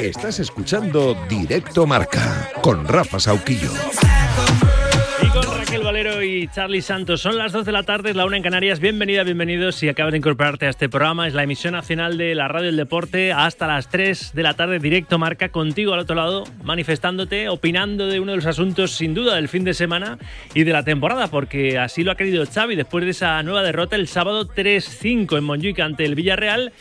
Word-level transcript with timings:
Estás 0.00 0.38
escuchando 0.38 1.16
Directo 1.30 1.86
Marca 1.86 2.50
con 2.60 2.86
Rafa 2.86 3.18
Sauquillo. 3.18 3.70
Y 5.22 5.28
con 5.28 5.58
Raquel 5.58 5.82
Valero 5.82 6.22
y 6.22 6.46
Charlie 6.48 6.82
Santos. 6.82 7.22
Son 7.22 7.38
las 7.38 7.52
2 7.52 7.64
de 7.64 7.72
la 7.72 7.82
tarde, 7.82 8.12
la 8.12 8.26
una 8.26 8.36
en 8.36 8.42
Canarias. 8.42 8.80
Bienvenida, 8.80 9.22
bienvenidos. 9.22 9.76
Si 9.76 9.88
acabas 9.88 10.12
de 10.12 10.18
incorporarte 10.18 10.66
a 10.66 10.68
este 10.68 10.90
programa, 10.90 11.26
es 11.26 11.32
la 11.32 11.42
emisión 11.42 11.72
nacional 11.72 12.18
de 12.18 12.34
la 12.34 12.48
radio 12.48 12.66
del 12.66 12.76
deporte 12.76 13.32
hasta 13.32 13.66
las 13.66 13.88
3 13.88 14.34
de 14.34 14.42
la 14.42 14.52
tarde, 14.52 14.78
directo 14.78 15.18
marca 15.18 15.48
contigo 15.48 15.94
al 15.94 16.00
otro 16.00 16.16
lado, 16.16 16.44
manifestándote, 16.62 17.48
opinando 17.48 18.08
de 18.08 18.20
uno 18.20 18.32
de 18.32 18.36
los 18.36 18.46
asuntos 18.46 18.90
sin 18.90 19.14
duda 19.14 19.36
del 19.36 19.48
fin 19.48 19.64
de 19.64 19.72
semana 19.72 20.18
y 20.52 20.64
de 20.64 20.72
la 20.72 20.84
temporada, 20.84 21.28
porque 21.28 21.78
así 21.78 22.04
lo 22.04 22.12
ha 22.12 22.16
querido 22.16 22.44
Xavi 22.44 22.76
después 22.76 23.04
de 23.06 23.12
esa 23.12 23.42
nueva 23.42 23.62
derrota 23.62 23.96
el 23.96 24.06
sábado 24.06 24.46
3-5 24.46 25.38
en 25.38 25.44
Montjuic 25.44 25.80
ante 25.80 26.04
el 26.04 26.14
Villarreal. 26.14 26.74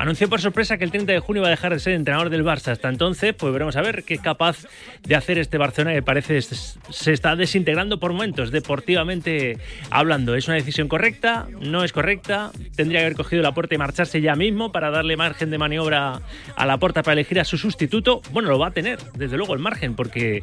Anunció 0.00 0.30
por 0.30 0.40
sorpresa 0.40 0.78
que 0.78 0.84
el 0.84 0.90
30 0.90 1.12
de 1.12 1.18
junio 1.18 1.42
va 1.42 1.48
a 1.48 1.50
dejar 1.50 1.74
de 1.74 1.78
ser 1.78 1.92
entrenador 1.92 2.30
del 2.30 2.42
Barça. 2.42 2.68
Hasta 2.68 2.88
entonces, 2.88 3.34
pues 3.34 3.52
veremos 3.52 3.76
a 3.76 3.82
ver 3.82 4.02
qué 4.04 4.14
es 4.14 4.20
capaz 4.22 4.66
de 5.02 5.14
hacer 5.14 5.36
este 5.36 5.58
Barcelona 5.58 5.94
que 5.94 6.00
parece 6.00 6.40
se 6.40 7.12
está 7.12 7.36
desintegrando 7.36 8.00
por 8.00 8.14
momentos, 8.14 8.50
deportivamente 8.50 9.58
hablando. 9.90 10.34
¿Es 10.36 10.48
una 10.48 10.56
decisión 10.56 10.88
correcta? 10.88 11.48
¿No 11.60 11.84
es 11.84 11.92
correcta? 11.92 12.50
¿Tendría 12.76 13.00
que 13.00 13.04
haber 13.04 13.16
cogido 13.18 13.42
la 13.42 13.52
puerta 13.52 13.74
y 13.74 13.78
marcharse 13.78 14.22
ya 14.22 14.34
mismo 14.36 14.72
para 14.72 14.90
darle 14.90 15.18
margen 15.18 15.50
de 15.50 15.58
maniobra 15.58 16.22
a 16.56 16.64
la 16.64 16.78
puerta 16.78 17.02
para 17.02 17.12
elegir 17.12 17.38
a 17.38 17.44
su 17.44 17.58
sustituto? 17.58 18.22
Bueno, 18.32 18.48
lo 18.48 18.58
va 18.58 18.68
a 18.68 18.70
tener, 18.70 19.00
desde 19.16 19.36
luego, 19.36 19.52
el 19.52 19.60
margen, 19.60 19.96
porque 19.96 20.42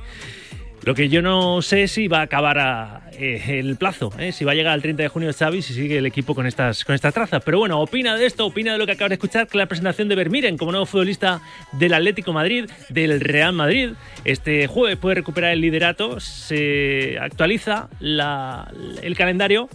lo 0.83 0.95
que 0.95 1.09
yo 1.09 1.21
no 1.21 1.61
sé 1.61 1.83
es 1.83 1.91
si 1.91 2.07
va 2.07 2.19
a 2.19 2.23
acabar 2.23 3.01
eh, 3.13 3.59
el 3.59 3.75
plazo, 3.75 4.11
eh, 4.19 4.31
si 4.31 4.45
va 4.45 4.53
a 4.53 4.55
llegar 4.55 4.73
al 4.73 4.81
30 4.81 5.03
de 5.03 5.09
junio 5.09 5.33
Xavi, 5.33 5.61
si 5.61 5.73
sigue 5.73 5.97
el 5.97 6.05
equipo 6.05 6.35
con 6.35 6.45
estas, 6.45 6.85
con 6.85 6.95
estas 6.95 7.13
trazas. 7.13 7.41
Pero 7.43 7.59
bueno, 7.59 7.79
opina 7.81 8.15
de 8.15 8.25
esto, 8.25 8.45
opina 8.45 8.73
de 8.73 8.77
lo 8.77 8.85
que 8.85 8.93
acaba 8.93 9.09
de 9.09 9.15
escuchar, 9.15 9.47
que 9.47 9.57
la 9.57 9.65
presentación 9.65 10.07
de 10.07 10.15
Vermiren 10.15 10.57
como 10.57 10.71
nuevo 10.71 10.85
futbolista 10.85 11.41
del 11.73 11.93
Atlético 11.93 12.31
Madrid, 12.31 12.69
del 12.89 13.19
Real 13.19 13.53
Madrid. 13.53 13.91
Este 14.23 14.67
jueves 14.67 14.97
puede 14.97 15.15
recuperar 15.15 15.51
el 15.51 15.61
liderato, 15.61 16.19
se 16.19 17.17
actualiza 17.19 17.89
el 17.99 19.15
calendario 19.17 19.69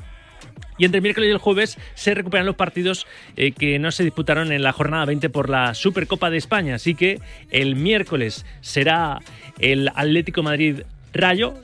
y 0.78 0.84
entre 0.84 0.98
el 0.98 1.02
miércoles 1.02 1.28
y 1.28 1.32
el 1.32 1.38
jueves 1.38 1.78
se 1.94 2.14
recuperan 2.14 2.46
los 2.46 2.56
partidos 2.56 3.06
eh, 3.36 3.52
que 3.52 3.78
no 3.78 3.90
se 3.92 4.05
disputaron 4.05 4.52
en 4.52 4.62
la 4.62 4.72
jornada 4.72 5.05
20 5.05 5.30
por 5.30 5.48
la 5.48 5.74
Supercopa 5.74 6.30
de 6.30 6.38
España. 6.38 6.77
Así 6.77 6.94
que 6.94 7.20
el 7.50 7.77
miércoles 7.77 8.46
será 8.62 9.20
el 9.58 9.90
Atlético 9.94 10.42
Madrid 10.42 10.82
Rayo. 11.12 11.55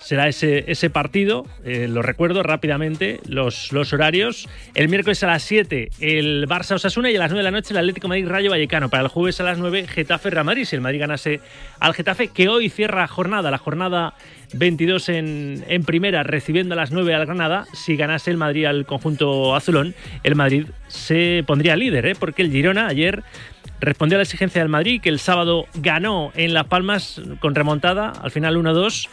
Será 0.00 0.28
ese, 0.28 0.64
ese 0.66 0.88
partido, 0.88 1.46
eh, 1.62 1.86
lo 1.86 2.00
recuerdo 2.00 2.42
rápidamente, 2.42 3.20
los, 3.26 3.70
los 3.70 3.92
horarios. 3.92 4.48
El 4.74 4.88
miércoles 4.88 5.22
a 5.22 5.26
las 5.26 5.42
7 5.42 5.90
el 6.00 6.48
Barça 6.48 6.74
Osasuna 6.74 7.10
y 7.10 7.16
a 7.16 7.18
las 7.18 7.30
9 7.30 7.44
de 7.44 7.44
la 7.44 7.56
noche 7.56 7.74
el 7.74 7.78
Atlético 7.78 8.08
Madrid 8.08 8.26
Rayo 8.26 8.50
Vallecano. 8.50 8.88
Para 8.88 9.02
el 9.02 9.08
jueves 9.08 9.40
a 9.40 9.44
las 9.44 9.58
9 9.58 9.86
Getafe 9.86 10.30
Real. 10.30 10.66
Si 10.66 10.74
el 10.74 10.80
Madrid 10.80 11.00
ganase 11.00 11.40
al 11.78 11.92
Getafe, 11.92 12.28
que 12.28 12.48
hoy 12.48 12.70
cierra 12.70 13.06
jornada, 13.06 13.50
la 13.50 13.58
jornada 13.58 14.14
22 14.54 15.10
en, 15.10 15.64
en 15.68 15.84
primera, 15.84 16.22
recibiendo 16.22 16.72
a 16.72 16.76
las 16.76 16.92
9 16.92 17.14
al 17.14 17.26
Granada. 17.26 17.66
Si 17.74 17.94
ganase 17.96 18.30
el 18.30 18.38
Madrid 18.38 18.64
al 18.64 18.86
conjunto 18.86 19.54
azulón, 19.54 19.94
el 20.24 20.34
Madrid 20.34 20.66
se 20.88 21.44
pondría 21.46 21.76
líder, 21.76 22.06
¿eh? 22.06 22.14
porque 22.18 22.42
el 22.42 22.50
Girona 22.50 22.88
ayer 22.88 23.22
respondió 23.80 24.16
a 24.16 24.20
la 24.20 24.24
exigencia 24.24 24.60
del 24.60 24.68
Madrid, 24.68 25.00
que 25.00 25.08
el 25.08 25.18
sábado 25.18 25.66
ganó 25.74 26.32
en 26.34 26.54
Las 26.54 26.66
Palmas 26.66 27.20
con 27.40 27.54
remontada, 27.54 28.12
al 28.22 28.30
final 28.30 28.56
1-2. 28.56 29.08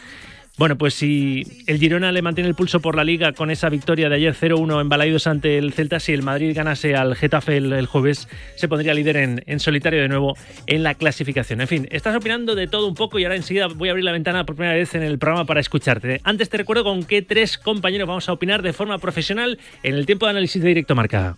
Bueno, 0.58 0.76
pues 0.76 0.96
si 0.96 1.44
el 1.68 1.78
Girona 1.78 2.12
le 2.12 2.24
mantiene 2.24 2.48
el 2.50 2.56
pulso 2.56 2.80
por 2.80 2.96
la 2.96 3.04
liga 3.04 3.32
con 3.34 3.52
esa 3.52 3.70
victoria 3.70 4.10
de 4.10 4.16
ayer 4.16 4.34
0-1 4.34 4.82
en 4.82 4.90
Balaidos 4.90 5.28
ante 5.28 5.60
el 5.60 5.72
Celta, 5.72 6.00
si 6.00 6.14
el 6.14 6.24
Madrid 6.24 6.52
ganase 6.56 6.96
al 6.96 7.16
Getafe 7.16 7.58
el, 7.58 7.86
jueves, 7.86 8.28
se 8.56 8.68
pondría 8.68 8.96
líder 8.96 9.18
en, 9.18 9.44
en, 9.46 9.60
solitario 9.60 10.02
de 10.02 10.08
nuevo 10.08 10.36
en 10.66 10.82
la 10.82 10.96
clasificación. 10.96 11.62
En 11.62 11.68
fin, 11.68 11.88
estás 11.92 12.16
opinando 12.16 12.56
de 12.56 12.66
todo 12.66 12.88
un 12.88 12.96
poco 12.96 13.20
y 13.20 13.24
ahora 13.24 13.36
enseguida 13.36 13.68
voy 13.68 13.90
a 13.90 13.92
abrir 13.92 14.04
la 14.04 14.12
ventana 14.12 14.48
por 14.48 14.56
primera 14.56 14.76
vez 14.76 14.96
en 14.96 15.04
el 15.04 15.20
programa 15.20 15.46
para 15.46 15.60
escucharte. 15.60 16.22
Antes 16.24 16.50
te 16.50 16.58
recuerdo 16.58 16.84
con 16.84 17.04
qué 17.04 17.22
tres 17.22 17.60
compañeros 17.60 18.08
vamos 18.08 18.28
a 18.28 18.34
opinar 18.34 18.64
de 18.64 18.74
forma 18.74 18.98
profesional 18.98 19.60
en 19.84 19.94
el 19.94 20.08
tiempo 20.08 20.26
de 20.26 20.32
análisis 20.32 20.60
de 20.60 20.70
directo 20.70 20.96
marca. 20.96 21.38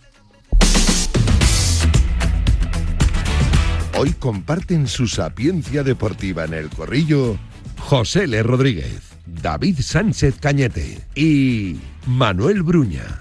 Hoy 3.98 4.12
comparten 4.12 4.86
su 4.86 5.06
sapiencia 5.06 5.82
deportiva 5.82 6.44
en 6.44 6.54
el 6.54 6.70
corrillo 6.70 7.36
José 7.78 8.24
L. 8.24 8.42
Rodríguez, 8.42 9.12
David 9.26 9.78
Sánchez 9.80 10.38
Cañete 10.40 10.98
y 11.14 11.76
Manuel 12.06 12.62
Bruña. 12.62 13.20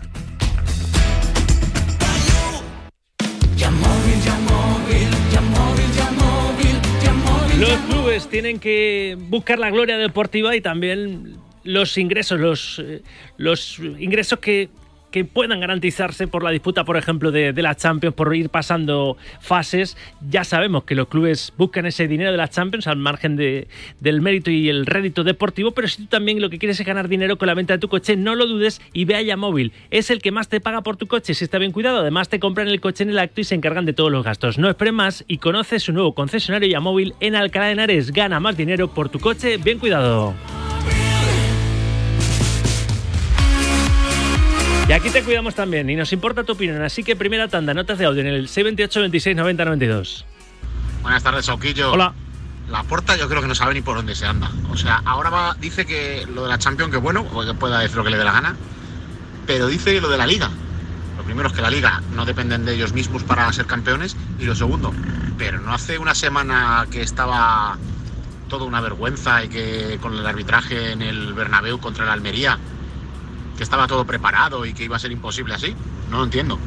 Los 7.60 7.78
clubes 7.90 8.30
tienen 8.30 8.60
que 8.60 9.18
buscar 9.20 9.60
la 9.60 9.70
gloria 9.70 9.98
deportiva 9.98 10.56
y 10.56 10.62
también 10.62 11.38
los 11.64 11.98
ingresos, 11.98 12.40
los, 12.40 12.80
eh, 12.80 13.02
los 13.38 13.80
ingresos 13.80 14.40
que 14.40 14.70
que 15.12 15.26
puedan 15.26 15.60
garantizarse 15.60 16.28
por 16.28 16.44
la 16.44 16.52
disputa, 16.52 16.84
por 16.84 16.98
ejemplo, 16.98 17.32
de, 17.32 17.54
la 17.54 17.76
Champions, 17.76 18.16
por 18.16 18.36
ir 18.36 18.50
pasando 18.50 19.18
fases. 19.40 19.98
Ya 20.30 20.44
sabemos 20.44 20.84
que 20.84 20.96
los 20.96 21.08
clubes 21.08 21.54
buscan 21.58 21.86
ese 21.86 22.08
dinero 22.08 22.32
de 22.32 22.38
la 22.38 22.48
Champions 22.48 22.88
al 22.88 22.98
margen 22.98 23.36
de, 23.36 23.68
del 24.00 24.22
mérito 24.22 24.52
y 24.52 24.70
el 24.70 24.86
rédito 24.86 25.24
deportivo, 25.24 25.72
pero 25.72 25.88
si 25.88 26.04
tú 26.04 26.08
también 26.08 26.42
lo 26.42 26.50
que 26.50 26.58
quieres 26.58 26.80
es 26.80 26.86
ganar 26.86 27.08
dinero 27.08 27.38
con 27.38 27.48
la 27.48 27.54
venta 27.54 27.74
de 27.74 27.80
tu 27.80 27.90
coche, 27.90 28.16
no 28.16 28.36
lo 28.36 28.48
dudes 28.48 28.82
y 28.94 29.06
ve 29.06 29.30
a 29.32 29.38
Móvil. 29.38 29.74
Es 29.92 30.10
el 30.10 30.22
que 30.22 30.32
más 30.32 30.48
te 30.48 30.62
paga 30.62 30.82
por 30.82 30.98
tu 30.98 31.08
coche 31.08 31.34
si 31.34 31.44
está 31.44 31.58
bien 31.58 31.72
cuidado. 31.72 32.00
Además, 32.00 32.30
te 32.30 32.40
compran 32.40 32.68
el 32.68 32.80
coche 32.80 33.04
en 33.04 33.10
el 33.10 33.20
acto 33.20 33.42
y 33.42 33.44
se 33.44 33.56
encargan 33.56 33.86
de 33.86 33.94
todos 33.94 34.12
los 34.12 34.24
gastos. 34.24 34.58
No 34.58 34.70
esperes 34.70 34.94
más 34.94 35.26
y 35.28 35.38
conoce 35.38 35.80
su 35.80 35.92
nuevo 35.94 36.14
concesionario 36.14 36.70
Yamóvil 36.70 37.14
en 37.20 37.36
Alcalá 37.36 37.68
de 37.68 37.72
Henares. 37.74 38.12
Gana 38.12 38.40
más 38.40 38.56
dinero 38.56 38.88
por 38.88 39.10
tu 39.10 39.20
coche 39.20 39.58
bien 39.58 39.80
cuidado. 39.80 40.34
Y 44.90 44.92
aquí 44.92 45.12
te 45.12 45.24
cuidamos 45.24 45.54
también 45.54 45.88
y 45.88 45.96
nos 45.96 46.12
importa 46.14 46.44
tu 46.44 46.54
opinión. 46.54 46.82
Así 46.82 47.04
que 47.04 47.16
primera 47.16 47.48
tanda, 47.48 47.76
notas 47.76 48.00
de 48.00 48.06
audio 48.06 48.22
en 48.22 48.28
el 48.28 48.48
628 48.48 49.02
26 49.02 49.36
90 49.38 49.66
92. 49.66 50.26
Buenas 51.04 51.22
tardes, 51.22 51.46
Sauquillo. 51.46 51.92
Hola. 51.92 52.12
La 52.72 52.82
puerta 52.82 53.16
yo 53.16 53.30
creo 53.30 53.40
que 53.40 53.48
no 53.48 53.54
sabe 53.54 53.76
ni 53.76 53.82
por 53.82 53.98
dónde 53.98 54.16
se 54.16 54.26
anda. 54.26 54.50
O 54.72 54.78
sea, 54.78 55.04
ahora 55.06 55.30
va, 55.30 55.56
dice 55.60 55.86
que 55.86 56.26
lo 56.34 56.42
de 56.42 56.50
la 56.50 56.58
Champions, 56.58 56.92
que 56.92 56.98
bueno, 56.98 57.24
o 57.32 57.46
que 57.46 57.54
pueda 57.54 57.82
decir 57.82 57.98
lo 57.98 58.04
que 58.04 58.10
le 58.10 58.18
dé 58.18 58.24
la 58.24 58.32
gana, 58.32 58.56
pero 59.46 59.68
dice 59.68 60.02
lo 60.02 60.10
de 60.10 60.18
la 60.18 60.26
Liga. 60.26 60.50
Lo 61.18 61.24
primero 61.24 61.50
es 61.50 61.54
que 61.54 61.62
la 61.62 61.70
Liga 61.70 62.02
no 62.16 62.26
dependen 62.26 62.66
de 62.66 62.74
ellos 62.74 62.92
mismos 62.92 63.24
para 63.24 63.54
ser 63.54 63.68
campeones 63.68 64.18
y 64.40 64.46
lo 64.46 64.56
segundo, 64.56 64.92
pero 65.38 65.62
no 65.62 65.72
hace 65.72 66.00
una 66.00 66.16
semana 66.16 66.88
que 66.90 67.04
estaba 67.04 67.78
todo 68.48 68.66
una 68.66 68.82
vergüenza 68.82 69.44
y 69.44 69.50
que 69.50 70.00
con 70.02 70.16
el 70.18 70.26
arbitraje 70.26 70.94
en 70.94 71.04
el 71.04 71.36
Bernabéu 71.36 71.80
contra 71.80 72.06
el 72.06 72.10
Almería 72.10 72.58
que 73.60 73.64
estaba 73.64 73.88
todo 73.88 74.06
preparado 74.06 74.66
y 74.66 74.74
que 74.74 74.86
iba 74.86 74.96
a 74.96 75.00
ser 75.00 75.12
imposible 75.12 75.54
así. 75.54 75.76
No 76.10 76.20
lo 76.20 76.24
entiendo. 76.24 76.58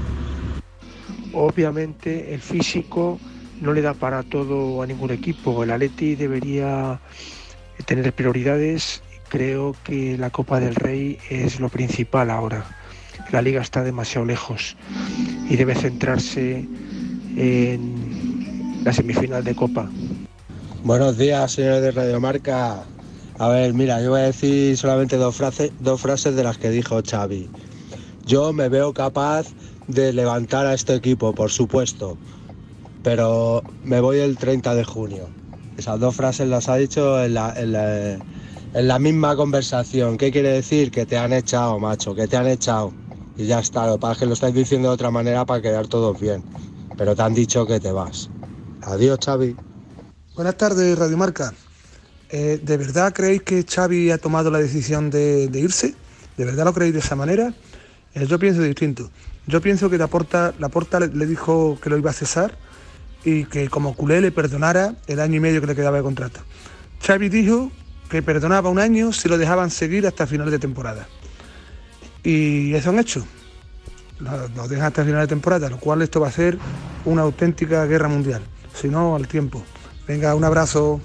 Obviamente 1.32 2.34
el 2.34 2.42
físico 2.42 3.18
no 3.62 3.72
le 3.72 3.80
da 3.80 3.94
para 3.94 4.22
todo 4.22 4.82
a 4.82 4.86
ningún 4.86 5.10
equipo. 5.10 5.64
El 5.64 5.70
Atleti 5.70 6.16
debería 6.16 7.00
tener 7.86 8.12
prioridades. 8.12 9.02
Creo 9.30 9.74
que 9.84 10.18
la 10.18 10.28
Copa 10.28 10.60
del 10.60 10.74
Rey 10.74 11.18
es 11.30 11.60
lo 11.60 11.70
principal 11.70 12.28
ahora. 12.28 12.62
La 13.30 13.40
liga 13.40 13.62
está 13.62 13.82
demasiado 13.82 14.26
lejos 14.26 14.76
y 15.48 15.56
debe 15.56 15.74
centrarse 15.74 16.68
en 17.38 18.82
la 18.84 18.92
semifinal 18.92 19.42
de 19.44 19.54
Copa. 19.54 19.88
Buenos 20.84 21.16
días, 21.16 21.52
señores 21.52 21.80
de 21.80 21.90
Radiomarca. 21.92 22.84
A 23.42 23.48
ver, 23.48 23.74
mira, 23.74 24.00
yo 24.00 24.10
voy 24.10 24.20
a 24.20 24.26
decir 24.26 24.76
solamente 24.78 25.16
dos 25.16 25.34
frases, 25.34 25.72
dos 25.80 26.00
frases 26.00 26.36
de 26.36 26.44
las 26.44 26.58
que 26.58 26.70
dijo 26.70 27.00
Xavi. 27.02 27.50
Yo 28.24 28.52
me 28.52 28.68
veo 28.68 28.94
capaz 28.94 29.48
de 29.88 30.12
levantar 30.12 30.64
a 30.64 30.74
este 30.74 30.94
equipo, 30.94 31.32
por 31.34 31.50
supuesto, 31.50 32.16
pero 33.02 33.64
me 33.82 34.00
voy 34.00 34.20
el 34.20 34.38
30 34.38 34.76
de 34.76 34.84
junio. 34.84 35.28
Esas 35.76 35.98
dos 35.98 36.14
frases 36.14 36.46
las 36.46 36.68
ha 36.68 36.76
dicho 36.76 37.20
en 37.20 37.34
la, 37.34 37.52
en 37.56 38.86
la, 38.86 38.98
misma 39.00 39.34
conversación. 39.34 40.18
¿Qué 40.18 40.30
quiere 40.30 40.50
decir? 40.50 40.92
Que 40.92 41.04
te 41.04 41.18
han 41.18 41.32
echado, 41.32 41.80
macho, 41.80 42.14
que 42.14 42.28
te 42.28 42.36
han 42.36 42.46
echado. 42.46 42.92
Y 43.36 43.46
ya 43.46 43.58
está, 43.58 43.88
lo 43.88 43.98
que 43.98 44.20
que 44.20 44.26
lo 44.26 44.34
estáis 44.34 44.54
diciendo 44.54 44.86
de 44.86 44.94
otra 44.94 45.10
manera 45.10 45.44
para 45.44 45.60
quedar 45.60 45.88
todos 45.88 46.20
bien. 46.20 46.44
Pero 46.96 47.16
te 47.16 47.22
han 47.22 47.34
dicho 47.34 47.66
que 47.66 47.80
te 47.80 47.90
vas. 47.90 48.30
Adiós, 48.82 49.18
Xavi. 49.20 49.56
Buenas 50.36 50.56
tardes, 50.56 50.96
Radio 50.96 51.16
Marca. 51.16 51.52
Eh, 52.34 52.58
¿De 52.62 52.78
verdad 52.78 53.12
creéis 53.12 53.42
que 53.42 53.62
Xavi 53.62 54.10
ha 54.10 54.16
tomado 54.16 54.50
la 54.50 54.58
decisión 54.58 55.10
de, 55.10 55.50
irse? 55.52 55.94
¿De 56.38 56.46
verdad 56.46 56.64
lo 56.64 56.72
creéis 56.72 56.94
de 56.94 57.00
esa 57.00 57.14
manera? 57.14 57.52
Eh, 58.14 58.26
yo 58.26 58.38
pienso 58.38 58.62
distinto. 58.62 59.10
Yo 59.46 59.60
pienso 59.60 59.90
que 59.90 59.98
Laporta, 59.98 60.54
Laporta 60.58 60.98
le, 60.98 61.26
dijo 61.26 61.78
que 61.82 61.90
lo 61.90 61.98
iba 61.98 62.10
a 62.10 62.14
cesar 62.14 62.56
y 63.22 63.44
que 63.44 63.68
como 63.68 63.94
culé 63.94 64.22
le 64.22 64.32
perdonara 64.32 64.94
el 65.08 65.20
año 65.20 65.36
y 65.36 65.40
medio 65.40 65.60
que 65.60 65.66
le 65.66 65.74
quedaba 65.76 65.98
de 65.98 66.02
contrato. 66.02 66.40
Xavi 67.06 67.28
dijo 67.28 67.70
que 68.08 68.22
perdonaba 68.22 68.70
un 68.70 68.78
año 68.78 69.12
si 69.12 69.28
lo 69.28 69.36
dejaban 69.36 69.70
seguir 69.70 70.06
hasta 70.06 70.26
final 70.26 70.50
de 70.50 70.58
temporada. 70.58 71.06
Y 72.24 72.72
eso 72.72 72.90
han 72.90 72.98
hecho. 72.98 73.26
Lo, 74.20 74.68
dejan 74.68 74.86
hasta 74.86 75.04
final 75.04 75.20
de 75.20 75.26
temporada, 75.26 75.68
lo 75.68 75.78
cual 75.78 76.00
esto 76.00 76.18
va 76.18 76.28
a 76.28 76.32
ser 76.32 76.56
una 77.04 77.22
auténtica 77.22 77.84
guerra 77.84 78.08
mundial. 78.08 78.40
Si 78.72 78.88
no, 78.88 79.16
al 79.16 79.28
tiempo. 79.28 79.62
Venga, 80.06 80.34
un 80.34 80.44
abrazo. 80.44 80.98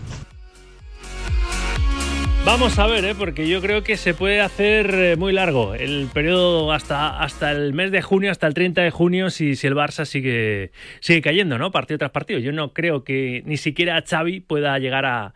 Vamos 2.48 2.80
a 2.80 2.88
ver, 2.88 3.04
¿eh? 3.04 3.14
porque 3.14 3.46
yo 3.46 3.60
creo 3.60 3.84
que 3.84 3.98
se 3.98 4.14
puede 4.14 4.40
hacer 4.40 4.96
eh, 4.96 5.16
muy 5.18 5.34
largo 5.34 5.74
el 5.74 6.08
periodo 6.14 6.72
hasta, 6.72 7.22
hasta 7.22 7.52
el 7.52 7.74
mes 7.74 7.92
de 7.92 8.02
junio, 8.02 8.32
hasta 8.32 8.48
el 8.48 8.54
30 8.54 8.84
de 8.84 8.90
junio, 8.90 9.30
si, 9.30 9.58
si 9.58 9.68
el 9.68 9.76
Barça 9.76 10.06
sigue, 10.06 10.72
sigue 11.02 11.22
cayendo, 11.22 11.58
¿no? 11.58 11.72
Partido 11.72 11.98
tras 11.98 12.12
partido. 12.12 12.40
Yo 12.40 12.54
no 12.54 12.72
creo 12.72 13.04
que 13.04 13.44
ni 13.46 13.58
siquiera 13.58 14.02
Xavi 14.02 14.40
pueda 14.40 14.80
llegar 14.80 15.06
a, 15.06 15.34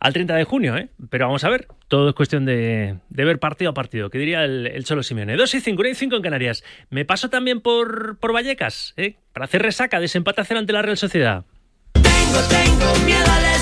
al 0.00 0.12
30 0.12 0.34
de 0.34 0.42
junio, 0.42 0.76
¿eh? 0.76 0.88
Pero 1.08 1.26
vamos 1.26 1.44
a 1.44 1.48
ver, 1.48 1.68
todo 1.86 2.08
es 2.08 2.14
cuestión 2.16 2.44
de, 2.44 2.96
ver 3.08 3.38
partido 3.38 3.70
a 3.70 3.74
partido, 3.74 4.10
que 4.10 4.18
diría 4.18 4.42
el, 4.42 4.66
el 4.66 4.84
Cholo 4.84 5.04
Simeone. 5.04 5.36
2 5.36 5.54
y 5.54 5.60
5, 5.60 5.80
1 5.80 5.88
y 5.90 5.94
5 5.94 6.16
en 6.16 6.22
Canarias. 6.22 6.64
Me 6.90 7.04
paso 7.04 7.30
también 7.30 7.60
por, 7.60 8.18
por 8.18 8.32
Vallecas, 8.32 8.94
¿eh? 8.96 9.14
Para 9.32 9.44
hacer 9.44 9.62
resaca, 9.62 10.00
desempate 10.00 10.40
hacer 10.40 10.56
ante 10.56 10.72
la 10.72 10.82
Real 10.82 10.96
Sociedad. 10.96 11.44
Tengo, 11.92 12.40
tengo 12.48 13.06
miedo 13.06 13.30
al 13.30 13.42
despertar. 13.42 13.57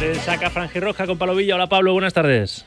Resaca 0.00 0.48
Roja 0.74 1.06
con 1.06 1.18
Palovilla. 1.18 1.56
Hola 1.56 1.68
Pablo, 1.68 1.92
buenas 1.92 2.14
tardes. 2.14 2.64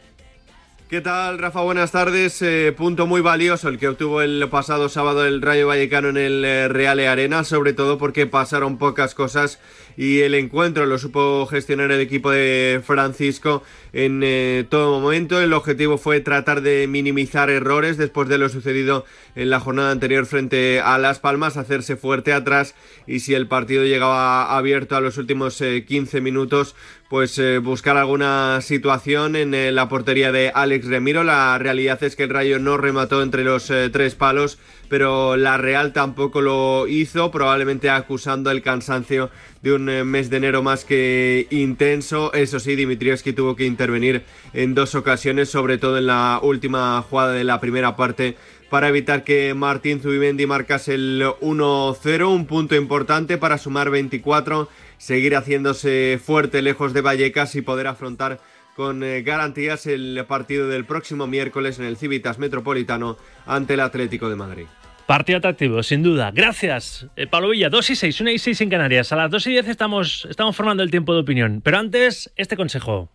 ¿Qué 0.92 1.00
tal, 1.00 1.39
Rafa? 1.39 1.62
Buenas 1.62 1.94
tardes. 1.94 2.42
Eh, 2.42 2.74
punto 2.75 3.07
muy 3.07 3.22
valioso 3.22 3.69
el 3.69 3.80
que 3.80 3.88
obtuvo 3.88 4.22
el 4.22 4.45
pasado 4.50 4.89
sábado 4.89 5.25
el 5.25 5.42
Rayo 5.42 5.68
Vallecano 5.68 6.10
en 6.10 6.18
el 6.18 6.44
eh, 6.44 6.68
Reale 6.68 7.07
Arena, 7.07 7.45
sobre 7.45 7.72
todo 7.72 7.98
porque 7.98 8.28
pasaron 8.28 8.78
pocas 8.78 9.16
cosas 9.16 9.62
y 9.95 10.19
el 10.19 10.36
encuentro 10.36 10.86
lo 10.86 10.98
supo 10.98 11.45
gestionar 11.45 11.92
el 11.92 12.01
equipo 12.01 12.30
de 12.31 12.81
Francisco 12.83 13.63
en 13.94 14.22
eh, 14.22 14.66
todo 14.68 15.00
momento. 15.00 15.39
El 15.39 15.54
objetivo 15.54 15.98
fue 15.98 16.19
tratar 16.19 16.62
de 16.62 16.86
minimizar 16.88 17.50
errores 17.50 17.98
después 17.98 18.28
de 18.28 18.38
lo 18.38 18.50
sucedido 18.50 19.06
en 19.36 19.50
la 19.50 19.62
jornada 19.62 19.92
anterior 19.92 20.25
frente 20.25 20.81
a 20.81 20.98
Las 20.98 21.19
Palmas, 21.19 21.56
hacerse 21.56 21.95
fuerte 21.95 22.33
atrás 22.33 22.75
y 23.07 23.22
si 23.22 23.33
el 23.33 23.48
partido 23.48 23.86
llegaba 23.86 24.57
abierto 24.57 24.98
a 24.98 25.01
los 25.01 25.18
últimos 25.18 25.57
15 25.88 26.18
eh, 26.18 26.22
minutos, 26.22 26.75
pues 27.11 27.37
eh, 27.37 27.59
buscar 27.59 27.97
alguna 27.97 28.61
situación 28.61 29.35
en 29.35 29.75
la 29.75 29.87
portería 29.87 30.31
de 30.31 30.51
Alex 30.55 30.87
Remiro. 30.87 31.23
La 31.23 31.59
realidad 31.59 32.01
es 32.03 32.15
que 32.15 32.23
el 32.23 32.29
Rayo 32.29 32.57
no 32.57 32.77
remató 32.77 33.21
entre 33.21 33.43
los 33.43 33.71
tres 33.91 34.15
palos 34.15 34.57
pero 34.91 35.37
la 35.37 35.55
Real 35.55 35.93
tampoco 35.93 36.41
lo 36.41 36.85
hizo, 36.85 37.31
probablemente 37.31 37.89
acusando 37.89 38.51
el 38.51 38.61
cansancio 38.61 39.29
de 39.61 39.71
un 39.71 39.87
eh, 39.87 40.03
mes 40.03 40.29
de 40.29 40.35
enero 40.35 40.63
más 40.63 40.83
que 40.83 41.47
intenso. 41.49 42.33
Eso 42.33 42.59
sí, 42.59 42.75
Dimitrievski 42.75 43.31
tuvo 43.31 43.55
que 43.55 43.65
intervenir 43.65 44.23
en 44.51 44.75
dos 44.75 44.93
ocasiones, 44.93 45.47
sobre 45.47 45.77
todo 45.77 45.97
en 45.97 46.07
la 46.07 46.41
última 46.43 47.01
jugada 47.09 47.31
de 47.31 47.45
la 47.45 47.61
primera 47.61 47.95
parte 47.95 48.35
para 48.69 48.89
evitar 48.89 49.23
que 49.23 49.53
Martín 49.53 50.01
Zubimendi 50.01 50.45
marcase 50.45 50.95
el 50.95 51.23
1-0, 51.41 52.27
un 52.27 52.45
punto 52.45 52.75
importante 52.75 53.37
para 53.37 53.57
sumar 53.57 53.89
24, 53.89 54.67
seguir 55.01 55.36
haciéndose 55.36 56.19
fuerte 56.24 56.62
lejos 56.62 56.94
de 56.94 57.01
Vallecas 57.01 57.56
y 57.56 57.63
poder 57.63 57.88
afrontar 57.88 58.39
con 58.75 59.03
eh, 59.03 59.24
garantías 59.24 59.88
el 59.88 60.24
partido 60.27 60.68
del 60.68 60.86
próximo 60.86 61.25
miércoles 61.25 61.80
en 61.80 61.86
el 61.86 61.98
Civitas 61.98 62.38
Metropolitano 62.38 63.18
ante 63.48 63.74
el 63.74 63.80
Atlético 63.80 64.30
de 64.30 64.36
Madrid. 64.36 64.65
Partido 65.07 65.39
atractivo, 65.39 65.81
sin 65.81 66.03
duda. 66.03 66.30
Gracias, 66.31 67.07
eh, 67.15 67.25
Pablo 67.25 67.50
Villa. 67.50 67.69
2 67.69 67.89
y 67.89 67.95
6, 67.95 68.21
1 68.21 68.30
y 68.30 68.38
6 68.38 68.62
en 68.62 68.69
Canarias. 68.69 69.12
A 69.12 69.15
las 69.15 69.31
2 69.31 69.48
y 69.48 69.50
10 69.50 69.68
estamos, 69.69 70.27
estamos 70.30 70.56
formando 70.56 70.83
el 70.83 70.92
tiempo 70.92 71.15
de 71.15 71.21
opinión. 71.21 71.62
Pero 71.63 71.80
antes, 71.80 72.31
este 72.36 72.56
consejo. 72.56 73.09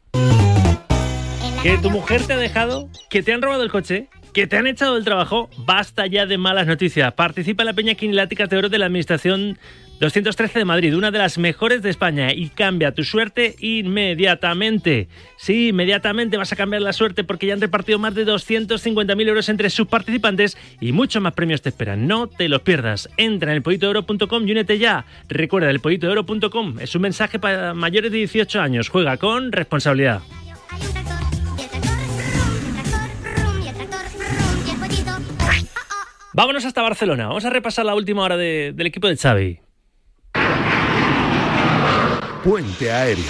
Que 1.62 1.78
tu 1.78 1.90
mujer 1.90 2.26
te 2.26 2.32
ha 2.32 2.36
dejado, 2.36 2.90
que 3.08 3.22
te 3.22 3.32
han 3.32 3.42
robado 3.42 3.62
el 3.62 3.70
coche, 3.70 4.08
que 4.36 4.46
te 4.46 4.58
han 4.58 4.66
echado 4.66 4.96
del 4.96 5.04
trabajo, 5.04 5.48
basta 5.56 6.06
ya 6.06 6.26
de 6.26 6.36
malas 6.36 6.66
noticias. 6.66 7.10
Participa 7.14 7.62
en 7.62 7.68
la 7.68 7.72
Peña 7.72 7.94
Quinilática 7.94 8.46
de 8.46 8.58
Oro 8.58 8.68
de 8.68 8.76
la 8.76 8.84
Administración 8.84 9.58
213 9.98 10.58
de 10.58 10.64
Madrid, 10.66 10.94
una 10.94 11.10
de 11.10 11.16
las 11.16 11.38
mejores 11.38 11.80
de 11.80 11.88
España 11.88 12.34
y 12.34 12.50
cambia 12.50 12.92
tu 12.92 13.02
suerte 13.02 13.56
inmediatamente. 13.60 15.08
Sí, 15.38 15.68
inmediatamente 15.68 16.36
vas 16.36 16.52
a 16.52 16.56
cambiar 16.56 16.82
la 16.82 16.92
suerte 16.92 17.24
porque 17.24 17.46
ya 17.46 17.54
han 17.54 17.62
repartido 17.62 17.98
más 17.98 18.14
de 18.14 18.26
250.000 18.26 19.26
euros 19.26 19.48
entre 19.48 19.70
sus 19.70 19.86
participantes 19.86 20.58
y 20.82 20.92
muchos 20.92 21.22
más 21.22 21.32
premios 21.32 21.62
te 21.62 21.70
esperan. 21.70 22.06
No 22.06 22.26
te 22.26 22.50
los 22.50 22.60
pierdas. 22.60 23.08
Entra 23.16 23.52
en 23.52 23.56
elpollitodeoro.com 23.56 24.46
y 24.46 24.52
únete 24.52 24.76
ya. 24.78 25.06
Recuerda, 25.30 25.70
elpollitodeoro.com 25.70 26.78
es 26.78 26.94
un 26.94 27.00
mensaje 27.00 27.38
para 27.38 27.72
mayores 27.72 28.12
de 28.12 28.18
18 28.18 28.60
años. 28.60 28.90
Juega 28.90 29.16
con 29.16 29.50
responsabilidad. 29.50 30.20
Vámonos 36.36 36.66
hasta 36.66 36.82
Barcelona. 36.82 37.28
Vamos 37.28 37.46
a 37.46 37.48
repasar 37.48 37.86
la 37.86 37.94
última 37.94 38.22
hora 38.22 38.36
del 38.36 38.86
equipo 38.86 39.08
de 39.08 39.16
Xavi. 39.16 39.58
Puente 42.44 42.92
Aéreo. 42.92 43.24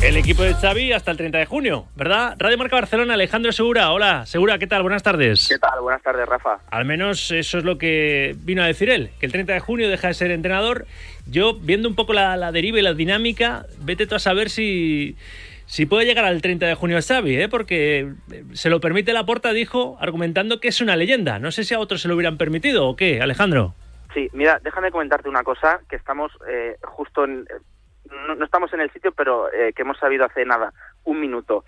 El 0.00 0.18
equipo 0.18 0.42
de 0.42 0.54
Xavi 0.54 0.92
hasta 0.92 1.10
el 1.10 1.16
30 1.16 1.38
de 1.38 1.46
junio, 1.46 1.86
¿verdad? 1.96 2.36
Radio 2.38 2.58
Marca 2.58 2.76
Barcelona, 2.76 3.14
Alejandro 3.14 3.50
Segura. 3.52 3.90
Hola, 3.90 4.26
Segura, 4.26 4.58
¿qué 4.58 4.66
tal? 4.66 4.82
Buenas 4.82 5.02
tardes. 5.02 5.48
¿Qué 5.48 5.58
tal? 5.58 5.80
Buenas 5.80 6.02
tardes, 6.02 6.28
Rafa. 6.28 6.58
Al 6.70 6.84
menos 6.84 7.30
eso 7.30 7.56
es 7.56 7.64
lo 7.64 7.78
que 7.78 8.36
vino 8.40 8.62
a 8.62 8.66
decir 8.66 8.90
él, 8.90 9.10
que 9.18 9.24
el 9.26 9.32
30 9.32 9.54
de 9.54 9.60
junio 9.60 9.88
deja 9.88 10.08
de 10.08 10.14
ser 10.14 10.30
entrenador. 10.30 10.86
Yo, 11.26 11.54
viendo 11.54 11.88
un 11.88 11.94
poco 11.94 12.12
la, 12.12 12.52
deriva 12.52 12.78
y 12.78 12.82
la 12.82 12.94
dinámica, 12.94 13.66
vete 13.80 14.06
tú 14.06 14.14
a 14.14 14.18
saber 14.18 14.50
si, 14.50 15.16
si 15.66 15.86
puede 15.86 16.04
llegar 16.04 16.24
al 16.24 16.42
30 16.42 16.66
de 16.66 16.74
junio 16.74 16.98
Xavi, 17.00 17.36
¿eh? 17.36 17.48
porque 17.48 18.12
se 18.52 18.70
lo 18.70 18.80
permite 18.80 19.12
la 19.12 19.24
porta, 19.24 19.52
dijo, 19.52 19.96
argumentando 20.00 20.60
que 20.60 20.68
es 20.68 20.80
una 20.80 20.96
leyenda. 20.96 21.38
No 21.38 21.50
sé 21.50 21.64
si 21.64 21.74
a 21.74 21.78
otros 21.78 22.02
se 22.02 22.08
lo 22.08 22.14
hubieran 22.14 22.36
permitido 22.36 22.86
o 22.86 22.96
qué, 22.96 23.20
Alejandro. 23.20 23.74
Sí, 24.12 24.28
mira, 24.32 24.60
déjame 24.62 24.90
comentarte 24.90 25.28
una 25.28 25.42
cosa, 25.42 25.80
que 25.88 25.96
estamos 25.96 26.30
eh, 26.48 26.76
justo 26.82 27.24
en, 27.24 27.46
no, 28.10 28.44
estamos 28.44 28.72
en 28.72 28.80
el 28.80 28.90
sitio, 28.92 29.12
pero 29.12 29.52
eh, 29.52 29.72
que 29.74 29.82
hemos 29.82 29.98
sabido 29.98 30.24
hace 30.24 30.44
nada, 30.44 30.72
un 31.04 31.20
minuto. 31.20 31.64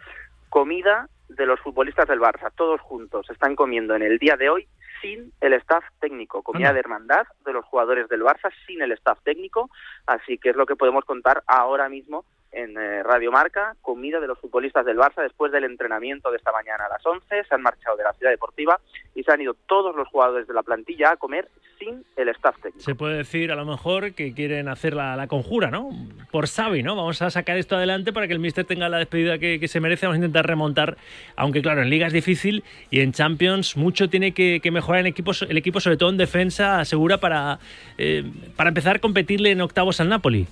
Comida 0.49 1.09
de 1.29 1.47
los 1.47 1.59
futbolistas 1.61 2.06
del 2.06 2.20
Barça, 2.20 2.52
todos 2.56 2.81
juntos, 2.81 3.29
están 3.31 3.56
comiendo 3.56 3.97
en 3.97 4.02
el 4.02 4.19
día 4.19 4.37
de 4.37 4.49
hoy 4.49 4.69
sin 5.06 5.32
el 5.41 5.53
staff 5.55 5.85
técnico, 6.00 6.43
comida 6.43 6.73
de 6.73 6.81
hermandad 6.81 7.26
de 7.44 7.53
los 7.53 7.64
jugadores 7.64 8.08
del 8.08 8.23
Barça 8.23 8.50
sin 8.67 8.82
el 8.82 8.93
staff 8.93 9.19
técnico, 9.23 9.70
así 10.06 10.38
que 10.38 10.50
es 10.50 10.57
lo 10.57 10.66
que 10.66 10.76
podemos 10.76 11.04
contar 11.04 11.42
ahora 11.47 11.88
mismo 11.88 12.25
en 12.53 12.76
eh, 12.76 13.03
Radio 13.03 13.31
Marca, 13.31 13.76
comida 13.83 14.21
de 14.21 14.26
los 14.26 14.38
futbolistas 14.38 14.85
del 14.87 14.97
Barça 14.97 15.23
después 15.23 15.53
del 15.53 15.65
entrenamiento 15.65 16.31
de 16.31 16.38
esta 16.38 16.53
mañana 16.53 16.87
a 16.87 16.88
las 16.88 17.05
11, 17.05 17.45
se 17.45 17.55
han 17.55 17.62
marchado 17.62 17.97
de 17.97 18.05
la 18.05 18.12
ciudad 18.15 18.31
deportiva 18.31 18.81
y 19.15 19.23
se 19.23 19.33
han 19.33 19.41
ido 19.41 19.55
todos 19.67 19.95
los 19.95 20.09
jugadores 20.09 20.47
de 20.47 20.55
la 20.55 20.62
plantilla 20.62 21.12
a 21.12 21.17
comer 21.17 21.49
sin 21.79 22.05
el 22.17 22.29
staff 22.31 22.57
técnico. 22.62 22.81
Se 22.81 22.95
puede 22.95 23.19
decir 23.19 23.53
a 23.53 23.57
lo 23.57 23.65
mejor 23.65 24.15
que 24.15 24.33
quieren 24.33 24.69
hacer 24.69 24.95
la, 24.95 25.26
conjura, 25.29 25.71
¿no? 25.71 25.91
Por 26.31 26.47
Xavi, 26.47 26.83
¿no? 26.83 26.97
Vamos 26.97 27.21
a 27.21 27.31
sacar 27.31 27.57
esto 27.59 27.76
adelante 27.76 28.12
para 28.12 28.26
que 28.26 28.33
el 28.33 28.38
Mister 28.38 28.65
tenga 28.65 28.88
la 28.88 28.99
despedida 28.99 29.38
que, 29.38 29.67
se 29.69 29.81
merece, 29.81 30.07
vamos 30.07 30.17
a 30.17 30.19
intentar 30.19 30.47
remontar, 30.47 30.97
aunque 31.37 31.62
claro, 31.62 31.83
en 31.83 31.91
Liga 31.91 32.07
es 32.07 32.12
difícil 32.12 32.65
y 32.91 33.00
en 33.00 33.12
Champions 33.12 33.76
mucho 33.76 34.09
tiene 34.09 34.33
que, 34.33 34.61
mejorar 34.71 35.00
el 35.00 35.07
equipo, 35.07 35.33
el 35.49 35.57
equipo, 35.57 35.81
sobre 35.81 35.97
todo 35.97 36.11
en 36.11 36.17
defensa, 36.17 36.81
asegura 36.81 37.19
para, 37.19 37.59
eh, 37.99 38.25
para 38.57 38.69
empezar 38.69 38.97
a 38.97 38.99
competirle 38.99 39.50
en 39.50 39.61
octavos 39.61 40.00
al 40.00 40.09
Napoli. 40.09 40.47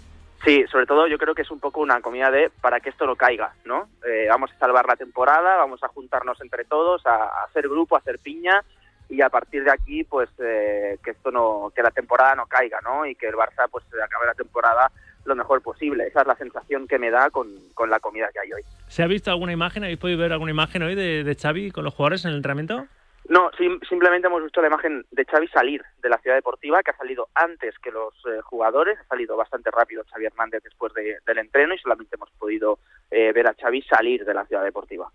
Sí, 0.45 0.65
sobre 0.71 0.85
todo 0.85 1.07
yo 1.07 1.17
creo 1.17 1.35
que 1.35 1.43
es 1.43 1.51
un 1.51 1.59
poco 1.59 1.81
una 1.81 2.03
comida 2.03 2.31
de 2.31 2.51
para 2.61 2.81
que 2.81 2.91
esto 2.91 3.07
no 3.07 3.17
caiga, 3.17 3.55
¿no? 3.65 3.89
Eh, 4.07 4.27
vamos 4.29 4.51
a 4.53 4.59
salvar 4.59 4.87
la 4.87 4.97
temporada, 4.97 5.57
vamos 5.57 5.83
a 5.83 5.89
juntarnos 5.89 6.39
entre 6.43 6.65
todos, 6.65 7.05
a, 7.07 7.45
hacer 7.45 7.67
grupo, 7.67 7.97
a 7.97 8.01
hacer 8.01 8.19
piña 8.19 8.63
y 9.09 9.23
a 9.23 9.31
partir 9.31 9.65
de 9.65 9.71
aquí, 9.71 10.05
pues 10.05 10.29
eh, 10.39 10.99
que 11.03 11.13
esto 11.13 11.31
no, 11.31 11.73
que 11.75 11.83
la 11.83 11.91
temporada 11.91 12.35
no 12.35 12.47
caiga, 12.47 12.79
¿no? 12.83 13.07
Y 13.07 13.15
que 13.15 13.29
el 13.29 13.35
Barça 13.35 13.69
pues 13.71 13.85
acabe 13.87 14.27
la 14.27 14.35
temporada 14.35 14.91
lo 15.25 15.35
mejor 15.35 15.63
posible. 15.63 16.07
Esa 16.07 16.21
es 16.21 16.27
la 16.27 16.37
sensación 16.37 16.87
que 16.87 16.99
me 16.99 17.11
da 17.11 17.31
con, 17.31 17.49
con 17.73 17.89
la 17.89 17.99
comida 17.99 18.29
que 18.31 18.41
hay 18.41 18.53
hoy. 18.53 18.63
¿Se 18.89 19.03
ha 19.03 19.07
visto 19.07 19.31
alguna 19.31 19.53
imagen? 19.53 19.85
¿Habéis 19.85 19.99
podido 19.99 20.19
ver 20.19 20.33
alguna 20.33 20.51
imagen 20.51 20.83
hoy 20.83 20.95
de, 20.95 21.25
de 21.25 21.35
Xavi 21.35 21.71
con 21.71 21.85
los 21.85 21.95
jugadores 21.95 22.27
en 22.27 22.33
el 22.33 22.37
entrenamiento? 22.37 22.87
No, 23.29 23.51
simplemente 23.89 24.27
hemos 24.27 24.43
visto 24.43 24.61
la 24.61 24.69
imagen 24.69 25.07
de 25.11 25.25
Xavi 25.25 25.49
salir 25.49 25.83
de 26.03 26.09
la 26.11 26.19
ciudad 26.19 26.37
deportiva, 26.37 26.83
que 26.83 26.91
ha 26.91 26.97
salido 26.97 27.29
antes 27.35 27.75
que 27.79 27.91
los 27.91 28.13
eh, 28.27 28.43
jugadores, 28.43 28.99
ha 28.99 29.05
salido 29.05 29.35
bastante 29.37 29.71
rápido 29.71 30.05
Xavi 30.11 30.27
Hernández 30.27 30.63
después 30.63 30.93
del 30.93 31.39
entreno 31.39 31.75
y 31.75 31.79
solamente 31.79 32.17
hemos 32.17 32.31
podido 32.33 32.79
eh, 33.11 33.33
ver 33.33 33.47
a 33.47 33.55
Xavi 33.55 33.81
salir 33.83 34.25
de 34.27 34.35
la 34.35 34.45
ciudad 34.45 34.63
deportiva. 34.63 35.11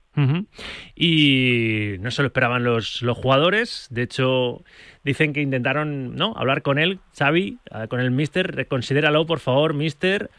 Y 0.95 1.95
no 1.99 2.09
se 2.09 2.23
lo 2.23 2.27
esperaban 2.27 2.63
los, 2.63 3.03
los 3.03 3.17
jugadores, 3.17 3.87
de 3.91 4.01
hecho 4.01 4.63
dicen 5.03 5.31
que 5.31 5.41
intentaron 5.41 6.15
¿no? 6.15 6.33
hablar 6.35 6.61
con 6.61 6.79
él, 6.79 6.99
Xavi, 7.17 7.59
eh, 7.71 7.87
con 7.89 7.99
el 7.99 8.11
mister, 8.11 8.55
reconsidéralo 8.55 9.25
por 9.25 9.39
favor, 9.39 9.73
mister, 9.75 10.29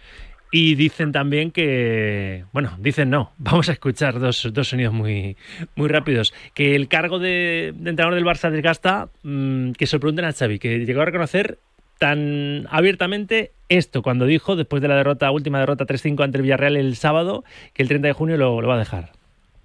y 0.51 0.75
dicen 0.75 1.13
también 1.13 1.51
que, 1.51 2.45
bueno, 2.53 2.77
dicen 2.79 3.11
no, 3.11 3.33
vamos 3.39 3.69
a 3.69 3.73
escuchar 3.73 4.19
dos, 4.19 4.49
dos 4.53 4.69
sonidos 4.69 4.93
muy, 4.93 5.37
muy 5.77 5.89
rápidos, 5.89 6.35
que 6.55 6.75
el 6.75 6.89
cargo 6.89 7.19
de, 7.19 7.69
entrenador 7.69 8.15
del 8.15 8.25
Barça 8.25 8.51
desgasta, 8.51 9.09
mm, 9.23 9.73
que 9.73 9.87
se 9.87 9.97
lo 9.97 10.01
pregunten 10.01 10.25
a 10.25 10.33
Xavi, 10.33 10.59
que 10.59 10.85
llegó 10.85 11.03
a 11.03 11.07
reconocer 11.07 11.59
tan 11.99 12.67
abiertamente 12.71 13.53
esto 13.69 14.03
cuando 14.03 14.25
dijo, 14.25 14.57
después 14.57 14.81
de 14.81 14.89
la 14.89 14.97
derrota, 14.97 15.31
última 15.31 15.61
derrota 15.61 15.87
3-5 15.87 16.25
ante 16.25 16.39
el 16.39 16.43
Villarreal 16.43 16.77
el 16.77 16.97
sábado, 16.97 17.45
que 17.75 17.83
el 17.83 17.89
30 17.89 18.09
de 18.09 18.15
junio 18.15 18.37
lo, 18.39 18.57
va 18.57 18.77
a 18.77 18.79
dejar. 18.79 19.13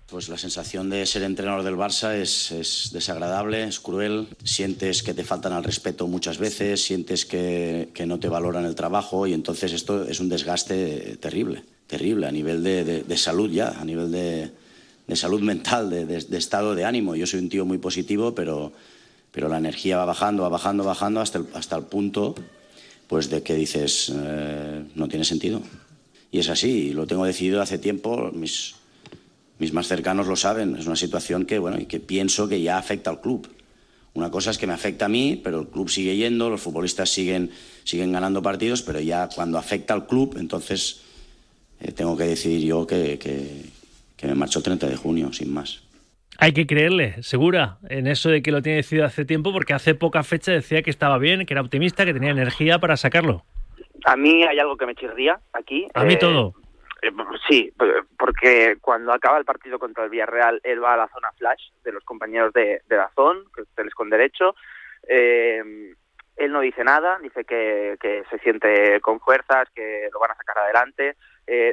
Pues 0.08 0.30
la 0.30 0.38
sensación 0.38 0.92
de 0.92 1.04
ser 1.08 1.24
entrenador 1.24 1.64
del 1.64 1.76
Barça 1.76 2.14
es, 2.14 2.90
desagradable, 2.94 3.64
es 3.64 3.80
cruel. 3.80 4.28
Sientes 4.44 5.02
que 5.02 5.16
te 5.16 5.24
faltan 5.24 5.52
al 5.52 5.64
respeto 5.64 6.06
muchas 6.06 6.38
veces, 6.38 6.84
sientes 6.84 7.26
que, 7.26 7.90
no 8.06 8.20
te 8.20 8.30
valoran 8.30 8.66
el 8.66 8.76
trabajo 8.76 9.26
y 9.26 9.34
entonces 9.34 9.74
esto 9.74 10.04
es 10.04 10.20
un 10.20 10.30
desgaste 10.30 11.18
terrible, 11.18 11.64
terrible 11.88 12.28
a 12.28 12.32
nivel 12.32 12.62
de, 12.62 13.18
salud 13.18 13.50
ya, 13.50 13.70
a 13.70 13.84
nivel 13.84 14.12
de, 14.12 14.52
salud 15.16 15.42
mental, 15.42 15.90
de, 15.90 16.38
estado 16.38 16.76
de 16.76 16.86
ánimo. 16.86 17.16
Yo 17.16 17.26
soy 17.26 17.40
un 17.40 17.50
tío 17.50 17.66
muy 17.66 17.80
positivo, 17.80 18.36
pero, 18.36 18.74
pero 19.32 19.50
la 19.50 19.58
energía 19.58 19.98
va 19.98 20.06
bajando, 20.06 20.44
va 20.44 20.50
bajando, 20.50 20.84
bajando 20.84 21.20
hasta 21.20 21.40
el, 21.40 21.48
hasta 21.56 21.76
el 21.78 21.84
punto 21.86 22.36
pues 23.08 23.30
de 23.30 23.42
que 23.42 23.56
dices, 23.56 24.12
eh, 24.16 24.84
no 24.94 25.08
tiene 25.08 25.26
sentido. 25.26 25.62
Y 26.32 26.40
es 26.40 26.50
así, 26.50 26.92
lo 26.92 27.08
tengo 27.08 27.26
decidido 27.26 27.62
hace 27.62 27.78
tiempo, 27.78 28.32
mis, 28.34 28.76
mis 29.60 29.74
más 29.74 29.88
cercanos 29.88 30.28
lo 30.28 30.36
saben, 30.36 30.76
es 30.76 30.86
una 30.86 30.96
situación 30.96 31.46
que, 31.46 31.60
bueno, 31.60 31.80
y 31.80 31.86
que 31.86 32.00
pienso 32.00 32.48
que 32.48 32.62
ya 32.62 32.78
afecta 32.78 33.10
al 33.10 33.22
club. 33.22 33.48
Una 34.14 34.32
cosa 34.32 34.52
es 34.52 34.58
que 34.58 34.68
me 34.68 34.74
afecta 34.74 35.06
a 35.06 35.10
mí, 35.10 35.40
pero 35.44 35.60
el 35.62 35.68
club 35.68 35.90
sigue 35.90 36.16
yendo, 36.16 36.50
los 36.50 36.62
futbolistas 36.62 37.10
siguen, 37.10 37.52
siguen 37.84 38.12
ganando 38.12 38.42
partidos, 38.42 38.82
pero 38.82 39.00
ya 39.00 39.28
cuando 39.34 39.58
afecta 39.58 39.94
al 39.94 40.08
club, 40.08 40.38
entonces 40.40 41.04
eh, 41.82 41.92
tengo 41.92 42.16
que 42.16 42.24
decidir 42.24 42.66
yo 42.66 42.88
que, 42.88 43.20
que, 43.20 43.66
que 44.16 44.28
me 44.28 44.36
marcho 44.36 44.60
el 44.60 44.64
30 44.64 44.88
de 44.88 44.96
junio, 44.96 45.34
sin 45.34 45.54
más. 45.54 45.82
Hay 46.38 46.52
que 46.52 46.68
creerle, 46.68 47.22
segura, 47.24 47.78
en 47.90 48.08
eso 48.08 48.30
de 48.30 48.42
que 48.42 48.52
lo 48.52 48.62
tiene 48.62 48.78
decidido 48.78 49.06
hace 49.06 49.24
tiempo, 49.24 49.54
porque 49.54 49.74
hace 49.74 49.96
poca 49.96 50.24
fecha 50.24 50.52
decía 50.52 50.82
que 50.82 50.90
estaba 50.90 51.18
bien, 51.18 51.46
que 51.46 51.54
era 51.54 51.62
optimista, 51.62 52.06
que 52.06 52.14
tenía 52.14 52.32
energía 52.32 52.80
para 52.80 52.98
sacarlo. 52.98 53.46
A 54.06 54.18
mí 54.18 54.44
hay 54.44 54.60
algo 54.60 54.76
que 54.76 54.86
me 54.86 54.96
chirría 54.96 55.40
aquí. 55.54 55.88
A 55.94 56.04
mí 56.04 56.14
eh, 56.14 56.18
todo. 56.18 56.54
Eh, 57.06 57.40
sí, 57.48 57.74
porque 58.18 58.78
cuando 58.82 59.14
acaba 59.14 59.38
el 59.38 59.46
partido 59.46 59.80
contra 59.80 60.04
el 60.04 60.10
Villarreal, 60.10 60.60
él 60.64 60.84
va 60.84 60.94
a 60.94 60.98
la 60.98 61.08
zona 61.10 61.32
flash 61.38 61.70
de 61.84 61.92
los 61.92 62.04
compañeros 62.04 62.54
de, 62.54 62.82
de 62.88 62.96
Dazón, 62.96 63.46
que 63.56 63.64
tenéis 63.76 63.94
con 63.94 64.10
derecho. 64.10 64.56
Eh, 65.08 65.94
él 66.38 66.52
no 66.52 66.60
dice 66.60 66.84
nada, 66.84 67.18
dice 67.22 67.46
que, 67.46 67.98
se 68.30 68.40
siente 68.40 69.00
con 69.02 69.20
fuerzas, 69.20 69.70
que 69.74 70.10
lo 70.12 70.20
van 70.20 70.32
a 70.32 70.36
sacar 70.36 70.58
adelante. 70.58 71.16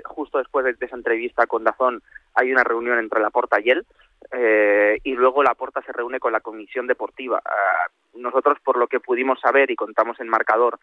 justo 0.04 0.38
después 0.38 0.64
de, 0.64 0.76
esa 0.78 0.96
entrevista 0.96 1.46
con 1.46 1.64
Dazón 1.64 2.02
hay 2.34 2.52
una 2.52 2.64
reunión 2.64 2.98
entre 2.98 3.20
la 3.20 3.30
Porta 3.30 3.58
y 3.60 3.70
él, 3.70 3.84
eh, 4.30 4.98
y 5.02 5.14
luego 5.14 5.42
la 5.42 5.54
Porta 5.54 5.82
se 5.82 5.92
reúne 5.92 6.20
con 6.20 6.32
la 6.32 6.40
comisión 6.40 6.86
deportiva. 6.86 7.42
Ah, 7.44 7.88
nosotros, 8.14 8.58
por 8.64 8.76
lo 8.76 8.86
que 8.86 9.00
pudimos 9.00 9.40
saber 9.40 9.70
y 9.70 9.76
contamos 9.76 10.18
en 10.20 10.28
marcador 10.28 10.78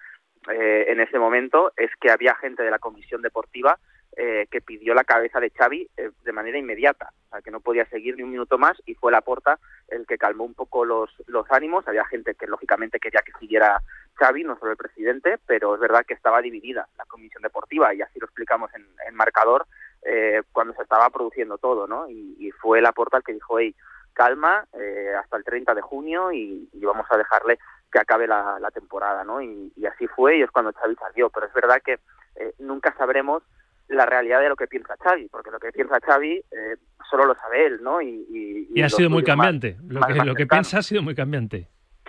eh, 0.52 0.86
en 0.88 1.00
ese 1.00 1.20
momento, 1.20 1.72
es 1.78 1.90
que 2.00 2.12
había 2.12 2.36
gente 2.36 2.64
de 2.64 2.72
la 2.72 2.80
comisión 2.80 3.22
deportiva 3.22 3.78
eh, 4.16 4.48
que 4.50 4.62
pidió 4.62 4.94
la 4.94 5.04
cabeza 5.04 5.40
de 5.40 5.50
Xavi 5.52 5.90
de 5.96 6.32
manera 6.32 6.58
inmediata, 6.58 7.12
o 7.28 7.30
sea, 7.30 7.42
que 7.42 7.52
no 7.52 7.60
podía 7.60 7.86
seguir 7.86 8.18
ni 8.18 8.24
un 8.24 8.32
minuto 8.32 8.58
más 8.58 8.82
y 8.86 8.96
fue 8.96 9.12
la 9.12 9.22
Porta 9.22 9.60
el 9.88 10.06
que 10.06 10.18
calmó 10.18 10.44
un 10.44 10.54
poco 10.54 10.86
los, 10.86 11.12
los 11.28 11.50
ánimos. 11.52 11.88
Había 11.88 12.06
gente 12.06 12.36
que 12.36 12.48
lógicamente 12.48 13.00
quería 13.00 13.22
que 13.22 13.34
siguiera 13.40 13.82
Xavi, 14.16 14.44
no 14.44 14.58
solo 14.58 14.72
el 14.72 14.78
presidente, 14.78 15.38
pero 15.46 15.76
es 15.76 15.80
verdad 15.80 16.06
que 16.06 16.14
estaba 16.14 16.42
dividida 16.42 16.88
la 16.98 17.06
comisión 17.06 17.44
deportiva 17.44 17.94
y 17.94 18.02
así 18.02 18.20
lo 18.20 18.26
explicamos 18.26 18.74
en, 18.74 18.86
en 19.08 19.16
marcador 19.16 19.66
eh, 20.04 20.44
cuando 20.54 20.74
se 20.74 20.84
estaba 20.84 21.10
produciendo 21.10 21.58
todo, 21.58 21.88
¿no? 21.88 22.10
Y, 22.10 22.52
fue 22.62 22.82
la 22.82 22.92
porta 22.92 23.18
el 23.18 23.24
que 23.24 23.34
dijo, 23.34 23.60
hey, 23.60 23.74
calma, 24.14 24.66
eh, 24.74 25.14
hasta 25.18 25.38
el 25.38 25.44
30 25.44 25.74
de 25.76 25.82
junio 25.82 26.32
y, 26.32 26.70
vamos 26.74 27.06
a 27.10 27.18
dejarle 27.18 27.58
que 27.92 28.00
acabe 28.00 28.28
la, 28.28 28.70
temporada, 28.74 29.24
¿no? 29.24 29.42
Y, 29.42 29.72
así 29.86 30.08
fue 30.08 30.38
y 30.38 30.42
es 30.42 30.52
cuando 30.52 30.74
Xavi 30.74 30.96
salió. 30.96 31.30
Pero 31.30 31.48
es 31.48 31.54
verdad 31.54 31.82
que 31.84 32.00
eh, 32.36 32.54
nunca 32.60 32.94
sabremos 32.98 33.44
la 33.90 34.06
realidad 34.06 34.40
de 34.40 34.50
lo 34.50 34.56
que 34.56 34.68
piensa 34.68 34.96
Xavi, 34.98 35.28
porque 35.30 35.52
lo 35.52 35.60
que 35.60 35.72
piensa 35.72 36.00
Xavi 36.00 36.38
eh, 36.52 36.76
solo 37.10 37.26
lo 37.26 37.36
sabe 37.36 37.66
él, 37.66 37.84
¿no? 37.84 38.02
Y, 38.02 38.82
ha 38.82 38.90
sido 38.90 39.10
muy 39.10 39.24
cambiante. 39.24 39.78
lo, 39.88 40.02
que, 40.02 40.14
lo 40.14 40.36
que 40.36 40.48
piensa 40.48 40.80
ha 40.80 40.84
sido 40.84 41.02
muy 41.02 41.16
cambiante. 41.16 41.68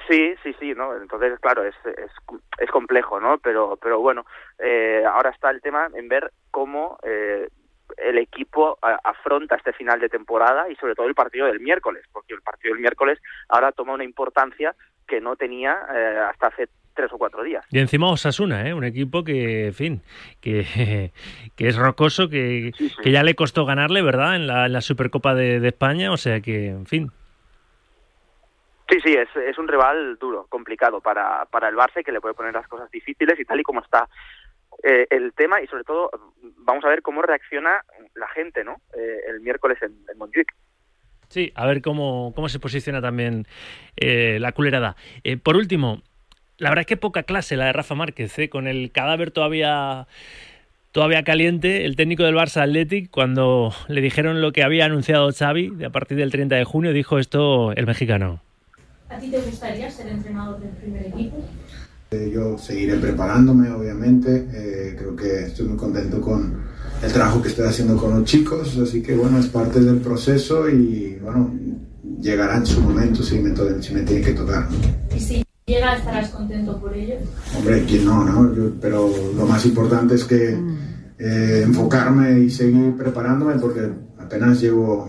Sí, 0.09 0.35
sí, 0.43 0.55
sí, 0.59 0.73
¿no? 0.75 0.97
Entonces, 0.97 1.39
claro, 1.41 1.65
es, 1.65 1.75
es, 1.85 2.11
es 2.59 2.71
complejo, 2.71 3.21
¿no? 3.21 3.39
Pero, 3.39 3.79
pero 3.81 4.01
bueno, 4.01 4.25
ahora 5.09 5.31
está 5.31 5.51
el 5.51 5.61
tema 5.61 5.89
en 5.95 6.09
ver 6.09 6.33
cómo 6.51 6.99
eh, 7.03 7.49
el 8.03 8.19
equipo 8.19 8.79
afronta 8.83 9.57
este 9.57 9.73
final 9.73 10.01
de 10.01 10.09
temporada 10.09 10.69
y 10.71 10.77
sobre 10.77 10.95
todo 10.95 11.07
el 11.07 11.15
partido 11.15 11.47
del 11.47 11.61
miércoles, 11.61 12.05
porque 12.13 12.35
el 12.35 12.43
partido 12.43 12.75
del 12.75 12.81
miércoles 12.81 13.19
ahora 13.49 13.73
toma 13.73 13.95
una 13.95 14.05
importancia 14.05 14.75
que 15.07 15.21
no 15.21 15.37
tenía 15.37 15.79
eh, 15.95 16.19
hasta 16.31 16.47
hace 16.49 16.69
tres 16.95 17.13
o 17.13 17.19
cuatro 17.19 17.43
días. 17.43 17.65
Y 17.71 17.79
encima 17.79 18.11
Osasuna, 18.11 18.67
¿eh? 18.67 18.75
un 18.75 18.85
equipo 18.85 19.25
que, 19.25 19.67
en 19.67 19.75
fin, 19.75 20.03
que, 20.41 21.13
que 21.57 21.69
es 21.69 21.77
rocoso, 21.77 22.29
que, 22.29 22.73
que, 23.03 23.11
ya 23.11 23.23
le 23.23 23.35
costó 23.35 23.65
ganarle, 23.65 24.03
¿verdad?, 24.03 24.37
en 24.37 24.47
la, 24.47 24.81
Supercopa 24.81 25.35
de, 25.35 25.67
España, 25.67 26.13
o 26.13 26.17
sea 26.17 26.41
que, 26.41 26.69
en 26.69 26.87
fin. 26.87 27.11
Sí, 28.89 28.99
sí, 29.05 29.15
es, 29.15 29.29
es 29.37 29.57
un 29.57 29.69
rival 29.69 30.19
duro, 30.19 30.47
complicado 30.49 31.01
para, 31.01 31.45
para 31.47 31.69
el 31.69 31.77
Barça 31.77 32.05
que 32.05 32.11
le 32.11 32.21
puede 32.21 32.35
poner 32.35 32.53
las 32.53 32.67
cosas 32.67 32.91
difíciles 32.91 33.39
y 33.39 33.45
tal 33.45 33.61
y 33.61 33.63
como 33.63 33.81
está 33.81 34.09
eh, 34.83 35.07
el 35.11 35.33
tema 35.35 35.61
y 35.61 35.67
sobre 35.67 35.85
todo 35.85 36.11
vamos 36.59 36.85
a 36.85 36.89
ver 36.89 37.03
cómo 37.03 37.23
reacciona 37.23 37.85
la 38.15 38.29
gente 38.29 38.65
¿no? 38.65 38.81
Eh, 38.97 39.21
el 39.29 39.41
miércoles 39.41 39.79
en, 39.83 39.97
en, 40.11 40.19
Montjuic. 40.19 40.55
Sí, 41.29 41.53
a 41.55 41.67
ver 41.67 41.81
cómo, 41.81 42.33
cómo 42.35 42.49
se 42.49 42.59
posiciona 42.59 43.01
también 43.01 43.47
eh, 43.97 44.39
la 44.41 44.53
culerada. 44.53 44.97
por 45.43 45.57
último, 45.57 46.03
la 46.59 46.71
verdad 46.71 46.83
es 46.83 46.87
que 46.87 46.97
poca 46.97 47.23
clase 47.23 47.57
la 47.57 47.67
de 47.67 47.73
Rafa 47.73 47.95
Márquez, 47.95 48.35
con 48.51 48.67
el 48.67 48.91
cadáver 48.91 49.31
todavía 49.31 50.07
todavía 50.93 51.23
caliente, 51.23 51.85
el 51.85 51.97
técnico 51.97 52.25
del 52.25 52.35
Barça 52.35 52.63
Athletic, 52.63 53.11
cuando 53.11 53.73
le 53.89 54.01
dijeron 54.01 54.41
lo 54.41 54.53
que 54.53 54.63
había 54.63 54.87
anunciado 54.87 55.31
Xavi 55.33 55.71
de 55.71 55.87
a 55.87 55.91
partir 55.91 56.17
del 56.17 56.33
30 56.33 56.57
de 56.57 56.65
junio, 56.65 56.93
dijo 56.93 57.19
esto 57.19 57.73
el 57.73 57.87
mexicano. 57.87 58.41
¿A 59.09 59.19
ti 59.19 59.31
te 59.31 59.41
gustaría 59.41 59.91
ser 59.91 60.09
entrenador 60.09 60.61
del 60.61 60.71
primer 60.71 61.07
equipo? 61.07 61.45
Eh, 62.13 62.29
yo 62.35 62.59
seguiré 62.59 62.97
preparándome, 62.97 63.71
obviamente. 63.71 64.49
Eh, 64.53 64.97
creo 64.99 65.15
que 65.15 65.45
estoy 65.45 65.69
muy 65.69 65.77
contento 65.77 66.21
con 66.21 66.61
el 67.01 67.13
trabajo 67.13 67.41
que 67.41 67.49
estoy 67.49 67.69
haciendo 67.69 67.97
con 67.97 68.19
los 68.19 68.25
chicos, 68.25 68.77
así 68.79 69.01
que 69.01 69.15
bueno, 69.15 69.39
es 69.39 69.47
parte 69.47 69.79
del 69.79 69.99
proceso 69.99 70.69
y 70.69 71.21
bueno, 71.23 71.55
llegará 72.21 72.57
en 72.57 72.67
su 72.67 72.81
momento 72.81 73.23
si 73.23 73.39
me, 73.39 73.55
si 73.81 73.95
me 73.95 74.01
tiene 74.01 74.23
que 74.23 74.33
tocar. 74.33 74.67
¿Y 75.15 75.21
si 75.21 75.45
llega, 75.67 75.95
estarás 75.97 76.31
contento 76.31 76.81
por 76.81 76.93
ello? 76.93 77.15
Hombre, 77.57 77.85
quién 77.87 78.05
no, 78.05 78.25
¿no? 78.25 78.73
pero 78.81 79.09
lo 79.37 79.47
más 79.47 79.65
importante 79.65 80.17
es 80.17 80.25
que 80.25 80.59
eh, 81.17 81.63
enfocarme 81.65 82.41
y 82.41 82.51
seguir 82.51 82.97
preparándome 82.97 83.55
porque 83.55 83.89
apenas 84.19 84.61
llevo, 84.61 85.09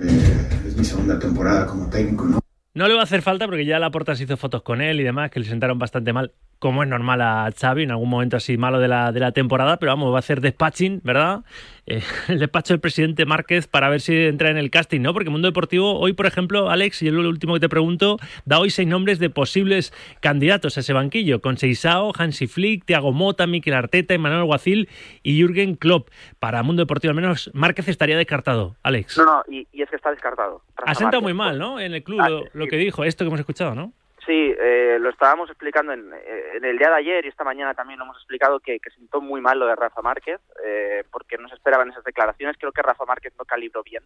es 0.00 0.76
mi 0.78 0.84
segunda 0.84 1.18
temporada 1.18 1.66
como 1.66 1.90
técnico, 1.90 2.24
¿no? 2.24 2.40
No 2.78 2.86
le 2.86 2.94
va 2.94 3.00
a 3.00 3.02
hacer 3.02 3.22
falta 3.22 3.46
porque 3.46 3.64
ya 3.64 3.80
la 3.80 3.90
Porta 3.90 4.14
se 4.14 4.22
hizo 4.22 4.36
fotos 4.36 4.62
con 4.62 4.80
él 4.80 5.00
y 5.00 5.02
demás, 5.02 5.32
que 5.32 5.40
le 5.40 5.46
sentaron 5.46 5.80
bastante 5.80 6.12
mal 6.12 6.32
como 6.58 6.82
es 6.82 6.88
normal 6.88 7.20
a 7.22 7.50
Xavi, 7.56 7.84
en 7.84 7.90
algún 7.92 8.08
momento 8.08 8.36
así 8.36 8.56
malo 8.56 8.80
de 8.80 8.88
la, 8.88 9.12
de 9.12 9.20
la 9.20 9.32
temporada, 9.32 9.78
pero 9.78 9.92
vamos, 9.92 10.12
va 10.12 10.16
a 10.16 10.18
hacer 10.18 10.40
despaching, 10.40 11.00
¿verdad? 11.04 11.44
Eh, 11.86 12.02
el 12.28 12.38
despacho 12.38 12.74
del 12.74 12.80
presidente 12.80 13.26
Márquez 13.26 13.66
para 13.66 13.88
ver 13.88 14.00
si 14.00 14.14
entra 14.14 14.50
en 14.50 14.56
el 14.56 14.70
casting, 14.70 15.00
¿no? 15.00 15.14
Porque 15.14 15.30
Mundo 15.30 15.48
Deportivo, 15.48 15.98
hoy, 15.98 16.12
por 16.12 16.26
ejemplo, 16.26 16.68
Alex, 16.68 17.02
y 17.02 17.08
es 17.08 17.14
lo 17.14 17.28
último 17.28 17.54
que 17.54 17.60
te 17.60 17.68
pregunto, 17.68 18.18
da 18.44 18.58
hoy 18.58 18.70
seis 18.70 18.88
nombres 18.88 19.18
de 19.18 19.30
posibles 19.30 19.92
candidatos 20.20 20.76
a 20.76 20.80
ese 20.80 20.92
banquillo, 20.92 21.40
con 21.40 21.56
Seisao, 21.56 22.12
Hansi 22.16 22.46
Flick, 22.46 22.84
Thiago 22.84 23.12
Mota, 23.12 23.46
Mikel 23.46 23.74
Arteta, 23.74 24.14
Emmanuel 24.14 24.44
Guacil 24.44 24.88
y 25.22 25.40
Jürgen 25.40 25.76
Klopp. 25.76 26.08
Para 26.40 26.62
Mundo 26.62 26.82
Deportivo, 26.82 27.10
al 27.10 27.16
menos, 27.16 27.50
Márquez 27.54 27.88
estaría 27.88 28.16
descartado, 28.16 28.76
Alex. 28.82 29.16
No, 29.16 29.24
no, 29.24 29.42
y, 29.48 29.66
es 29.80 29.88
que 29.88 29.96
está 29.96 30.10
descartado. 30.10 30.62
ha 30.76 30.94
sentado 30.94 31.22
muy 31.22 31.34
mal, 31.34 31.58
¿no? 31.58 31.80
En 31.80 31.94
el 31.94 32.02
club, 32.02 32.20
ah, 32.20 32.28
lo 32.52 32.66
que 32.66 32.76
dijo, 32.76 33.04
esto 33.04 33.24
que 33.24 33.28
hemos 33.28 33.40
escuchado, 33.40 33.74
¿no? 33.74 33.92
Sí, 34.28 34.54
eh, 34.60 34.98
lo 35.00 35.08
estábamos 35.08 35.48
explicando 35.48 35.94
en, 35.94 36.12
en, 36.12 36.62
el 36.62 36.76
día 36.76 36.90
de 36.90 36.96
ayer 36.96 37.24
y 37.24 37.28
esta 37.28 37.44
mañana 37.44 37.72
también 37.72 37.98
lo 37.98 38.04
hemos 38.04 38.18
explicado 38.18 38.60
que, 38.60 38.78
que 38.78 38.90
muy 39.22 39.40
mal 39.40 39.58
lo 39.58 39.66
de 39.66 39.74
Rafa 39.74 40.02
Márquez 40.02 40.38
eh, 40.62 41.02
porque 41.10 41.38
no 41.38 41.48
se 41.48 41.54
esperaban 41.54 41.88
esas 41.88 42.04
declaraciones. 42.04 42.58
Creo 42.58 42.70
que 42.70 42.82
Rafa 42.82 43.06
Márquez 43.06 43.32
no 43.38 43.46
calibró 43.46 43.82
bien 43.82 44.02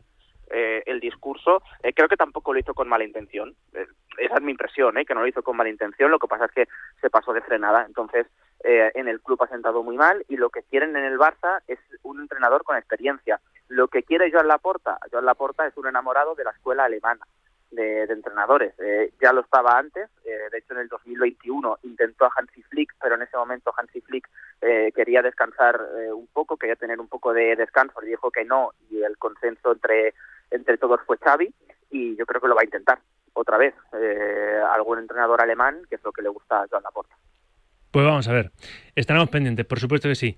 eh, 0.49 0.85
el 0.87 1.01
discurso. 1.01 1.61
Eh, 1.83 1.93
creo 1.93 2.07
que 2.07 2.17
tampoco 2.17 2.53
lo 2.53 2.61
hizo 2.61 2.73
con 2.73 2.89
mala 2.89 3.03
intención. 3.03 3.57
Eh, 3.75 3.85
esa 4.19 4.37
es 4.37 4.43
mi 4.43 4.53
impresión, 4.53 4.95
que 5.05 5.13
no 5.13 5.23
lo 5.23 5.27
hizo 5.27 5.43
con 5.43 5.57
mala 5.57 5.71
intención. 5.71 6.13
Lo 6.13 6.21
que 6.21 6.29
pasa 6.29 6.45
es 6.45 6.53
que 6.53 6.69
se 7.01 7.11
pasó 7.11 7.33
de 7.33 7.41
frenada. 7.41 7.85
Entonces, 7.85 8.29
en 8.65 9.09
el 9.09 9.21
club 9.21 9.43
ha 9.43 9.49
sentado 9.49 9.83
muy 9.83 9.97
mal 9.97 10.25
y 10.29 10.37
lo 10.37 10.51
que 10.51 10.63
quieren 10.63 10.95
en 10.95 11.05
el 11.05 11.19
Barça 11.19 11.63
es 11.67 11.81
un 12.05 12.21
entrenador 12.21 12.63
con 12.63 12.77
experiencia. 12.77 13.41
Lo 13.67 13.89
que 13.89 14.05
quiere 14.05 14.31
Joan 14.31 14.47
Laporta, 14.47 14.99
Joan 15.11 15.25
Laporta 15.25 15.67
es 15.67 15.77
un 15.77 15.89
enamorado 15.89 16.37
de 16.37 16.45
la 16.45 16.53
escuela 16.53 16.85
alemana 16.85 17.27
de, 17.73 18.03
entrenadores. 18.05 18.75
Eh, 18.79 19.13
ya 19.21 19.33
lo 19.33 19.41
estaba 19.41 19.79
antes, 19.79 20.09
eh, 20.25 20.49
de 20.51 20.59
hecho 20.59 20.75
en 20.75 20.81
el 20.81 20.89
2021 20.89 21.79
intentó 21.83 22.27
a 22.27 22.31
Hansi 22.37 22.63
Flick, 22.63 22.95
pero 23.03 23.17
en 23.17 23.23
ese 23.23 23.37
momento 23.37 23.73
Hansi 23.77 24.01
Flick 24.01 24.29
eh, 24.61 24.93
quería 24.95 25.23
descansar 25.23 25.81
un 26.15 26.29
poco, 26.29 26.57
quería 26.57 26.77
tener 26.77 27.01
un 27.01 27.09
poco 27.09 27.33
de 27.33 27.57
descanso, 27.57 28.01
le 28.01 28.09
dijo 28.09 28.31
que 28.31 28.45
no 28.45 28.73
y 28.91 29.03
el 29.03 29.17
consenso 29.19 29.73
entre, 29.73 30.15
entre 30.51 30.79
todos 30.79 31.01
fue 31.07 31.19
Xavi 31.19 31.53
y 31.91 32.17
yo 32.17 32.27
creo 32.27 32.41
que 32.41 32.49
lo 32.49 32.55
va 32.55 32.63
a 32.63 32.67
intentar 32.67 32.99
otra 33.35 33.57
vez 33.57 33.75
algún 34.71 34.99
entrenador 34.99 35.41
alemán, 35.41 35.83
que 35.89 35.97
es 35.97 36.05
lo 36.05 36.13
que 36.13 36.23
le 36.23 36.29
gusta 36.29 36.63
a 36.63 36.67
Joan 36.69 36.83
Laporta. 36.83 37.17
Pues 37.91 38.07
vamos 38.07 38.27
a 38.27 38.33
ver. 38.33 38.53
Estaremos 38.95 39.29
pendientes, 39.29 39.67
por 39.67 39.79
supuesto 39.79 40.09
que 40.09 40.15
sí. 40.15 40.37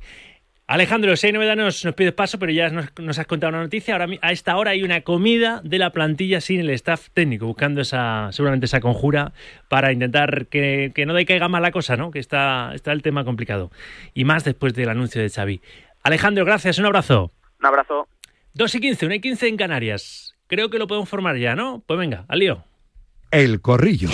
Alejandro, 0.66 1.14
si 1.16 1.26
hay 1.26 1.32
novedad 1.34 1.56
nos, 1.56 1.84
nos 1.84 1.94
pides 1.94 2.14
paso, 2.14 2.38
pero 2.38 2.50
ya 2.50 2.70
nos, 2.70 3.18
has 3.18 3.26
contado 3.26 3.50
una 3.50 3.62
noticia. 3.62 3.94
Ahora 3.94 4.08
a 4.22 4.32
esta 4.32 4.56
hora 4.56 4.70
hay 4.70 4.82
una 4.82 5.02
comida 5.02 5.60
de 5.62 5.78
la 5.78 5.90
plantilla 5.90 6.40
sin 6.40 6.60
el 6.60 6.70
staff 6.70 7.08
técnico, 7.12 7.44
buscando 7.44 7.82
esa, 7.82 8.28
seguramente 8.32 8.64
esa 8.64 8.80
conjura 8.80 9.34
para 9.68 9.92
intentar 9.92 10.46
que, 10.46 10.92
que 10.94 11.04
no 11.04 11.12
decaiga 11.12 11.48
más 11.48 11.60
la 11.60 11.70
cosa, 11.70 11.96
¿no? 11.96 12.10
Que 12.10 12.18
está, 12.18 12.72
está 12.74 12.92
el 12.92 13.02
tema 13.02 13.24
complicado. 13.24 13.70
Y 14.14 14.24
más 14.24 14.44
después 14.44 14.72
del 14.72 14.88
anuncio 14.88 15.20
de 15.20 15.28
Xavi. 15.28 15.60
Alejandro, 16.02 16.46
gracias, 16.46 16.78
un 16.78 16.86
abrazo. 16.86 17.30
Un 17.60 17.66
abrazo. 17.66 18.08
2 18.54 18.74
y 18.74 18.80
15, 18.80 19.06
1 19.06 19.14
y 19.16 19.20
15 19.20 19.48
en 19.48 19.56
Canarias. 19.58 20.34
Creo 20.46 20.70
que 20.70 20.78
lo 20.78 20.86
podemos 20.86 21.10
formar 21.10 21.36
ya, 21.36 21.54
¿no? 21.54 21.82
Pues 21.86 21.98
venga, 21.98 22.24
al 22.28 22.38
lío. 22.38 22.64
El 23.30 23.60
corrillo. 23.60 24.08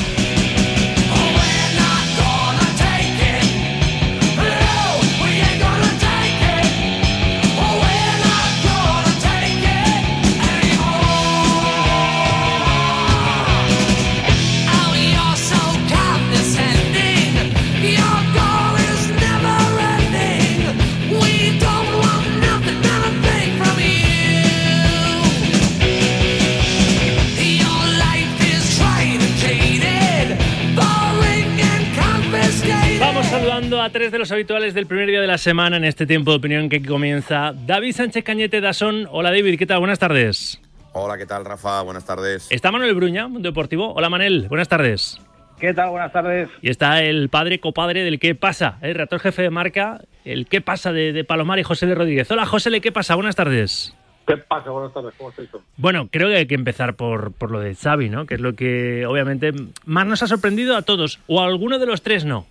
A 33.91 33.93
tres 33.93 34.13
de 34.13 34.21
los 34.21 34.31
habituales 34.31 34.73
del 34.73 34.87
primer 34.87 35.09
día 35.09 35.21
de 35.21 35.27
la 35.27 35.37
semana 35.37 35.77
en 35.77 35.85
este 35.85 36.07
tiempo 36.07 36.31
de 36.31 36.37
opinión 36.37 36.69
que 36.69 36.81
comienza. 36.81 37.53
David 37.67 37.93
Sánchez 37.93 38.23
Cañete 38.23 38.61
Dasón. 38.61 39.09
Hola 39.11 39.31
David, 39.31 39.59
¿qué 39.59 39.67
tal? 39.67 39.81
Buenas 39.81 39.99
tardes. 39.99 40.61
Hola, 40.93 41.19
¿qué 41.19 41.27
tal 41.27 41.45
Rafa? 41.45 41.83
Buenas 41.83 42.05
tardes. 42.05 42.47
Está 42.53 42.71
Manuel 42.71 42.95
Bruña, 42.95 43.27
Deportivo. 43.29 43.93
Hola 43.95 44.09
Manel, 44.09 44.47
buenas 44.49 44.69
tardes. 44.69 45.21
¿Qué 45.59 45.75
tal? 45.75 45.91
Buenas 45.91 46.13
tardes. 46.13 46.49
Y 46.63 46.71
está 46.71 47.03
el 47.03 47.31
padre 47.31 47.59
copadre 47.59 48.05
del 48.05 48.21
qué 48.21 48.37
pasa, 48.37 48.79
el 48.81 48.95
redactor 48.95 49.19
jefe 49.19 49.43
de 49.43 49.51
marca, 49.51 50.01
el 50.25 50.47
qué 50.47 50.61
pasa 50.61 50.93
de, 50.93 51.25
Palomar 51.25 51.59
y 51.59 51.65
José 51.65 51.87
de 51.87 51.97
Rodríguez. 51.97 52.31
Hola 52.31 52.47
José, 52.47 52.81
¿qué 52.81 52.93
pasa? 52.93 53.17
Buenas 53.17 53.35
tardes. 53.35 53.97
¿Qué 54.25 54.37
pasa? 54.37 54.71
Buenas 54.71 54.95
tardes, 54.95 55.15
¿cómo 55.19 55.31
estás? 55.31 55.47
Bueno, 55.77 56.09
creo 56.13 56.29
que 56.29 56.37
hay 56.37 56.47
que 56.47 56.55
empezar 56.55 56.95
por, 56.95 57.33
por 57.33 57.51
lo 57.51 57.59
de 57.59 57.75
Xavi, 57.75 58.09
¿no? 58.09 58.25
Que 58.27 58.35
es 58.35 58.41
lo 58.41 58.55
que 58.55 59.05
obviamente 59.07 59.53
más 59.85 60.07
nos 60.07 60.23
ha 60.23 60.29
sorprendido 60.29 60.77
a 60.77 60.83
todos, 60.83 61.19
o 61.27 61.41
a 61.41 61.47
alguno 61.47 61.81
de 61.81 61.87
los 61.87 62.03
tres 62.03 62.25
no. 62.25 62.47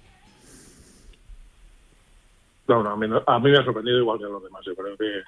No, 2.70 2.88
a, 2.88 2.96
mí, 2.96 3.08
me 3.08 3.58
ha 3.58 3.64
sorprendido 3.64 3.98
igual 3.98 4.20
que 4.20 4.26
a 4.26 4.30
los 4.30 4.44
demás. 4.44 4.62
Yo 4.64 4.76
creo 4.76 4.96
que, 4.96 5.24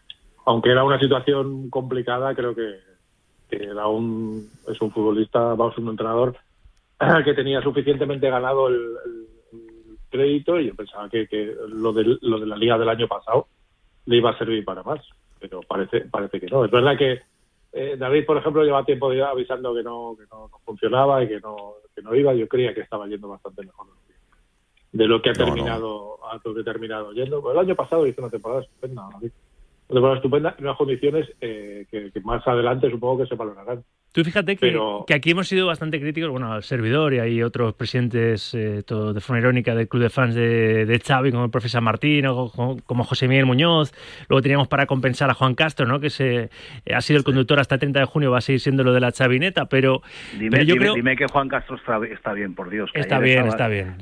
aunque 0.45 0.69
era 0.69 0.83
una 0.83 0.99
situación 0.99 1.71
complicada, 1.71 2.35
creo 2.35 2.53
que, 2.53 2.79
era 3.49 3.87
un, 3.87 4.47
es 4.67 4.79
un 4.79 4.91
futbolista, 4.91 5.39
vamos, 5.55 5.77
un 5.77 5.89
entrenador 5.89 6.35
que 7.25 7.33
tenía 7.33 7.61
suficientemente 7.61 8.29
ganado 8.29 8.67
el, 8.67 8.95
crédito 10.09 10.59
y 10.59 10.67
yo 10.67 10.75
pensaba 10.75 11.09
que, 11.09 11.55
lo, 11.69 11.93
de, 11.93 12.17
lo 12.21 12.37
de 12.37 12.45
la 12.45 12.57
liga 12.57 12.77
del 12.77 12.89
año 12.89 13.07
pasado 13.07 13.47
le 14.05 14.17
iba 14.17 14.31
a 14.31 14.37
servir 14.37 14.65
para 14.65 14.83
más, 14.83 14.99
pero 15.39 15.61
parece 15.61 16.01
parece 16.01 16.37
que 16.37 16.47
no. 16.47 16.65
Es 16.65 16.71
verdad 16.71 16.97
que 16.97 17.21
eh, 17.71 17.95
David, 17.97 18.25
por 18.25 18.35
ejemplo, 18.35 18.63
lleva 18.65 18.83
tiempo 18.83 19.09
avisando 19.09 19.73
que 19.73 19.83
no, 19.83 20.17
que 20.19 20.25
no, 20.29 20.49
funcionaba 20.65 21.23
y 21.23 21.29
que 21.29 21.39
no 21.39 22.13
iba. 22.13 22.33
Yo 22.33 22.45
creía 22.49 22.73
que 22.73 22.81
estaba 22.81 23.07
yendo 23.07 23.29
bastante 23.29 23.63
mejor 23.63 23.87
de 24.91 25.07
lo 25.07 25.21
que 25.21 25.29
ha 25.29 25.33
terminado, 25.33 26.19
a 26.25 26.39
lo 26.43 26.53
que 26.53 26.61
ha 26.61 26.63
terminado 26.63 27.11
yendo. 27.13 27.41
Pues 27.41 27.53
el 27.53 27.59
año 27.59 27.75
pasado 27.75 28.05
hizo 28.07 28.21
una 28.21 28.29
temporada 28.29 28.61
estupenda, 28.61 29.09
una 29.91 29.95
temporada 29.95 30.15
estupenda 30.17 30.55
en 30.57 30.65
unas 30.65 30.77
condiciones 30.77 31.27
eh, 31.41 31.85
que, 31.91 32.11
más 32.21 32.45
adelante 32.47 32.89
supongo 32.89 33.23
que 33.23 33.27
se 33.27 33.35
valorarán. 33.35 33.83
Tú 34.13 34.25
fíjate 34.25 34.57
que, 34.57 34.77
que, 35.07 35.13
aquí 35.13 35.31
hemos 35.31 35.47
sido 35.47 35.67
bastante 35.67 35.97
críticos, 36.01 36.29
bueno, 36.29 36.51
al 36.51 36.63
servidor 36.63 37.13
y 37.13 37.19
hay 37.19 37.43
otros 37.43 37.73
presidentes 37.75 38.53
eh, 38.53 38.83
todo 38.85 39.13
de 39.13 39.21
forma 39.21 39.39
irónica 39.39 39.73
del 39.73 39.87
club 39.87 40.03
de 40.03 40.09
fans 40.09 40.35
de, 40.35 40.85
de 40.85 40.99
Xavi, 40.99 41.31
como 41.31 41.45
el 41.45 41.49
profesor 41.49 41.81
Martín 41.81 42.25
o 42.25 42.51
como, 42.51 43.03
José 43.05 43.29
Miguel 43.29 43.45
Muñoz. 43.45 43.93
Luego 44.27 44.41
teníamos 44.41 44.67
para 44.67 44.85
compensar 44.85 45.29
a 45.29 45.33
Juan 45.33 45.55
Castro, 45.55 45.85
¿no? 45.85 46.01
que 46.01 46.09
se, 46.09 46.49
eh, 46.85 46.93
ha 46.93 46.99
sido 46.99 47.19
el 47.19 47.23
conductor 47.23 47.59
hasta 47.61 47.75
el 47.75 47.79
30 47.79 48.01
de 48.01 48.05
junio, 48.05 48.31
va 48.31 48.39
a 48.39 48.41
seguir 48.41 48.59
siendo 48.59 48.83
lo 48.83 48.91
de 48.91 48.99
la 48.99 49.13
chavineta, 49.13 49.67
pero, 49.67 50.01
dime, 50.37 50.65
yo 50.65 50.75
creo... 50.75 50.93
Dime 50.93 51.15
que 51.15 51.27
Juan 51.27 51.47
Castro 51.47 51.77
está, 51.77 52.33
bien, 52.33 52.53
por 52.53 52.69
Dios. 52.69 52.91
está 52.93 53.19
bien, 53.19 53.47
está 53.47 53.69
bien. 53.69 53.95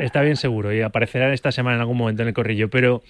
Está 0.00 0.22
bien 0.22 0.36
seguro 0.36 0.72
y 0.72 0.80
aparecerá 0.80 1.32
esta 1.32 1.50
semana 1.50 1.74
en 1.74 1.80
algún 1.80 1.96
momento 1.96 2.22
en 2.22 2.28
el 2.28 2.34
corrillo, 2.34 2.70
pero 2.70 3.02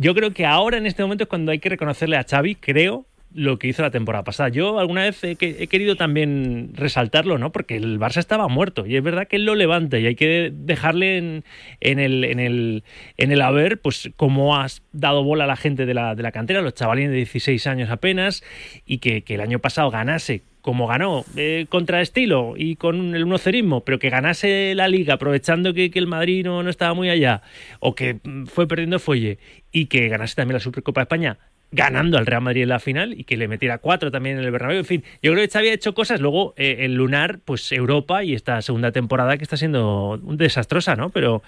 yo 0.00 0.14
creo 0.14 0.32
que 0.32 0.46
ahora 0.46 0.78
en 0.78 0.86
este 0.86 1.02
momento 1.02 1.24
es 1.24 1.28
cuando 1.28 1.52
hay 1.52 1.58
que 1.58 1.68
reconocerle 1.68 2.16
a 2.16 2.24
Xavi, 2.24 2.54
creo, 2.54 3.04
lo 3.34 3.58
que 3.58 3.68
hizo 3.68 3.82
la 3.82 3.90
temporada 3.90 4.24
pasada. 4.24 4.48
Yo 4.48 4.78
alguna 4.78 5.02
vez 5.02 5.22
he, 5.22 5.36
querido 5.36 5.94
también 5.94 6.70
resaltarlo, 6.74 7.36
¿no? 7.36 7.52
Porque 7.52 7.76
el 7.76 8.00
Barça 8.00 8.16
estaba 8.16 8.48
muerto 8.48 8.86
y 8.86 8.96
es 8.96 9.02
verdad 9.02 9.28
que 9.28 9.36
él 9.36 9.44
lo 9.44 9.54
levanta 9.54 9.98
y 9.98 10.06
hay 10.06 10.14
que 10.14 10.50
dejarle 10.54 11.18
en, 11.18 11.98
el, 11.98 12.24
en, 12.24 12.40
el, 12.40 12.82
en 13.18 13.30
el 13.30 13.42
haber, 13.42 13.78
pues 13.78 14.10
cómo 14.16 14.56
has 14.56 14.82
dado 14.92 15.22
bola 15.22 15.44
a 15.44 15.46
la 15.46 15.56
gente 15.56 15.84
de 15.84 15.92
la, 15.92 16.14
de 16.14 16.22
la 16.22 16.32
cantera, 16.32 16.62
los 16.62 16.74
chavalines 16.74 17.10
de 17.10 17.16
16 17.16 17.66
años 17.66 17.90
apenas, 17.90 18.42
y 18.86 18.98
que, 18.98 19.22
el 19.28 19.40
año 19.42 19.58
pasado 19.58 19.90
ganase 19.90 20.42
como 20.62 20.86
ganó, 20.86 21.24
eh, 21.36 21.66
contra 21.68 22.00
estilo 22.00 22.54
y 22.56 22.76
con 22.76 23.14
el 23.14 23.24
unocerismo, 23.24 23.84
pero 23.84 23.98
que 23.98 24.10
ganase 24.10 24.74
la 24.74 24.88
liga 24.88 25.14
aprovechando 25.14 25.74
que, 25.74 25.90
el 25.94 26.06
Madrid 26.06 26.44
no, 26.44 26.62
no, 26.62 26.70
estaba 26.70 26.94
muy 26.94 27.10
allá, 27.10 27.42
o 27.78 27.94
que 27.94 28.20
mm, 28.22 28.46
fue 28.46 28.66
perdiendo 28.66 28.98
fuelle, 28.98 29.38
y 29.72 29.86
que 29.86 30.08
ganase 30.08 30.34
también 30.34 30.54
la 30.54 30.60
Supercopa 30.60 31.00
de 31.00 31.04
España, 31.04 31.38
ganando 31.72 32.18
al 32.18 32.26
Real 32.26 32.42
Madrid 32.42 32.62
en 32.62 32.68
la 32.70 32.80
final 32.80 33.14
y 33.18 33.24
que 33.24 33.36
le 33.36 33.48
metiera 33.48 33.78
cuatro 33.78 34.10
también 34.10 34.38
en 34.38 34.44
el 34.44 34.50
Bernabéu. 34.50 34.78
En 34.78 34.84
fin, 34.84 35.04
yo 35.22 35.32
creo 35.32 35.44
que 35.44 35.52
Xavi 35.52 35.68
ha 35.68 35.72
hecho 35.72 35.94
cosas. 35.94 36.20
Luego 36.20 36.54
eh, 36.56 36.78
el 36.80 36.94
Lunar, 36.94 37.38
pues 37.44 37.70
Europa 37.72 38.24
y 38.24 38.34
esta 38.34 38.60
segunda 38.62 38.92
temporada 38.92 39.36
que 39.36 39.44
está 39.44 39.56
siendo 39.56 40.18
desastrosa, 40.22 40.96
¿no? 40.96 41.10
Pero 41.10 41.42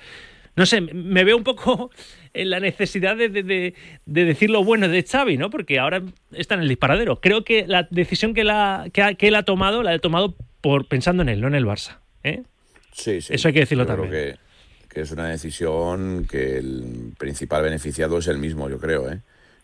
no 0.55 0.67
sé, 0.67 0.81
me 0.81 1.25
veo 1.25 1.37
un 1.37 1.45
poco 1.45 1.91
en 2.35 2.51
la 2.51 2.61
necesidad 2.61 3.17
de, 3.17 3.29
de, 3.29 3.75
decir 4.05 4.51
lo 4.51 4.65
bueno 4.65 4.89
de 4.89 5.03
Xavi, 5.03 5.37
¿no? 5.37 5.51
Porque 5.51 5.79
ahora 5.79 6.03
está 6.33 6.55
en 6.55 6.63
el 6.63 6.69
disparadero. 6.69 7.21
Creo 7.21 7.45
que 7.45 7.67
la 7.67 7.89
decisión 7.91 8.35
que, 8.35 8.45
la, 8.45 8.89
que, 8.93 9.17
él 9.27 9.35
ha 9.35 9.45
tomado, 9.45 9.83
la 9.83 9.93
ha 9.93 9.99
tomado 9.99 10.35
por 10.61 10.87
pensando 10.87 11.23
en 11.23 11.29
él, 11.29 11.41
no 11.41 11.49
en 11.49 11.55
el 11.55 11.67
Barça. 11.67 11.99
¿eh? 12.23 12.43
Sí, 12.93 13.21
sí. 13.21 13.35
Eso 13.35 13.49
hay 13.49 13.55
que 13.55 13.61
decirlo 13.61 13.87
también. 13.87 14.11
Creo 14.11 14.35
que, 14.35 14.39
que 14.89 15.01
es 15.01 15.11
una 15.11 15.29
decisión 15.29 16.27
que 16.31 16.59
el 16.59 17.13
principal 17.19 17.63
beneficiado 17.63 18.19
es 18.19 18.29
el 18.29 18.39
mismo, 18.39 18.69
yo 18.69 18.79
creo, 18.79 19.11
¿eh? 19.11 19.21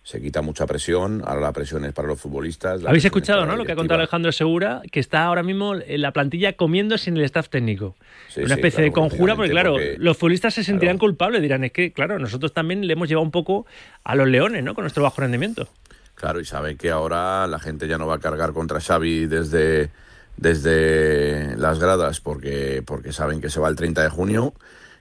Se 0.08 0.22
quita 0.22 0.40
mucha 0.40 0.64
presión, 0.66 1.22
ahora 1.26 1.42
la 1.42 1.52
presión 1.52 1.84
es 1.84 1.92
para 1.92 2.08
los 2.08 2.18
futbolistas. 2.18 2.82
Habéis 2.82 3.04
escuchado, 3.04 3.44
¿no? 3.44 3.56
Lo 3.56 3.66
que 3.66 3.72
ha 3.72 3.76
contado 3.76 4.00
Alejandro 4.00 4.32
Segura, 4.32 4.80
que 4.90 5.00
está 5.00 5.24
ahora 5.24 5.42
mismo 5.42 5.74
en 5.74 6.00
la 6.00 6.12
plantilla 6.12 6.54
comiendo 6.54 6.96
sin 6.96 7.18
el 7.18 7.24
staff 7.24 7.50
técnico. 7.50 7.94
Una 8.38 8.54
especie 8.54 8.82
de 8.82 8.90
conjura, 8.90 9.36
porque 9.36 9.50
claro, 9.50 9.76
los 9.98 10.16
futbolistas 10.16 10.54
se 10.54 10.64
sentirán 10.64 10.96
culpables, 10.96 11.42
dirán, 11.42 11.62
es 11.64 11.72
que, 11.72 11.92
claro, 11.92 12.18
nosotros 12.18 12.54
también 12.54 12.86
le 12.86 12.94
hemos 12.94 13.06
llevado 13.06 13.22
un 13.22 13.30
poco 13.30 13.66
a 14.02 14.14
los 14.14 14.26
leones, 14.26 14.64
¿no? 14.64 14.74
Con 14.74 14.84
nuestro 14.84 15.02
bajo 15.02 15.20
rendimiento. 15.20 15.68
Claro, 16.14 16.40
y 16.40 16.46
saben 16.46 16.78
que 16.78 16.88
ahora 16.88 17.46
la 17.46 17.58
gente 17.58 17.86
ya 17.86 17.98
no 17.98 18.06
va 18.06 18.14
a 18.14 18.18
cargar 18.18 18.54
contra 18.54 18.80
Xavi 18.80 19.26
desde, 19.26 19.90
desde 20.38 21.54
las 21.58 21.80
gradas 21.80 22.20
porque, 22.20 22.82
porque 22.82 23.12
saben 23.12 23.42
que 23.42 23.50
se 23.50 23.60
va 23.60 23.68
el 23.68 23.76
30 23.76 24.04
de 24.04 24.08
junio 24.08 24.54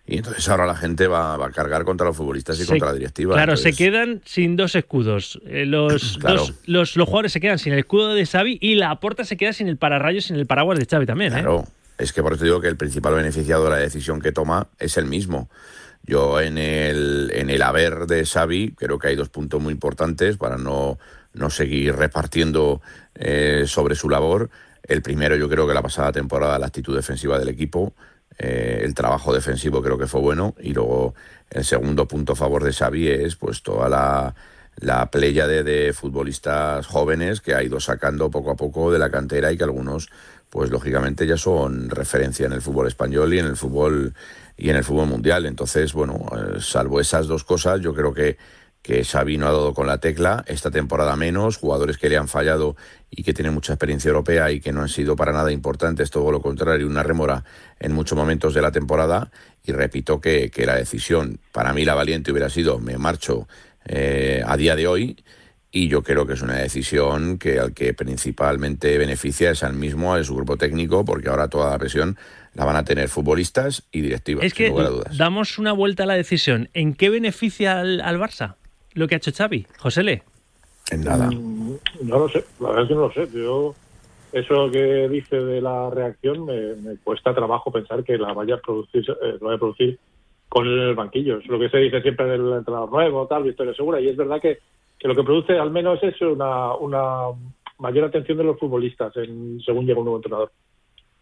y 0.09 0.17
entonces 0.17 0.47
ahora 0.47 0.65
la 0.65 0.75
gente 0.75 1.07
va, 1.07 1.33
a 1.35 1.51
cargar 1.51 1.83
contra 1.83 2.07
los 2.07 2.15
futbolistas 2.15 2.59
y 2.61 2.65
contra 2.65 2.87
la 2.87 2.93
directiva. 2.93 3.35
Claro, 3.35 3.57
se 3.57 3.73
quedan 3.73 4.21
sin 4.25 4.55
dos 4.55 4.73
escudos. 4.75 5.39
Eh, 5.45 5.65
los, 5.67 6.17
los, 6.65 6.93
jugadores 6.93 7.33
se 7.33 7.41
quedan 7.41 7.59
sin 7.59 7.73
el 7.73 7.79
escudo 7.79 8.15
de 8.15 8.25
Xavi 8.25 8.57
y 8.61 8.75
la 8.75 8.97
Porta 9.01 9.25
se 9.25 9.35
queda 9.35 9.51
sin 9.51 9.67
el 9.67 9.75
pararrayos, 9.75 10.23
sin 10.23 10.37
el 10.37 10.47
paraguas 10.47 10.79
de 10.79 10.85
Xavi 10.85 11.05
también. 11.05 11.33
¿eh? 11.33 11.41
Claro, 11.41 11.65
es 11.97 12.13
que 12.13 12.23
por 12.23 12.33
eso 12.33 12.45
digo 12.45 12.61
que 12.61 12.69
el 12.69 12.77
principal 12.77 13.15
beneficiado 13.15 13.65
de 13.65 13.69
la 13.71 13.77
decisión 13.77 14.21
que 14.21 14.31
toma 14.31 14.69
es 14.79 14.95
el 14.95 15.07
mismo. 15.07 15.49
Yo 16.03 16.39
en 16.39 16.57
el, 16.57 17.29
en 17.35 17.49
el 17.49 17.61
haber 17.61 18.07
de 18.07 18.25
Xavi 18.25 18.75
creo 18.77 18.97
que 18.99 19.09
hay 19.09 19.17
dos 19.17 19.27
puntos 19.27 19.61
muy 19.61 19.73
importantes 19.73 20.37
para 20.37 20.57
no, 20.57 20.97
no 21.33 21.49
seguir 21.49 21.97
repartiendo 21.97 22.81
eh, 23.15 23.65
sobre 23.67 23.95
su 23.95 24.09
labor. 24.09 24.49
El 24.83 25.01
primero 25.01 25.35
yo 25.35 25.49
creo 25.49 25.67
que 25.67 25.73
la 25.73 25.81
pasada 25.81 26.13
temporada 26.13 26.57
la 26.59 26.67
actitud 26.67 26.95
defensiva 26.95 27.37
del 27.37 27.49
equipo 27.49 27.93
eh, 28.37 28.81
el 28.83 28.93
trabajo 28.93 29.33
defensivo 29.33 29.81
creo 29.81 29.97
que 29.97 30.07
fue 30.07 30.21
bueno 30.21 30.53
y 30.59 30.73
luego 30.73 31.15
el 31.49 31.65
segundo 31.65 32.07
punto 32.07 32.33
a 32.33 32.35
favor 32.35 32.63
de 32.63 32.73
Xavi 32.73 33.07
es 33.07 33.35
pues 33.35 33.63
toda 33.63 33.89
la, 33.89 34.35
la 34.77 35.09
playa 35.09 35.47
de, 35.47 35.93
futbolistas 35.93 36.85
jóvenes 36.85 37.41
que 37.41 37.55
ha 37.55 37.63
ido 37.63 37.79
sacando 37.79 38.29
poco 38.29 38.51
a 38.51 38.55
poco 38.55 38.91
de 38.91 38.99
la 38.99 39.09
cantera 39.09 39.51
y 39.51 39.57
que 39.57 39.63
algunos 39.63 40.09
pues 40.49 40.69
lógicamente 40.69 41.25
ya 41.25 41.37
son 41.37 41.89
referencia 41.89 42.45
en 42.45 42.53
el 42.53 42.61
fútbol 42.61 42.87
español 42.87 43.33
y 43.33 43.39
en 43.39 43.47
el 43.47 43.57
fútbol 43.57 44.13
y 44.55 44.69
en 44.69 44.75
el 44.75 44.83
fútbol 44.83 45.07
mundial. 45.07 45.45
Entonces 45.45 45.93
bueno 45.93 46.25
eh, 46.31 46.59
salvo 46.59 47.01
esas 47.01 47.27
dos 47.27 47.43
cosas 47.43 47.81
yo 47.81 47.93
creo 47.93 48.13
que 48.13 48.37
que 48.87 49.03
Xavi 49.03 49.37
no 49.37 49.47
ha 49.47 49.51
dado 49.51 49.73
con 49.73 49.85
la 49.85 49.97
tecla, 49.97 50.45
esta 50.47 50.71
temporada 50.71 51.17
menos, 51.17 51.57
jugadores 51.57 51.97
que 51.97 52.07
le 52.07 52.15
han 52.15 52.29
fallado 52.29 52.77
y 53.11 53.23
que 53.23 53.33
tienen 53.33 53.53
mucha 53.53 53.73
experiencia 53.73 54.07
europea 54.07 54.49
y 54.49 54.61
que 54.61 54.71
no 54.71 54.81
han 54.81 54.87
sido 54.87 55.17
para 55.17 55.33
nada 55.33 55.51
importantes, 55.51 56.09
todo 56.09 56.31
lo 56.31 56.41
contrario, 56.41 56.87
una 56.87 57.03
remora 57.03 57.43
en 57.81 57.91
muchos 57.91 58.17
momentos 58.17 58.53
de 58.53 58.61
la 58.61 58.71
temporada. 58.71 59.29
Y 59.61 59.73
repito 59.73 60.21
que, 60.21 60.49
que 60.49 60.65
la 60.65 60.75
decisión, 60.75 61.37
para 61.51 61.73
mí 61.73 61.83
la 61.83 61.95
valiente 61.95 62.31
hubiera 62.31 62.49
sido, 62.49 62.79
me 62.79 62.97
marcho 62.97 63.49
eh, 63.83 64.41
a 64.45 64.55
día 64.55 64.77
de 64.77 64.87
hoy, 64.87 65.17
y 65.69 65.89
yo 65.89 66.01
creo 66.01 66.25
que 66.25 66.35
es 66.35 66.41
una 66.41 66.55
decisión 66.55 67.37
que 67.39 67.59
al 67.59 67.73
que 67.73 67.93
principalmente 67.93 68.97
beneficia 68.97 69.51
es 69.51 69.63
al 69.63 69.73
mismo, 69.73 70.13
a 70.13 70.23
su 70.23 70.33
grupo 70.33 70.55
técnico, 70.55 71.03
porque 71.03 71.27
ahora 71.27 71.49
toda 71.49 71.71
la 71.71 71.77
presión 71.77 72.17
la 72.53 72.63
van 72.63 72.77
a 72.77 72.85
tener 72.85 73.09
futbolistas 73.09 73.83
y 73.91 73.99
directivas, 73.99 74.45
Es 74.45 74.53
que 74.53 74.67
sin 74.67 74.71
lugar 74.71 74.87
a 74.87 74.89
dudas. 74.91 75.17
damos 75.17 75.57
una 75.59 75.73
vuelta 75.73 76.03
a 76.03 76.05
la 76.05 76.13
decisión. 76.13 76.69
¿En 76.73 76.93
qué 76.93 77.09
beneficia 77.09 77.81
al, 77.81 77.99
al 77.99 78.17
Barça 78.17 78.55
lo 78.93 79.07
que 79.07 79.15
ha 79.15 79.17
hecho 79.17 79.31
Xavi? 79.31 79.65
José 79.77 80.03
Le. 80.03 80.23
En 80.91 81.03
nada. 81.03 81.29
Mm, 81.29 81.77
No 82.03 82.19
lo 82.19 82.29
sé, 82.29 82.43
la 82.59 82.69
verdad 82.69 82.83
es 82.83 82.89
que 82.89 82.95
no 82.95 83.01
lo 83.01 83.11
sé. 83.11 83.27
Yo, 83.33 83.75
eso 84.31 84.71
que 84.71 85.07
dice 85.09 85.37
de 85.37 85.61
la 85.61 85.89
reacción 85.89 86.45
me, 86.45 86.75
me 86.75 86.97
cuesta 86.97 87.33
trabajo 87.33 87.71
pensar 87.71 88.03
que 88.03 88.17
la 88.17 88.33
vaya 88.33 88.55
a 88.55 88.59
producir, 88.59 89.05
eh, 89.09 89.37
lo 89.39 89.47
vaya 89.47 89.55
a 89.55 89.59
producir 89.59 89.99
con 90.49 90.65
él 90.65 90.79
en 90.79 90.87
el 90.89 90.95
banquillo. 90.95 91.39
Es 91.39 91.47
lo 91.47 91.59
que 91.59 91.69
se 91.69 91.77
dice 91.77 92.01
siempre 92.01 92.25
del 92.25 92.53
entrenador 92.53 92.91
nuevo, 92.91 93.27
tal, 93.27 93.43
victoria 93.43 93.73
segura. 93.73 93.99
Y 93.99 94.07
es 94.09 94.15
verdad 94.15 94.41
que, 94.41 94.59
que 94.97 95.07
lo 95.07 95.15
que 95.15 95.23
produce 95.23 95.57
al 95.57 95.71
menos 95.71 96.01
es 96.03 96.19
una, 96.21 96.73
una 96.75 97.27
mayor 97.79 98.05
atención 98.05 98.37
de 98.37 98.43
los 98.45 98.59
futbolistas 98.59 99.15
en, 99.17 99.59
según 99.65 99.85
llega 99.85 99.99
un 99.99 100.05
nuevo 100.05 100.17
entrenador. 100.17 100.51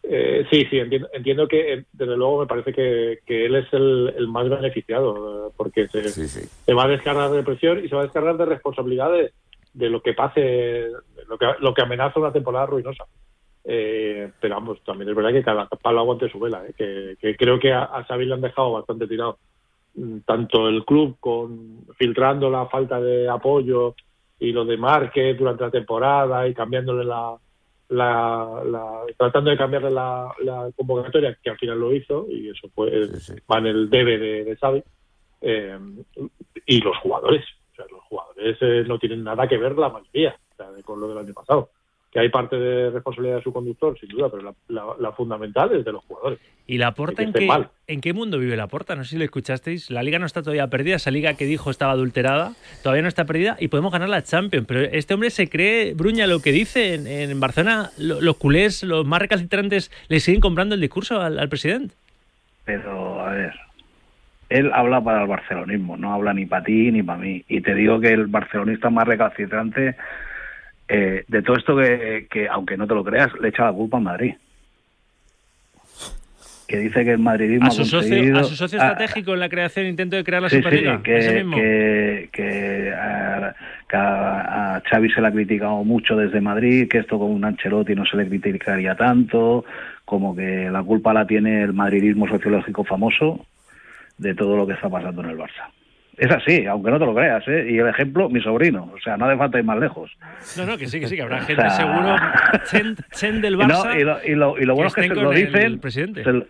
Eh, 0.07 0.45
sí, 0.51 0.65
sí, 0.69 0.77
entiendo, 0.77 1.09
entiendo 1.13 1.47
que 1.47 1.73
eh, 1.73 1.85
desde 1.91 2.15
luego 2.15 2.41
me 2.41 2.45
parece 2.45 2.71
que, 2.73 3.19
que 3.25 3.45
él 3.47 3.55
es 3.55 3.73
el, 3.73 4.13
el 4.15 4.27
más 4.27 4.47
beneficiado, 4.47 5.47
eh, 5.47 5.51
porque 5.57 5.87
se, 5.87 6.09
se 6.09 6.73
va 6.73 6.83
a 6.83 6.89
descargar 6.89 7.31
de 7.31 7.41
presión 7.41 7.83
y 7.83 7.89
se 7.89 7.95
va 7.95 8.01
a 8.01 8.05
descargar 8.05 8.37
de 8.37 8.45
responsabilidad 8.45 9.11
de, 9.11 9.31
de 9.73 9.89
lo 9.89 10.01
que 10.01 10.13
pase, 10.13 10.41
de 10.41 10.91
lo 11.27 11.37
que, 11.39 11.47
lo 11.59 11.73
que 11.73 11.81
amenaza 11.81 12.19
una 12.19 12.31
temporada 12.31 12.67
ruinosa. 12.67 13.05
Eh, 13.63 14.29
pero 14.39 14.55
vamos, 14.55 14.83
también 14.83 15.09
es 15.09 15.15
verdad 15.15 15.31
que 15.31 15.43
cada 15.43 15.65
palo 15.65 16.01
aguante 16.01 16.29
su 16.29 16.39
vela, 16.39 16.63
eh, 16.67 16.73
que, 16.77 17.15
que 17.19 17.35
creo 17.35 17.59
que 17.59 17.73
a, 17.73 17.85
a 17.85 18.03
Xavi 18.03 18.25
le 18.25 18.35
han 18.35 18.41
dejado 18.41 18.73
bastante 18.73 19.07
tirado. 19.07 19.39
Mm, 19.95 20.19
Tanto 20.19 20.67
el 20.67 20.85
club 20.85 21.17
con 21.19 21.79
filtrando 21.97 22.51
la 22.51 22.67
falta 22.67 23.01
de 23.01 23.27
apoyo 23.27 23.95
y 24.39 24.51
lo 24.51 24.65
de 24.65 24.77
Márquez 24.77 25.35
durante 25.35 25.63
la 25.63 25.71
temporada 25.71 26.47
y 26.47 26.53
cambiándole 26.53 27.05
la, 27.05 27.35
la, 27.89 28.61
la- 28.65 29.03
tratando 29.17 29.49
de 29.51 29.57
cambiarle 29.57 29.91
la, 29.91 30.33
la 30.43 30.69
convocatoria, 30.75 31.37
que 31.41 31.49
al 31.49 31.57
final 31.57 31.79
lo 31.79 31.93
hizo, 31.93 32.25
y 32.29 32.49
eso 32.49 32.67
fue, 32.73 32.89
va 33.51 33.59
en 33.59 33.67
el 33.67 33.89
debe 33.89 34.17
de, 34.17 34.43
de 34.43 34.55
Xavi, 34.57 34.83
eh, 35.41 35.77
y 36.65 36.81
los 36.81 36.97
jugadores. 36.97 37.43
O 37.71 37.75
sea, 37.75 37.85
los 37.91 38.01
jugadores 38.03 38.57
eh, 38.61 38.83
no 38.87 38.97
tienen 38.97 39.23
nada 39.23 39.47
que 39.47 39.57
ver 39.57 39.77
la 39.77 39.89
mayoría 39.89 40.35
o 40.53 40.55
sea, 40.55 40.71
de- 40.71 40.81
con 40.83 40.99
lo 40.99 41.07
del 41.09 41.17
año 41.17 41.33
pasado. 41.33 41.69
Que 42.15 42.21
hay 42.21 42.29
parte 42.29 42.55
de 42.55 42.91
responsabilidad 42.91 43.35
de 43.39 43.43
su 43.43 43.51
conductor, 43.51 43.99
sin 43.99 44.07
duda, 44.07 44.29
pero 44.31 44.41
la, 44.41 44.53
la- 44.69 44.93
la 44.97 45.11
fundamental 45.11 45.75
es 45.75 45.83
de 45.83 45.91
los 45.91 46.01
jugadores. 46.05 46.39
¿Y 46.65 46.77
la 46.77 46.93
Porta 46.93 47.17
Que 47.17 47.23
en 47.23 47.33
qué, 47.33 47.45
mal. 47.45 47.67
en 47.87 47.99
qué 47.99 48.13
mundo 48.13 48.39
vive 48.39 48.55
la 48.55 48.67
Porta? 48.67 48.95
No 48.95 49.03
sé 49.03 49.09
si 49.09 49.17
lo 49.17 49.25
escuchasteis. 49.25 49.91
La 49.91 50.01
liga 50.01 50.17
no 50.17 50.25
está 50.25 50.41
todavía 50.41 50.65
perdida. 50.67 50.95
Esa 50.95 51.11
liga 51.11 51.33
que 51.33 51.43
dijo 51.45 51.69
estaba 51.69 51.91
adulterada 51.91 52.53
todavía 52.83 53.01
no 53.01 53.09
está 53.09 53.25
perdida 53.25 53.57
y 53.59 53.67
podemos 53.67 53.91
ganar 53.91 54.07
la 54.07 54.23
Champions. 54.23 54.65
Pero 54.65 54.79
este 54.79 55.13
hombre 55.13 55.29
se 55.29 55.49
cree, 55.49 55.93
Bruña, 55.93 56.25
lo 56.25 56.39
que 56.39 56.53
dice 56.53 56.93
en, 56.93 57.05
en 57.05 57.37
Barcelona. 57.41 57.89
lo- 57.97 58.21
los 58.21 58.37
culés, 58.37 58.81
los 58.83 59.05
más 59.05 59.19
recalcitrantes, 59.19 59.91
le 60.07 60.21
siguen 60.21 60.39
comprando 60.39 60.73
el 60.75 60.79
discurso 60.81 61.19
al, 61.19 61.37
al 61.37 61.49
presidente. 61.49 61.93
Pero, 62.63 63.19
a 63.27 63.31
ver, 63.31 63.53
él 64.47 64.71
habla 64.73 65.01
para 65.03 65.23
el 65.23 65.27
barcelonismo, 65.27 65.97
no 65.97 66.13
habla 66.13 66.33
ni 66.33 66.45
para 66.45 66.63
ti 66.63 66.91
ni 66.93 67.03
para 67.03 67.19
mí. 67.19 67.43
Y 67.49 67.59
te 67.59 67.75
digo 67.75 67.99
que 67.99 68.13
el 68.13 68.27
barcelonista 68.27 68.89
más 68.89 69.05
recalcitrante 69.05 69.95
eh, 70.87 71.23
de 71.27 71.41
todo 71.41 71.55
esto 71.57 71.75
que, 71.77 72.27
que, 72.29 72.47
aunque 72.47 72.77
no 72.77 72.87
te 72.87 72.93
lo 72.93 73.03
creas, 73.03 73.31
le 73.39 73.49
echa 73.49 73.65
la 73.65 73.73
culpa 73.73 73.97
a 73.97 74.01
Madrid. 74.01 74.35
Que 76.67 76.79
dice 76.79 77.05
que 77.05 77.11
el 77.11 77.19
madridismo 77.19 77.65
A 77.65 77.69
ha 77.69 77.71
su, 77.71 77.85
socio, 77.85 77.99
conseguido- 78.09 78.39
a 78.39 78.43
su 78.43 78.55
socio 78.55 78.79
estratégico 78.79 79.33
en 79.35 79.39
la 79.39 79.49
creación 79.49 79.85
intento 79.85 80.15
de 80.15 80.23
crear 80.23 80.41
la 80.41 80.49
Sí, 80.49 80.57
Superliga. 80.57 81.01
que, 81.03 81.11
que, 81.53 82.29
que 82.33 82.91
a, 82.91 83.55
que 83.87 83.95
a 83.97 84.81
Xavi 84.89 85.11
se 85.11 85.21
le 85.21 85.27
ha 85.27 85.31
criticado 85.31 85.83
mucho 85.83 86.15
desde 86.15 86.41
Madrid, 86.41 86.87
que 86.89 86.97
esto 86.97 87.19
con 87.19 87.29
un 87.31 87.45
Ancelotti 87.45 87.93
no 87.93 88.03
se 88.05 88.17
le 88.17 88.27
criticaría 88.27 88.95
tanto, 88.95 89.63
como 90.05 90.35
que 90.35 90.69
la 90.71 90.81
culpa 90.81 91.13
la 91.13 91.27
tiene 91.27 91.61
el 91.61 91.73
madridismo 91.73 92.27
sociológico 92.27 92.83
famoso 92.83 93.45
de 94.17 94.33
todo 94.33 94.57
lo 94.57 94.65
que 94.65 94.73
está 94.73 94.89
pasando 94.89 95.21
en 95.23 95.29
el 95.29 95.37
Barça. 95.37 95.69
Es 96.17 96.31
así, 96.31 96.65
aunque 96.65 96.91
no 96.91 96.97
te 96.99 97.05
lo 97.05 97.13
creas, 97.13 97.45
¿eh? 97.47 97.67
Y 97.69 97.77
el 97.77 97.87
ejemplo, 97.87 98.29
mi 98.29 98.41
sobrino. 98.41 98.91
O 98.95 98.99
sea, 98.99 99.17
no 99.17 99.25
hace 99.25 99.37
falta 99.37 99.57
ir 99.59 99.65
más 99.65 99.77
lejos. 99.79 100.11
No, 100.57 100.65
no, 100.65 100.77
que 100.77 100.87
sí, 100.87 100.99
que 100.99 101.07
sí, 101.07 101.15
que 101.15 101.21
habrá 101.23 101.37
O 101.41 101.41
gente 101.41 101.61
sea- 101.61 101.69
seguro. 101.71 102.15
Chen, 102.71 102.95
Chen 103.11 103.41
del 103.41 103.57
no, 103.57 103.65
Barça. 103.65 103.99
y, 103.99 104.03
lo, 104.03 104.17
y, 104.25 104.35
lo, 104.35 104.57
y 104.57 104.65
lo 104.65 104.75
bueno 104.75 104.87
es 104.87 104.95
que 104.95 105.01
se 105.03 105.07
lo 105.09 105.15
con 105.25 105.35
el 105.35 105.45
dicen, 105.51 105.79
presidente. 105.79 106.23
se, 106.23 106.31
lo- 106.31 106.45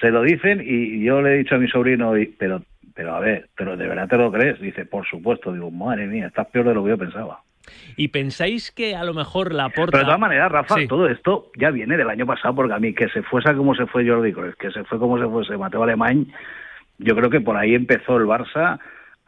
se 0.00 0.10
lo 0.10 0.22
dicen 0.22 0.62
y 0.64 1.04
yo 1.04 1.20
le 1.20 1.34
he 1.34 1.38
dicho 1.38 1.54
a 1.56 1.58
mi 1.58 1.68
sobrino, 1.68 2.16
y- 2.16 2.26
pero 2.26 2.62
pero 2.94 3.14
a 3.14 3.20
ver, 3.20 3.48
pero 3.56 3.76
de 3.78 3.86
verdad 3.86 4.08
te 4.08 4.16
lo 4.18 4.30
crees, 4.30 4.60
dice, 4.60 4.84
por 4.84 5.06
supuesto, 5.06 5.52
digo, 5.52 5.70
madre 5.70 6.06
mía, 6.06 6.26
estás 6.26 6.46
peor 6.48 6.66
de 6.68 6.74
lo 6.74 6.84
que 6.84 6.90
yo 6.90 6.98
pensaba. 6.98 7.40
¿Y 7.96 8.08
pensáis 8.08 8.70
que 8.72 8.94
a 8.96 9.04
lo 9.04 9.14
mejor 9.14 9.54
la 9.54 9.68
Porta. 9.70 9.92
Pero 9.92 9.98
de 10.00 10.04
todas 10.06 10.20
maneras, 10.20 10.50
Rafa, 10.52 10.74
Sí. 10.74 10.86
todo 10.86 11.08
esto 11.08 11.50
ya 11.56 11.70
viene 11.70 11.96
del 11.96 12.10
año 12.10 12.26
pasado, 12.26 12.54
porque 12.54 12.74
a 12.74 12.78
mí 12.78 12.92
que 12.92 13.08
se 13.08 13.22
fuese 13.22 13.54
como 13.54 13.74
se 13.74 13.86
fue 13.86 14.06
Jordi 14.06 14.32
Cruyff, 14.32 14.54
que 14.56 14.70
se 14.70 14.84
fue 14.84 14.98
como 14.98 15.18
se 15.18 15.26
fuese 15.26 15.56
Mateo 15.56 15.82
Alemán, 15.82 16.26
yo 16.98 17.14
creo 17.16 17.30
que 17.30 17.40
por 17.40 17.56
ahí 17.56 17.74
empezó 17.74 18.16
el 18.18 18.24
Barça 18.24 18.78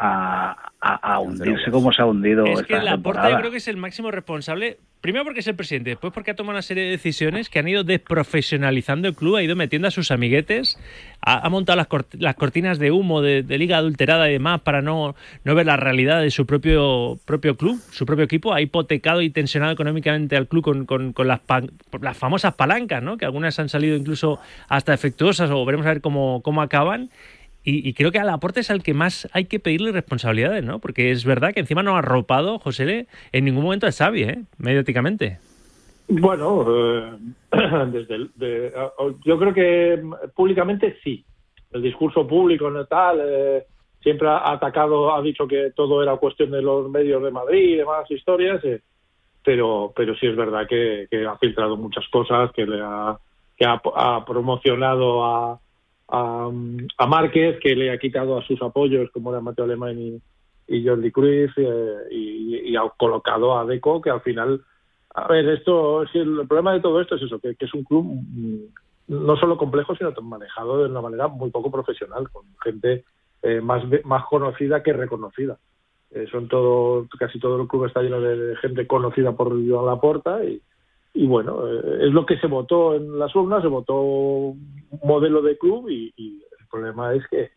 a, 0.04 0.56
a, 0.80 1.14
a 1.14 1.18
hundirse 1.20 1.70
como 1.70 1.92
se 1.92 2.02
ha 2.02 2.06
hundido 2.06 2.44
Es 2.44 2.62
que 2.62 2.72
esta 2.74 2.82
la 2.82 2.90
Porta 2.96 3.22
temporada. 3.22 3.30
yo 3.30 3.36
creo 3.38 3.50
que 3.52 3.58
es 3.58 3.68
el 3.68 3.76
máximo 3.76 4.10
responsable, 4.10 4.78
primero 5.00 5.24
porque 5.24 5.40
es 5.40 5.46
el 5.46 5.54
presidente, 5.54 5.90
después 5.90 6.12
porque 6.12 6.32
ha 6.32 6.34
tomado 6.34 6.54
una 6.56 6.62
serie 6.62 6.84
de 6.84 6.90
decisiones 6.90 7.48
que 7.48 7.60
han 7.60 7.68
ido 7.68 7.84
desprofesionalizando 7.84 9.06
el 9.08 9.14
club, 9.14 9.36
ha 9.36 9.42
ido 9.42 9.54
metiendo 9.54 9.86
a 9.86 9.90
sus 9.92 10.10
amiguetes, 10.10 10.78
ha, 11.20 11.46
ha 11.46 11.48
montado 11.50 11.76
las, 11.76 11.88
cort- 11.88 12.18
las 12.18 12.34
cortinas 12.34 12.78
de 12.80 12.90
humo 12.90 13.22
de, 13.22 13.42
de 13.44 13.58
liga 13.58 13.76
adulterada 13.76 14.28
y 14.28 14.32
demás 14.32 14.60
para 14.62 14.82
no, 14.82 15.14
no 15.44 15.54
ver 15.54 15.66
la 15.66 15.76
realidad 15.76 16.20
de 16.20 16.30
su 16.30 16.46
propio, 16.46 17.18
propio 17.24 17.56
club, 17.56 17.80
su 17.92 18.04
propio 18.04 18.24
equipo, 18.24 18.52
ha 18.52 18.60
hipotecado 18.60 19.22
y 19.22 19.30
tensionado 19.30 19.72
económicamente 19.72 20.36
al 20.36 20.48
club 20.48 20.64
con, 20.64 20.84
con- 20.86 21.12
con 21.12 21.28
las, 21.28 21.40
las 22.00 22.16
famosas 22.16 22.54
palancas, 22.54 23.02
¿no? 23.02 23.16
que 23.18 23.24
algunas 23.24 23.58
han 23.58 23.68
salido 23.68 23.96
incluso 23.96 24.40
hasta 24.68 24.92
defectuosas 24.92 25.50
o 25.50 25.64
veremos 25.64 25.86
a 25.86 25.90
ver 25.90 26.00
cómo, 26.00 26.40
cómo 26.42 26.60
acaban. 26.60 27.10
Y, 27.64 27.94
creo 27.94 28.10
que 28.10 28.18
a 28.18 28.24
Laporte 28.24 28.60
es 28.60 28.70
al 28.70 28.82
que 28.82 28.92
más 28.92 29.28
hay 29.32 29.44
que 29.44 29.60
pedirle 29.60 29.92
responsabilidades, 29.92 30.64
¿no? 30.64 30.80
Porque 30.80 31.12
es 31.12 31.24
verdad 31.24 31.54
que 31.54 31.60
encima 31.60 31.84
no 31.84 31.94
ha 31.94 32.00
arropado, 32.00 32.58
José, 32.58 32.86
Le, 32.86 33.06
en 33.30 33.44
ningún 33.44 33.62
momento 33.62 33.86
a 33.86 33.92
Xavi, 33.92 34.22
¿eh? 34.24 34.42
Mediáticamente. 34.58 35.38
Bueno, 36.08 36.66
eh, 36.68 37.12
desde 37.92 38.14
el- 38.16 38.30
de- 38.34 38.72
yo 39.24 39.38
creo 39.38 39.54
que 39.54 40.00
mm, 40.02 40.14
públicamente 40.34 40.98
sí. 41.04 41.24
El 41.70 41.82
discurso 41.82 42.26
público 42.26 42.68
no 42.68 42.84
tal, 42.86 43.20
eh, 43.24 43.64
siempre 44.02 44.28
ha 44.28 44.50
atacado, 44.52 45.14
ha 45.14 45.22
dicho 45.22 45.46
que 45.46 45.70
todo 45.74 46.02
era 46.02 46.16
cuestión 46.16 46.50
de 46.50 46.62
los 46.62 46.90
medios 46.90 47.22
de 47.22 47.30
Madrid 47.30 47.74
y 47.74 47.76
demás 47.76 48.10
historias, 48.10 48.62
eh, 48.64 48.82
pero 49.44 49.92
pero 49.94 50.14
sí 50.16 50.26
es 50.26 50.36
verdad 50.36 50.66
que, 50.68 51.06
ha 51.26 51.36
filtrado 51.38 51.76
muchas 51.76 52.06
cosas, 52.08 52.50
que 52.52 52.66
le 52.66 52.80
ha, 52.82 53.16
que 53.56 53.64
ha 53.64 54.24
promocionado 54.26 55.24
a, 55.24 55.60
a, 56.12 56.50
a 56.98 57.06
Márquez, 57.06 57.58
que 57.60 57.74
le 57.74 57.90
ha 57.90 57.98
quitado 57.98 58.38
a 58.38 58.44
sus 58.44 58.60
apoyos 58.60 59.10
como 59.12 59.30
era 59.30 59.40
Mateo 59.40 59.64
Alemán 59.64 59.98
y, 59.98 60.20
y 60.68 60.86
Jordi 60.86 61.10
Cruyff, 61.10 61.52
eh, 61.56 61.96
y, 62.10 62.76
ha 62.76 62.82
colocado 62.96 63.58
a 63.58 63.64
Deco, 63.64 64.00
que 64.00 64.10
al 64.10 64.20
final 64.20 64.62
a 65.14 65.28
ver, 65.28 65.46
esto, 65.48 66.04
sí, 66.10 66.18
el 66.18 66.46
problema 66.46 66.72
de 66.72 66.80
todo 66.80 67.00
esto 67.00 67.16
es 67.16 67.22
eso, 67.22 67.38
que, 67.38 67.56
es 67.58 67.74
un 67.74 67.84
club 67.84 68.04
mm, 68.04 68.60
no 69.08 69.36
solo 69.36 69.58
complejo, 69.58 69.94
sino 69.94 70.12
manejado 70.22 70.78
de 70.78 70.90
una 70.90 71.02
manera 71.02 71.28
muy 71.28 71.50
poco 71.50 71.70
profesional, 71.70 72.30
con 72.30 72.44
gente 72.62 73.04
eh, 73.42 73.60
más, 73.60 73.82
más 74.04 74.24
conocida 74.26 74.82
que 74.82 74.92
reconocida. 74.92 75.58
Eh, 76.10 76.26
son 76.30 76.48
todo, 76.48 77.06
casi 77.18 77.38
todo 77.38 77.60
el 77.60 77.68
club 77.68 77.86
está 77.86 78.02
lleno 78.02 78.20
de 78.20 78.54
gente 78.56 78.86
conocida 78.86 79.32
por 79.32 79.48
Joan 79.50 79.86
Laporta 79.86 80.44
y, 80.44 80.62
y 81.14 81.26
bueno, 81.26 81.68
eh, 81.68 82.06
es 82.06 82.12
lo 82.12 82.24
que 82.24 82.38
se 82.38 82.46
votó 82.46 82.94
en 82.94 83.18
las 83.18 83.34
urnas, 83.34 83.62
se 83.62 83.68
votó 83.68 84.54
modelo 85.02 85.42
de 85.42 85.58
club 85.58 85.88
y, 85.88 86.12
el 86.16 86.66
problema 86.68 87.12
es 87.12 87.22
que, 87.28 87.50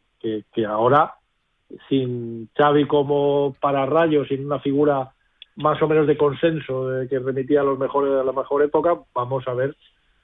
que, 0.51 0.65
ahora 0.65 1.13
sin 1.87 2.49
Xavi 2.53 2.85
como 2.85 3.55
pararrayos, 3.61 4.27
sin 4.27 4.45
una 4.45 4.59
figura 4.59 5.11
más 5.55 5.81
o 5.81 5.87
menos 5.87 6.05
de 6.05 6.17
consenso 6.17 6.89
de 6.89 7.07
que 7.07 7.19
remitía 7.19 7.61
a 7.61 7.63
los 7.63 7.79
mejores 7.79 8.13
a 8.13 8.25
la 8.25 8.33
mejor 8.33 8.63
época, 8.63 8.99
vamos 9.13 9.47
a 9.47 9.53
ver 9.53 9.75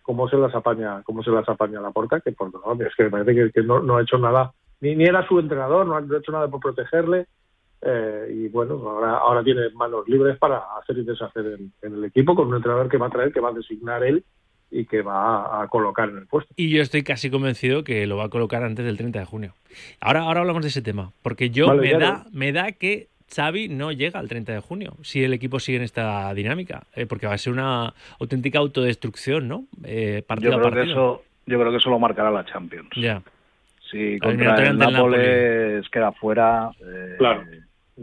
cómo 0.02 0.28
se 0.28 0.36
las 0.36 0.54
apaña, 0.54 1.02
cómo 1.04 1.24
se 1.24 1.32
las 1.32 1.48
apaña 1.48 1.80
la 1.80 1.92
porta, 1.92 2.20
que 2.20 2.34
por 2.34 2.52
no, 2.54 2.86
es 2.86 2.94
que 2.96 3.04
me 3.04 3.12
parece 3.12 3.34
que, 3.34 3.52
que 3.52 3.64
no, 3.64 3.80
no 3.80 3.98
ha 3.98 4.02
hecho 4.02 4.18
nada, 4.18 4.52
ni, 4.82 4.94
ni 4.96 5.06
era 5.06 5.26
su 5.26 5.40
entrenador, 5.40 5.88
no 5.88 5.96
ha 5.96 6.18
hecho 6.18 6.34
nada 6.34 6.50
por 6.50 6.60
protegerle, 6.60 7.28
eh, 7.82 8.28
y 8.34 8.48
bueno, 8.50 8.74
ahora, 8.88 9.18
ahora 9.18 9.44
tiene 9.44 9.70
manos 9.74 10.08
libres 10.08 10.38
para 10.38 10.62
hacer 10.80 10.98
y 10.98 11.04
deshacer 11.04 11.46
en, 11.46 11.72
en 11.82 11.94
el 11.96 12.06
equipo 12.06 12.36
con 12.36 12.48
un 12.48 12.56
entrenador 12.56 12.90
que 12.90 12.98
va 12.98 13.08
a 13.08 13.12
traer, 13.12 13.32
que 13.32 13.40
va 13.40 13.50
a 13.50 13.54
designar 13.54 14.04
él 14.04 14.24
y 14.70 14.86
que 14.86 15.02
va 15.02 15.60
a, 15.60 15.64
a 15.64 15.68
colocar 15.68 16.10
en 16.10 16.18
el 16.20 16.28
puesto. 16.28 16.54
Y 16.56 16.70
yo 16.70 16.82
estoy 16.82 17.04
casi 17.04 17.30
convencido 17.30 17.84
que 17.84 18.08
lo 18.08 18.18
va 18.18 18.26
a 18.26 18.30
colocar 18.30 18.64
antes 18.64 18.86
del 18.86 18.98
30 18.98 19.20
de 19.20 19.26
junio. 19.26 19.54
Ahora, 20.00 20.22
ahora 20.22 20.42
hablamos 20.42 20.62
de 20.62 20.70
ese 20.70 20.82
tema, 20.82 21.12
porque 21.22 21.50
yo 21.50 21.68
Vale, 21.68 21.82
me, 21.82 22.00
da, 22.00 22.26
me 22.32 22.52
da 22.52 22.72
que 22.72 23.10
Xavi 23.34 23.70
no 23.70 23.92
llega 23.92 24.20
al 24.20 24.28
30 24.28 24.54
de 24.54 24.60
junio, 24.60 24.96
si 25.02 25.24
el 25.24 25.34
equipo 25.34 25.60
sigue 25.60 25.78
en 25.78 25.84
esta 25.84 26.34
dinámica, 26.34 26.84
eh, 26.96 27.06
porque 27.06 27.28
va 27.28 27.34
a 27.34 27.38
ser 27.38 27.54
una 27.54 27.94
auténtica 28.20 28.60
autodestrucción, 28.60 29.48
¿no? 29.48 29.66
Eh, 29.84 30.24
partido 30.26 30.52
yo 30.52 30.58
a 30.58 30.62
creo 30.70 30.84
que 30.84 30.92
eso 30.92 31.24
yo 31.46 31.60
creo 31.60 31.72
que 31.72 31.78
eso 31.78 31.90
lo 31.90 32.00
marcará 32.00 32.32
la 32.32 32.46
Champions. 32.46 32.90
Ya. 32.96 33.22
Si 33.90 34.20
contra 34.20 34.70
el 34.70 34.78
Nápoles 34.78 35.90
queda 35.90 36.12
fuera, 36.14 36.72
eh, 36.80 37.16
Claro. 37.18 37.44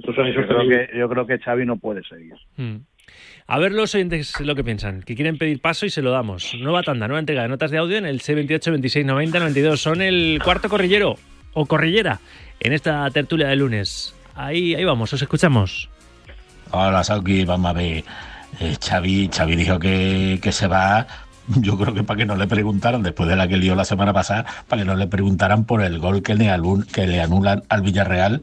Yo 0.07 0.47
creo 0.47 0.69
que 0.69 0.89
yo 0.99 1.09
creo 1.09 1.27
que 1.27 1.39
Xavi 1.39 1.67
no 1.67 1.77
puede 1.77 2.03
seguir. 2.05 2.35
Mm. 2.57 2.77
A 3.47 3.59
ver 3.59 3.73
los 3.73 3.95
oyentes 3.95 4.39
lo 4.41 4.55
que 4.55 4.63
piensan, 4.63 5.03
que 5.03 5.15
quieren 5.15 5.39
pedir 5.39 5.61
paso 5.61 5.87
y 5.87 5.91
se 5.91 6.03
lo 6.03 6.11
damos. 6.11 6.55
Nueva 6.61 6.83
tanda, 6.83 7.09
nueva 7.09 7.21
entrega 7.21 7.43
de 7.43 7.49
notas 7.49 7.71
de 7.71 7.79
audio 7.79 7.97
en 7.97 8.05
el 8.07 8.21
C28 8.21 8.71
26 8.73 9.07
90 9.07 9.39
92. 9.39 9.81
Son 9.81 10.03
el 10.03 10.39
cuarto 10.45 10.69
corrillero 10.69 11.17
o 11.55 11.65
corrillera 11.67 12.21
en 12.61 12.73
esta 12.75 13.09
tertulia 13.11 13.49
de 13.49 13.57
lunes. 13.57 14.15
Ahí, 14.35 14.75
ahí 14.75 14.85
vamos, 14.85 15.13
os 15.13 15.23
escuchamos. 15.23 15.89
Hola, 16.71 17.03
Sauki, 17.03 17.45
vamos 17.45 17.71
a 17.71 17.73
ver. 17.73 18.05
Eh, 18.61 18.77
Xavi, 18.83 19.31
Xavi 19.35 19.57
dijo 19.57 19.79
que, 19.79 20.39
que 20.43 20.53
se 20.53 20.67
va. 20.67 21.07
Yo 21.57 21.79
creo 21.79 21.95
que 21.95 22.03
para 22.05 22.19
que 22.19 22.27
no 22.27 22.37
le 22.37 22.47
preguntaran, 22.47 23.03
después 23.03 23.27
de 23.29 23.35
la 23.37 23.49
que 23.49 23.57
lió 23.57 23.75
la 23.75 23.87
semana 23.87 24.13
pasada, 24.13 24.45
para 24.69 24.83
que 24.83 24.87
no 24.87 24.95
le 24.97 25.07
preguntaran 25.07 25.65
por 25.65 25.83
el 25.83 25.99
gol 25.99 26.23
que 26.23 26.35
le, 26.35 26.51
alun- 26.51 26.85
que 26.93 27.07
le 27.07 27.23
anulan 27.23 27.63
al 27.71 27.81
Villarreal 27.81 28.43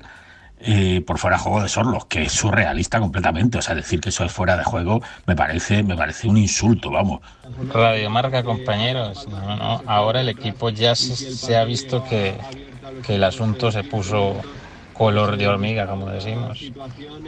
eh, 0.66 1.02
por 1.02 1.18
fuera 1.18 1.38
de 1.38 1.44
juego 1.44 1.62
de 1.62 1.70
Sorlos, 1.70 2.06
que 2.06 2.24
es 2.24 2.32
surrealista 2.32 3.00
completamente. 3.00 3.58
O 3.58 3.62
sea, 3.62 3.76
decir 3.76 4.02
que 4.02 4.10
eso 4.10 4.24
es 4.24 4.32
fuera 4.32 4.58
de 4.58 4.64
juego 4.64 5.02
me 5.26 5.36
parece, 5.36 5.84
me 5.84 5.96
parece 5.96 6.28
un 6.28 6.38
insulto, 6.38 6.92
vamos. 6.92 7.22
Radio 7.74 8.10
Marca, 8.10 8.44
compañeros. 8.44 9.28
No, 9.28 9.56
no, 9.56 9.82
ahora 9.86 10.22
el 10.22 10.30
equipo 10.30 10.70
ya 10.70 10.96
se, 10.96 11.56
ha 11.56 11.64
visto 11.66 12.04
que 12.04 12.36
el 13.08 13.24
asunto 13.24 13.72
se 13.72 13.84
puso 13.84 14.42
color 14.96 15.38
de 15.38 15.48
hormiga, 15.48 15.86
como 15.86 16.10
decimos. 16.10 16.72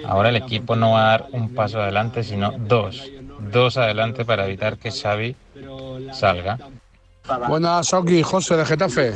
Ahora 0.06 0.30
el 0.30 0.38
equipo 0.38 0.76
no 0.76 0.92
va 0.92 1.02
a 1.02 1.10
dar 1.10 1.26
un 1.32 1.54
paso 1.54 1.82
adelante, 1.82 2.24
sino 2.24 2.52
dos. 2.52 3.04
Dos 3.52 3.78
adelante 3.78 4.26
para 4.26 4.46
evitar 4.46 4.78
que 4.78 4.92
Xavi 4.92 5.36
salga. 6.12 6.58
Buenas, 7.48 7.88
Soki, 7.88 8.24
José 8.24 8.56
de 8.56 8.66
Getafe. 8.66 9.14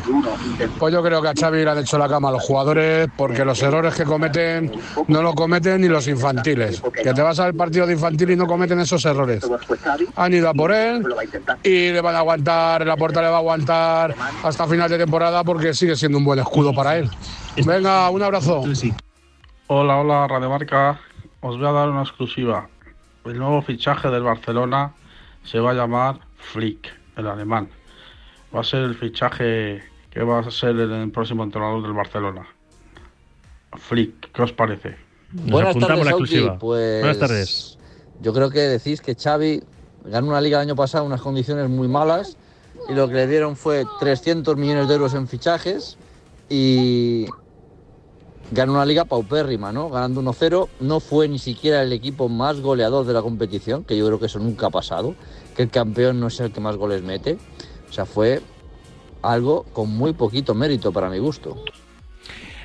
Pues 0.78 0.94
yo 0.94 1.02
creo 1.02 1.22
que 1.22 1.30
a 1.30 1.34
Xavi 1.34 1.64
le 1.64 1.70
han 1.70 1.78
hecho 1.78 1.98
la 1.98 2.10
cama 2.10 2.30
a 2.30 2.32
los 2.34 2.44
jugadores 2.44 3.10
porque 3.16 3.46
los 3.46 3.62
errores 3.64 3.96
que 3.96 4.04
cometen 4.04 4.72
no 5.08 5.22
lo 5.22 5.34
cometen 5.34 5.82
ni 5.82 5.88
los 5.88 6.08
infantiles. 6.08 6.82
Que 6.94 7.14
te 7.14 7.22
vas 7.22 7.40
al 7.40 7.54
partido 7.54 7.88
de 7.88 7.94
infantil 7.94 8.32
y 8.32 8.36
no 8.36 8.48
cometen 8.48 8.80
esos 8.80 9.06
errores. 9.06 9.50
Han 10.16 10.34
ido 10.34 10.50
a 10.50 10.54
por 10.54 10.72
él 10.72 11.06
y 11.64 11.92
le 11.92 12.02
van 12.02 12.16
a 12.16 12.20
aguantar, 12.20 12.86
la 12.86 12.98
puerta 12.98 13.22
le 13.22 13.30
va 13.30 13.36
a 13.36 13.40
aguantar 13.40 14.16
hasta 14.44 14.68
final 14.68 14.90
de 14.90 14.98
temporada 14.98 15.44
porque 15.44 15.74
sigue 15.74 15.96
siendo 15.96 16.18
un 16.18 16.26
buen 16.26 16.40
escudo 16.40 16.74
para 16.74 16.98
él. 16.98 17.10
Venga, 17.66 18.10
un 18.10 18.22
abrazo. 18.22 18.64
Hola, 19.68 19.98
hola, 19.98 20.28
Radio 20.28 20.50
Marca. 20.50 21.00
Os 21.42 21.58
voy 21.58 21.68
a 21.68 21.72
dar 21.72 21.90
una 21.90 22.02
exclusiva. 22.02 22.68
El 23.26 23.38
nuevo 23.38 23.62
fichaje 23.62 24.10
del 24.10 24.24
Barcelona 24.24 24.94
se 25.44 25.60
va 25.60 25.72
a 25.72 25.74
llamar 25.74 26.20
Flick, 26.38 26.88
el 27.16 27.28
alemán. 27.28 27.70
Va 28.56 28.62
a 28.62 28.64
ser 28.64 28.82
el 28.82 28.96
fichaje 28.96 29.82
que 30.10 30.24
va 30.24 30.40
a 30.40 30.52
ser 30.52 30.72
el, 30.72 30.92
el 30.92 31.12
próximo 31.12 31.44
entrenador 31.44 31.82
del 31.82 31.94
Barcelona. 31.94 32.46
Flick, 33.78 34.32
¿qué 34.34 34.42
os 34.42 34.52
parece? 34.52 34.96
Buenas 35.32 35.76
tardes. 35.76 36.60
Pues 36.60 37.78
Yo 38.22 38.34
creo 38.34 38.50
que 38.50 38.60
decís 38.60 39.02
que 39.02 39.16
Xavi 39.16 39.64
ganó 40.06 40.28
una 40.28 40.42
liga 40.42 40.62
el 40.62 40.68
año 40.68 40.76
pasado 40.76 41.06
en 41.06 41.12
unas 41.12 41.22
condiciones 41.22 41.70
muy 41.70 41.88
malas 41.88 42.38
y 42.90 42.94
lo 42.94 43.08
que 43.08 43.14
le 43.14 43.28
dieron 43.28 43.56
fue 43.56 43.86
300 44.00 44.58
millones 44.58 44.88
de 44.88 44.96
euros 44.96 45.14
en 45.14 45.28
fichajes 45.28 45.98
y 46.50 47.28
ganó 48.52 48.74
una 48.74 48.86
liga 48.86 49.06
paupérrima, 49.06 49.72
¿no? 49.72 49.90
Ganando 49.90 50.22
1-0. 50.22 50.68
No 50.82 51.00
fue 51.00 51.28
ni 51.28 51.40
siquiera 51.40 51.82
el 51.82 51.94
equipo 51.94 52.28
más 52.28 52.60
goleador 52.60 53.06
de 53.06 53.14
la 53.14 53.22
competición, 53.22 53.86
que 53.86 53.96
yo 53.98 54.06
creo 54.08 54.20
que 54.20 54.26
eso 54.26 54.40
nunca 54.40 54.68
ha 54.68 54.72
pasado, 54.72 55.16
que 55.56 55.64
el 55.64 55.70
campeón 55.70 56.20
no 56.20 56.28
es 56.28 56.40
el 56.42 56.52
que 56.52 56.60
más 56.60 56.76
goles 56.76 57.02
mete. 57.02 57.38
O 57.92 57.94
sea, 57.94 58.06
fue 58.06 58.40
algo 59.22 59.66
con 59.74 59.90
muy 59.90 60.14
poquito 60.14 60.56
mérito 60.56 60.94
para 60.94 61.10
mi 61.10 61.20
gusto. 61.20 61.62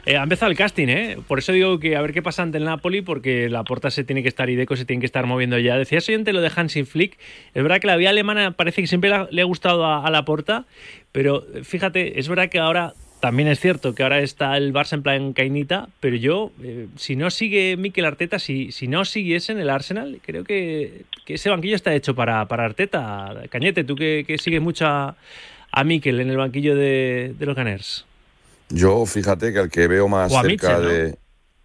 Eh, 0.05 0.17
ha 0.17 0.23
empezado 0.23 0.53
el 0.53 0.57
casting, 0.57 0.87
¿eh? 0.87 1.19
Por 1.27 1.41
eso 1.41 1.51
digo 1.51 1.81
que 1.81 1.97
a 1.97 2.01
ver 2.01 2.13
qué 2.13 2.23
pasa 2.23 2.45
ante 2.45 2.59
el 2.59 2.65
Napoli, 2.65 3.03
porque 3.03 3.49
la 3.49 3.65
porta 3.65 3.91
se 3.91 4.05
tiene 4.05 4.23
que 4.23 4.29
estar 4.29 4.49
y 4.49 4.55
Deco 4.55 4.77
se 4.77 4.85
tiene 4.85 5.01
que 5.01 5.07
estar 5.07 5.27
moviendo 5.27 5.59
ya. 5.59 5.77
Decía 5.77 5.99
oyente 5.99 6.33
lo 6.33 6.41
de 6.41 6.53
Hansi 6.55 6.85
Flick. 6.85 7.19
Es 7.55 7.63
verdad 7.65 7.81
que 7.81 7.89
la 7.89 7.97
vía 7.97 8.11
alemana 8.11 8.53
parece 8.53 8.83
que 8.83 8.87
siempre 8.87 9.11
le 9.29 9.43
ha 9.43 9.45
gustado 9.45 9.85
a, 9.85 10.07
a 10.07 10.11
la 10.13 10.25
porta, 10.25 10.67
pero 11.11 11.45
fíjate, 11.65 12.21
es 12.21 12.29
verdad 12.29 12.49
que 12.49 12.61
ahora 12.61 12.95
también 13.27 13.49
es 13.49 13.59
cierto 13.59 13.93
que 13.93 14.05
ahora 14.05 14.21
está 14.21 14.57
el 14.57 14.73
Barça 14.73 14.93
en 14.93 15.03
plan 15.03 15.33
cainita, 15.33 15.89
pero 15.99 16.15
yo, 16.15 16.53
eh, 16.63 16.87
si 16.95 17.17
no 17.17 17.29
sigue 17.31 17.77
Mikel 17.77 18.05
Arteta, 18.05 18.39
si, 18.39 18.71
si 18.71 18.87
no 18.87 19.05
siguiese 19.05 19.51
en 19.51 19.59
el 19.59 19.69
Arsenal, 19.69 20.21
creo 20.25 20.45
que, 20.45 21.03
que 21.25 21.35
ese 21.35 21.51
banquillo 21.51 21.75
está 21.75 21.93
hecho 21.93 22.15
para, 22.15 22.47
para 22.47 22.65
Arteta. 22.67 23.35
Cañete, 23.51 23.83
tú 23.83 23.97
que, 23.97 24.23
que 24.25 24.39
sigues 24.39 24.63
mucho 24.63 24.87
a, 24.87 25.17
a 25.73 25.83
Mikel 25.83 26.21
en 26.21 26.31
el 26.31 26.37
banquillo 26.37 26.77
de, 26.77 27.35
de 27.37 27.47
los 27.47 27.57
Gunners. 27.57 28.07
Yo, 28.69 29.05
fíjate 29.07 29.53
que 29.53 29.59
al 29.59 29.71
que 29.73 29.89
veo 29.89 30.07
más 30.07 30.31
O 30.31 30.39
a 30.39 30.43
cerca 30.43 30.79
Mitchell, 30.79 30.83
¿no? 30.85 30.89
de. 30.89 31.19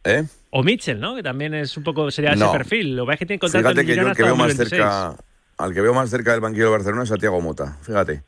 ¿Eh? 0.03 0.23
O 0.49 0.63
Mitchell, 0.63 0.99
¿no? 0.99 1.15
Que 1.15 1.21
también 1.21 1.53
es 1.53 1.77
un 1.77 1.83
poco, 1.83 2.09
sería 2.09 2.33
No. 2.33 2.45
ese 2.47 2.57
perfil. 2.57 2.95
Lo 2.95 3.05
que 3.05 3.13
es 3.13 3.19
que 3.19 3.25
tiene 3.27 3.39
contrato 3.39 3.69
Fíjate 3.69 3.85
que 3.85 3.95
yo 3.95 4.07
el 4.07 4.15
que 4.15 4.23
veo 4.23 4.35
más 4.35 4.47
2026. 4.57 4.69
cerca, 4.81 5.15
al 5.59 5.73
que 5.75 5.81
veo 5.81 5.93
más 5.93 6.09
cerca 6.09 6.31
del 6.31 6.41
banquillo 6.41 6.65
de 6.65 6.71
Barcelona 6.71 7.03
es 7.03 7.11
a 7.11 7.17
Thiago 7.17 7.39
Mota. 7.39 7.77
Fíjate. 7.83 8.23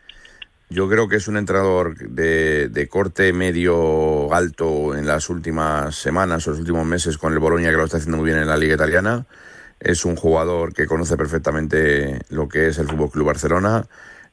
Yo 0.70 0.90
creo 0.90 1.08
que 1.08 1.18
es 1.18 1.28
un 1.28 1.38
entrenador 1.38 1.96
de, 1.98 2.68
de 2.70 2.88
corte 2.88 3.32
medio 3.32 4.34
alto 4.34 4.96
en 4.96 5.06
las 5.06 5.30
últimas 5.30 5.96
semanas 5.96 6.48
o 6.48 6.52
los 6.52 6.60
últimos 6.60 6.86
meses 6.86 7.18
con 7.18 7.34
el 7.34 7.40
Boloña 7.40 7.70
que 7.70 7.78
lo 7.78 7.86
está 7.86 7.98
haciendo 7.98 8.18
muy 8.18 8.26
bien 8.26 8.40
en 8.40 8.48
la 8.48 8.58
liga 8.58 8.74
italiana. 8.74 9.28
Es 9.80 10.06
un 10.06 10.16
jugador 10.16 10.74
que 10.74 10.88
conoce 10.88 11.18
perfectamente 11.18 12.22
lo 12.30 12.48
que 12.48 12.68
es 12.68 12.80
el 12.80 12.88
Fútbol 12.88 13.12
Club 13.12 13.28
Barcelona. 13.28 13.86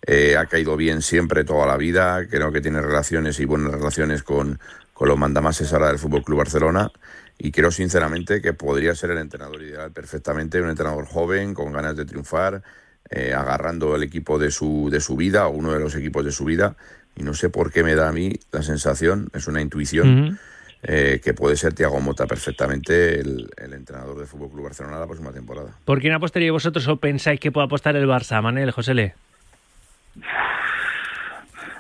Eh, 0.07 0.37
ha 0.37 0.47
caído 0.47 0.77
bien 0.77 1.03
siempre 1.03 1.45
toda 1.45 1.67
la 1.67 1.77
vida. 1.77 2.27
Creo 2.29 2.53
que 2.53 2.61
tiene 2.61 2.81
relaciones 2.81 3.39
y 3.41 3.45
buenas 3.45 3.73
relaciones 3.73 4.23
con, 4.23 4.59
con 4.95 5.09
los 5.09 5.19
mandamases 5.19 5.73
ahora 5.73 5.89
del 5.89 5.99
Fútbol 5.99 6.23
Club 6.23 6.39
Barcelona. 6.39 6.91
Y 7.37 7.53
creo 7.53 7.71
sinceramente 7.71 8.41
que 8.41 8.53
podría 8.53 8.95
ser 8.95 9.11
el 9.11 9.19
entrenador 9.19 9.63
ideal 9.63 9.93
perfectamente, 9.93 10.61
un 10.61 10.71
entrenador 10.71 11.07
joven, 11.07 11.55
con 11.55 11.73
ganas 11.73 11.97
de 11.97 12.05
triunfar, 12.05 12.63
eh, 13.11 13.35
agarrando 13.35 13.97
el 13.97 14.03
equipo 14.03 14.39
de 14.39 14.51
su, 14.51 14.89
de 14.91 15.01
su 15.01 15.17
vida 15.17 15.47
o 15.47 15.51
uno 15.51 15.73
de 15.73 15.81
los 15.81 15.95
equipos 15.97 16.25
de 16.25 16.33
su 16.33 16.45
vida. 16.45 16.77
Y 17.17 17.23
no 17.23 17.35
sé 17.35 17.51
por 17.51 17.73
qué 17.73 17.83
me 17.83 17.95
da 17.95 18.09
a 18.09 18.13
mí 18.13 18.33
la 18.53 18.63
sensación, 18.63 19.29
es 19.35 19.49
una 19.49 19.61
intuición, 19.61 20.39
eh, 20.83 21.21
que 21.23 21.35
puede 21.35 21.57
ser 21.57 21.75
Thiago 21.75 22.01
Mota 22.01 22.27
perfectamente 22.27 23.21
el, 23.21 23.51
el 23.57 23.73
entrenador 23.75 24.17
del 24.17 24.27
Fútbol 24.27 24.51
Club 24.51 24.65
Barcelona 24.65 24.99
la 24.99 25.07
próxima 25.07 25.33
temporada. 25.33 25.71
¿Por 25.85 26.01
quién 26.01 26.15
apostaríais 26.15 26.53
vosotros 26.53 26.87
o 26.89 26.97
pensáis 26.97 27.41
que 27.41 27.53
puede 27.53 27.67
apostar 27.67 27.97
el 27.97 28.07
Barça, 28.07 28.41
Manel, 28.41 28.71
Josele? 28.71 29.15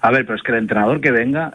A 0.02 0.10
ver, 0.10 0.26
pero 0.26 0.36
es 0.36 0.42
que 0.42 0.52
el 0.52 0.58
entrenador 0.58 1.00
que 1.00 1.10
venga, 1.10 1.54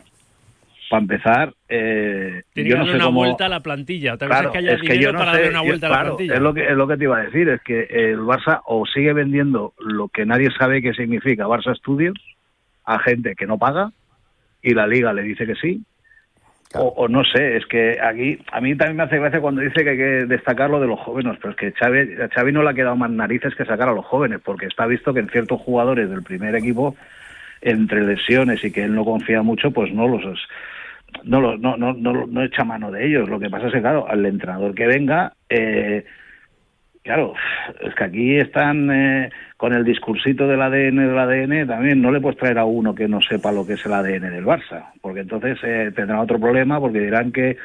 para 0.95 1.01
empezar, 1.01 1.53
eh, 1.67 2.43
Tiene 2.53 2.69
yo 2.69 2.75
que 2.75 2.79
no 2.79 2.85
darle 2.85 2.91
sé 2.91 2.95
una 2.97 3.05
cómo... 3.05 3.19
vuelta 3.19 3.45
a 3.45 3.49
la 3.49 3.59
plantilla. 3.61 4.13
Otra 4.13 4.27
Claro, 4.27 4.47
cosa 4.49 4.59
es 4.59 4.63
que 4.65 4.69
haya 4.71 4.75
es 4.75 4.81
que 4.81 4.93
dinero 4.93 5.01
yo 5.11 5.13
no 5.13 5.19
para 5.19 5.31
sé, 5.31 5.37
darle 5.37 5.49
una 5.51 5.59
yo- 5.61 5.65
vuelta 5.67 5.87
a 5.87 5.89
la 5.89 5.95
claro, 5.95 6.09
plantilla. 6.15 6.35
es 6.35 6.41
lo 6.41 6.53
que 6.53 6.65
es 6.65 6.75
lo 6.77 6.87
que 6.87 6.97
te 6.97 7.03
iba 7.03 7.17
a 7.17 7.23
decir, 7.23 7.49
es 7.49 7.61
que 7.61 7.81
el 7.89 8.19
Barça 8.19 8.61
o 8.65 8.85
sigue 8.85 9.13
vendiendo 9.13 9.73
lo 9.79 10.07
que 10.07 10.25
nadie 10.25 10.49
sabe 10.57 10.81
qué 10.81 10.93
significa 10.93 11.45
Barça 11.47 11.75
Studios 11.77 12.15
a 12.85 12.99
gente 12.99 13.35
que 13.35 13.45
no 13.47 13.57
paga 13.57 13.89
y 14.61 14.73
la 14.73 14.87
liga 14.87 15.11
le 15.13 15.23
dice 15.23 15.45
que 15.45 15.55
sí. 15.55 15.81
O, 16.73 16.87
o 16.97 17.07
no 17.07 17.23
sé, 17.23 17.55
es 17.57 17.65
que 17.67 17.97
aquí 18.01 18.37
a 18.51 18.59
mí 18.59 18.75
también 18.75 18.97
me 18.97 19.03
hace 19.03 19.17
gracia 19.19 19.39
cuando 19.39 19.61
dice 19.61 19.83
que 19.83 19.89
hay 19.91 19.97
que 19.97 20.25
destacar 20.25 20.69
lo 20.69 20.79
de 20.81 20.87
los 20.87 20.99
jóvenes, 20.99 21.37
pero 21.41 21.51
es 21.51 21.55
que 21.57 21.71
Xavi, 21.71 22.21
a 22.21 22.27
Xavi 22.27 22.51
no 22.51 22.63
le 22.63 22.69
ha 22.69 22.73
quedado 22.73 22.95
más 22.97 23.09
narices 23.11 23.55
que 23.55 23.63
sacar 23.63 23.87
a 23.87 23.93
los 23.93 24.05
jóvenes, 24.05 24.41
porque 24.43 24.65
está 24.65 24.85
visto 24.85 25.13
que 25.13 25.21
en 25.21 25.29
ciertos 25.29 25.61
jugadores 25.61 26.09
del 26.09 26.21
primer 26.23 26.53
equipo, 26.55 26.95
entre 27.61 28.01
lesiones 28.05 28.61
y 28.63 28.71
que 28.71 28.83
él 28.83 28.93
no 28.93 29.05
confía 29.05 29.41
mucho, 29.41 29.71
pues 29.71 29.93
no 29.93 30.07
los 30.07 30.23
no, 31.23 31.41
lo- 31.41 31.57
no, 31.57 31.77
no, 31.77 31.93
no, 31.93 32.25
no 32.27 32.43
echa 32.43 32.63
mano 32.63 32.91
de 32.91 33.05
ellos. 33.07 33.29
Lo 33.29 33.39
que 33.39 33.49
pasa 33.49 33.67
es 33.67 33.73
que, 33.73 33.81
claro, 33.81 34.07
al 34.07 34.25
entrenador 34.25 34.73
que 34.75 34.87
venga, 34.87 35.33
eh, 35.49 36.05
claro, 37.03 37.33
es 37.81 37.93
que 37.95 38.03
aquí 38.03 38.35
están 38.37 38.89
eh, 38.91 39.29
con 39.57 39.73
el 39.73 39.83
discursito 39.83 40.47
del 40.47 40.61
ADN 40.61 40.97
del 41.07 41.17
ADN, 41.17 41.67
también 41.67 42.01
no 42.01 42.11
le 42.11 42.19
puedes 42.21 42.37
traer 42.39 42.57
a 42.57 42.65
uno 42.65 42.93
que 42.95 43.07
no 43.07 43.21
sepa 43.21 43.51
lo 43.51 43.65
que 43.65 43.73
es 43.73 43.85
el 43.85 43.93
ADN 43.93 44.29
del 44.31 44.45
Barça, 44.45 44.91
porque 45.01 45.21
entonces 45.21 45.57
eh, 45.63 45.91
tendrán 45.95 46.19
otro 46.19 46.39
problema, 46.39 46.79
porque 46.79 46.99
dirán 46.99 47.31
que 47.31 47.57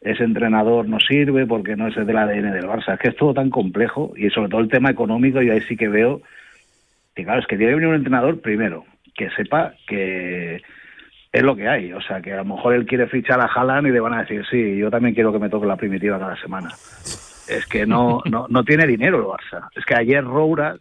ese 0.00 0.24
entrenador 0.24 0.88
no 0.88 0.98
sirve 0.98 1.46
porque 1.46 1.76
no 1.76 1.86
es 1.88 1.96
el 1.96 2.06
del 2.06 2.18
ADN 2.18 2.52
del 2.52 2.66
Barça. 2.66 2.94
Es 2.94 2.98
que 2.98 3.08
es 3.08 3.16
todo 3.16 3.34
tan 3.34 3.50
complejo 3.50 4.12
y 4.16 4.30
sobre 4.30 4.48
todo 4.48 4.60
el 4.60 4.68
tema 4.68 4.90
económico, 4.90 5.40
y 5.40 5.50
ahí 5.50 5.60
sí 5.62 5.76
que 5.76 5.88
veo 5.88 6.22
que, 7.14 7.24
claro, 7.24 7.40
es 7.40 7.46
que 7.46 7.56
tiene 7.56 7.72
que 7.72 7.76
venir 7.76 7.88
un 7.88 7.96
entrenador 7.96 8.40
primero 8.40 8.84
que 9.14 9.28
sepa 9.30 9.74
que 9.86 10.62
es 11.32 11.42
lo 11.42 11.56
que 11.56 11.66
hay. 11.68 11.92
O 11.92 12.00
sea, 12.02 12.20
que 12.20 12.32
a 12.32 12.36
lo 12.36 12.44
mejor 12.44 12.74
él 12.74 12.86
quiere 12.86 13.06
fichar 13.06 13.40
a 13.40 13.46
Haaland 13.46 13.86
y 13.88 13.90
le 13.90 14.00
van 14.00 14.14
a 14.14 14.20
decir, 14.20 14.44
sí, 14.50 14.76
yo 14.76 14.90
también 14.90 15.14
quiero 15.14 15.32
que 15.32 15.38
me 15.38 15.48
toque 15.48 15.66
la 15.66 15.76
primitiva 15.76 16.18
cada 16.18 16.36
semana. 16.36 16.68
Es 17.48 17.66
que 17.68 17.86
no, 17.86 18.20
no, 18.30 18.46
no 18.48 18.64
tiene 18.64 18.86
dinero 18.86 19.18
el 19.18 19.24
Barça. 19.24 19.68
Es 19.74 19.84
que 19.84 19.94
ayer 19.94 20.22
Rouras, 20.24 20.78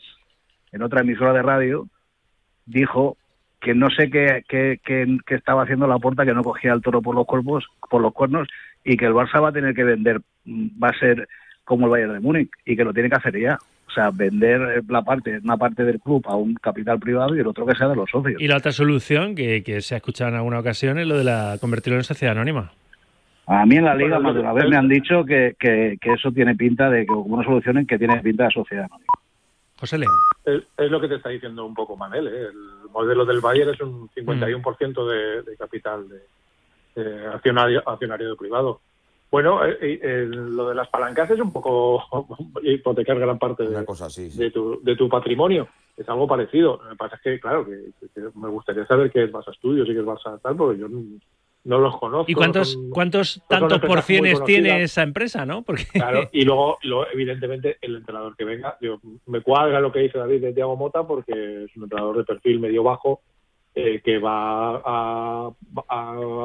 en 0.72 0.82
otra 0.82 1.02
emisora 1.02 1.34
de 1.34 1.42
radio, 1.42 1.88
dijo 2.66 3.18
que 3.60 3.76
no 3.76 3.90
sé 3.90 4.10
qué, 4.10 4.44
qué, 4.48 4.80
qué- 4.84 5.18
qué 5.26 5.36
estaba 5.36 5.64
haciendo 5.64 5.88
la 5.88 6.00
puerta, 6.00 6.26
que 6.26 6.34
no 6.34 6.44
cogía 6.44 6.74
el 6.74 6.82
toro 6.82 7.02
por 7.02 7.16
los 7.16 7.26
cuerpos, 7.28 7.66
por 7.90 8.02
los 8.02 8.14
cuernos, 8.14 8.48
y 8.84 8.98
que 8.98 9.06
el 9.06 9.14
Barça 9.14 9.42
va 9.42 9.50
a 9.50 9.54
tener 9.54 9.76
que 9.76 9.84
vender, 9.84 10.20
va 10.48 10.90
a 10.90 10.98
ser 11.00 11.28
como 11.64 11.86
el 11.86 11.92
Bayern 11.92 12.14
de 12.14 12.20
Múnich 12.20 12.50
y 12.66 12.76
que 12.76 12.84
lo 12.84 12.94
tiene 12.94 13.10
que 13.10 13.16
hacer 13.18 13.40
ya. 13.40 13.58
O 13.92 13.94
sea, 13.94 14.10
vender 14.10 14.84
la 14.88 15.02
parte, 15.02 15.40
una 15.44 15.58
parte 15.58 15.84
del 15.84 16.00
club 16.00 16.24
a 16.26 16.36
un 16.38 16.54
capital 16.54 16.98
privado 16.98 17.36
y 17.36 17.40
el 17.40 17.48
otro 17.48 17.66
que 17.66 17.76
sea 17.76 17.90
de 17.90 17.96
los 17.98 18.10
socios. 18.10 18.42
Y 18.42 18.48
la 18.48 18.56
otra 18.56 18.72
solución 18.72 19.36
que, 19.36 19.64
que 19.64 19.82
se 19.82 19.96
ha 19.96 19.98
escuchado 19.98 20.30
en 20.30 20.38
alguna 20.38 20.60
ocasión 20.60 20.98
es 20.98 21.06
lo 21.06 21.18
de 21.18 21.26
la 21.26 21.58
convertirlo 21.60 22.00
en 22.00 22.06
sociedad 22.06 22.38
anónima. 22.38 22.72
A 23.48 23.66
mí 23.66 23.76
en 23.76 23.84
la 23.84 23.96
liga 23.96 24.18
más 24.18 24.34
de 24.34 24.40
una 24.40 24.54
vez 24.54 24.70
me 24.70 24.78
han 24.78 24.88
dicho 24.88 25.26
que, 25.26 25.56
que, 25.60 25.98
eso 26.04 26.32
tiene 26.32 26.56
pinta 26.56 26.90
de 26.90 27.02
que 27.02 27.08
como 27.08 27.36
una 27.36 27.44
solución 27.44 27.80
en 27.80 27.86
que 27.86 27.98
tiene 27.98 28.18
pinta 28.22 28.46
de 28.46 28.52
sociedad 28.52 28.86
anónima. 28.86 29.14
José 29.78 29.98
León. 29.98 30.14
Es, 30.46 30.92
lo 30.92 31.02
que 31.02 31.10
te 31.10 31.16
está 31.16 31.30
diciendo 31.30 31.66
un 31.66 31.74
poco 31.74 31.98
Manel. 31.98 32.28
¿eh? 32.28 32.48
El 32.50 32.90
modelo 32.92 33.26
del 33.26 33.42
Bayern 33.42 33.72
es 33.72 33.82
un 33.82 34.08
51% 34.10 35.10
de, 35.10 35.42
de 35.42 35.58
capital 35.58 36.06
de, 36.96 37.28
accionario, 37.28 37.84
accionario 37.86 38.38
privado. 38.38 38.80
Bueno, 39.32 39.66
eh, 39.66 39.78
eh, 39.80 40.26
lo 40.30 40.68
de 40.68 40.76
las 40.76 40.90
palancas 40.90 41.32
es 41.32 41.40
un 41.40 41.54
poco 41.54 42.04
hipotecar 42.64 43.18
gran 43.18 43.40
parte 43.40 43.64
de, 43.64 43.86
cosa 43.86 44.10
de, 44.10 44.52
tu, 44.52 44.82
de 44.84 44.96
tu 44.98 45.08
patrimonio. 45.08 45.70
Es 45.96 46.08
algo 46.10 46.28
parecido. 46.28 46.82
Lo 46.84 46.90
que 46.90 46.96
pasa 46.98 47.16
es 47.16 47.22
que, 47.22 47.40
claro, 47.40 47.66
que, 47.66 47.94
me 48.36 48.50
gustaría 48.50 48.86
saber 48.86 49.10
qué 49.10 49.24
es 49.24 49.32
Barça 49.32 49.52
Estudios 49.52 49.88
y 49.88 49.94
qué 49.94 50.00
es 50.00 50.06
Barça 50.06 50.38
tal, 50.42 50.58
porque 50.58 50.82
yo 50.82 50.88
no 51.64 51.80
los 51.80 51.98
conozco. 51.98 52.30
¿Y 52.30 52.34
cuántos, 52.34 52.78
cuántos 52.90 53.42
tantos 53.48 53.80
porciones 53.80 54.44
tiene 54.44 54.84
esa 54.84 55.04
empresa, 55.04 55.46
no? 55.46 55.62
Porque... 55.62 55.86
Claro, 55.94 56.28
y 56.34 56.44
luego, 56.44 56.78
evidentemente, 57.14 57.78
el 57.82 57.96
entrenador 57.96 58.36
que 58.36 58.44
venga, 58.44 58.78
me 59.28 59.42
cuadra 59.42 59.80
lo 59.80 59.94
que 59.94 60.00
dice 60.00 60.18
David 60.18 60.42
de 60.42 60.54
Thiago 60.54 60.76
Mota, 60.76 61.08
porque 61.08 61.66
es 61.66 61.78
un 61.78 61.84
entrenador 61.84 62.18
de 62.18 62.24
perfil 62.26 62.60
medio 62.60 62.84
bajo, 62.84 63.22
eh, 63.74 64.02
que 64.04 64.20
va 64.20 64.82
a, 64.84 65.52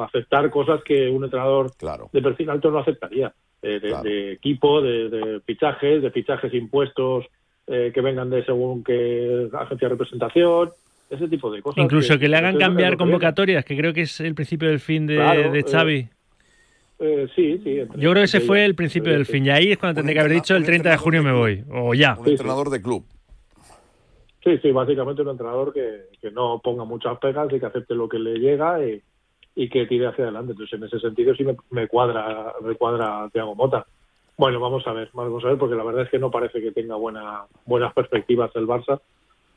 aceptar 0.05 0.49
cosas 0.49 0.81
que 0.83 1.09
un 1.09 1.25
entrenador 1.25 1.73
de 2.13 2.21
perfil 2.21 2.49
alto 2.49 2.71
no 2.71 2.79
aceptaría. 2.79 3.33
Eh, 3.61 3.81
de, 3.81 4.31
equipo, 4.33 4.81
de, 4.81 5.41
fichajes, 5.45 6.01
de 6.01 6.11
fichajes 6.11 6.53
impuestos 6.53 7.25
eh, 7.65 7.91
que 7.93 8.01
vengan 8.01 8.29
de 8.29 8.45
según 8.45 8.81
qué 8.81 9.49
agencia 9.51 9.87
de 9.87 9.95
representación, 9.95 10.69
ese 11.09 11.27
tipo 11.27 11.51
de 11.51 11.61
cosas. 11.61 11.83
Incluso 11.83 12.17
que, 12.17 12.29
le 12.29 12.37
hagan 12.37 12.57
cambiar 12.57 12.95
convocatorias, 12.95 13.65
que 13.65 13.75
creo 13.75 13.93
que 13.93 14.01
es 14.01 14.21
el 14.21 14.35
principio 14.35 14.69
del 14.69 14.79
fin 14.79 15.05
de, 15.05 15.15
de 15.15 15.63
Xavi. 15.63 16.07
sí, 17.35 17.59
sí. 17.61 17.79
Yo 17.95 18.11
creo 18.11 18.13
que 18.13 18.23
ese 18.23 18.39
fue 18.39 18.63
el 18.63 18.75
principio 18.75 19.11
del 19.11 19.25
fin. 19.25 19.45
Y 19.45 19.49
ahí 19.49 19.71
es 19.71 19.77
cuando 19.77 19.95
tendría 19.95 20.13
que 20.13 20.19
haber 20.21 20.33
dicho 20.33 20.55
el 20.55 20.63
30 20.63 20.91
de 20.91 20.97
junio 20.97 21.23
me 21.23 21.33
voy. 21.33 21.65
O 21.71 21.93
ya. 21.93 22.15
Un 22.17 22.29
entrenador 22.29 22.69
de 22.69 22.81
club. 22.81 23.05
Sí, 24.47 24.57
sí, 24.59 24.71
básicamente 24.71 25.21
un 25.23 25.27
entrenador 25.27 25.73
que, 25.73 26.03
que, 26.21 26.31
no 26.31 26.61
ponga 26.63 26.85
muchas 26.85 27.19
pegas 27.19 27.51
y 27.51 27.59
que 27.59 27.65
acepte 27.65 27.93
lo 27.93 28.07
que 28.07 28.17
le 28.17 28.39
llega 28.39 28.81
y, 28.81 29.01
y 29.55 29.67
que 29.67 29.85
tire 29.87 30.07
hacia 30.07 30.23
adelante. 30.23 30.53
Entonces, 30.53 30.79
en 30.79 30.85
ese 30.85 31.01
sentido 31.01 31.35
sí 31.35 31.45
me, 31.69 31.87
cuadra 31.89 32.53
me 32.61 32.75
cuadra 32.75 33.29
Thiago 33.33 33.55
Mota. 33.55 33.85
Bueno, 34.37 34.61
vamos 34.61 34.87
a 34.87 34.93
ver, 34.93 35.09
vamos 35.11 35.43
a 35.43 35.49
ver, 35.49 35.57
porque 35.57 35.75
la 35.75 35.83
verdad 35.83 36.03
es 36.03 36.09
que 36.09 36.17
no 36.17 36.31
parece 36.31 36.61
que 36.61 36.71
tenga 36.71 36.95
buena, 36.95 37.41
buenas 37.65 37.93
perspectivas 37.93 38.49
el 38.55 38.67
Barça, 38.67 39.01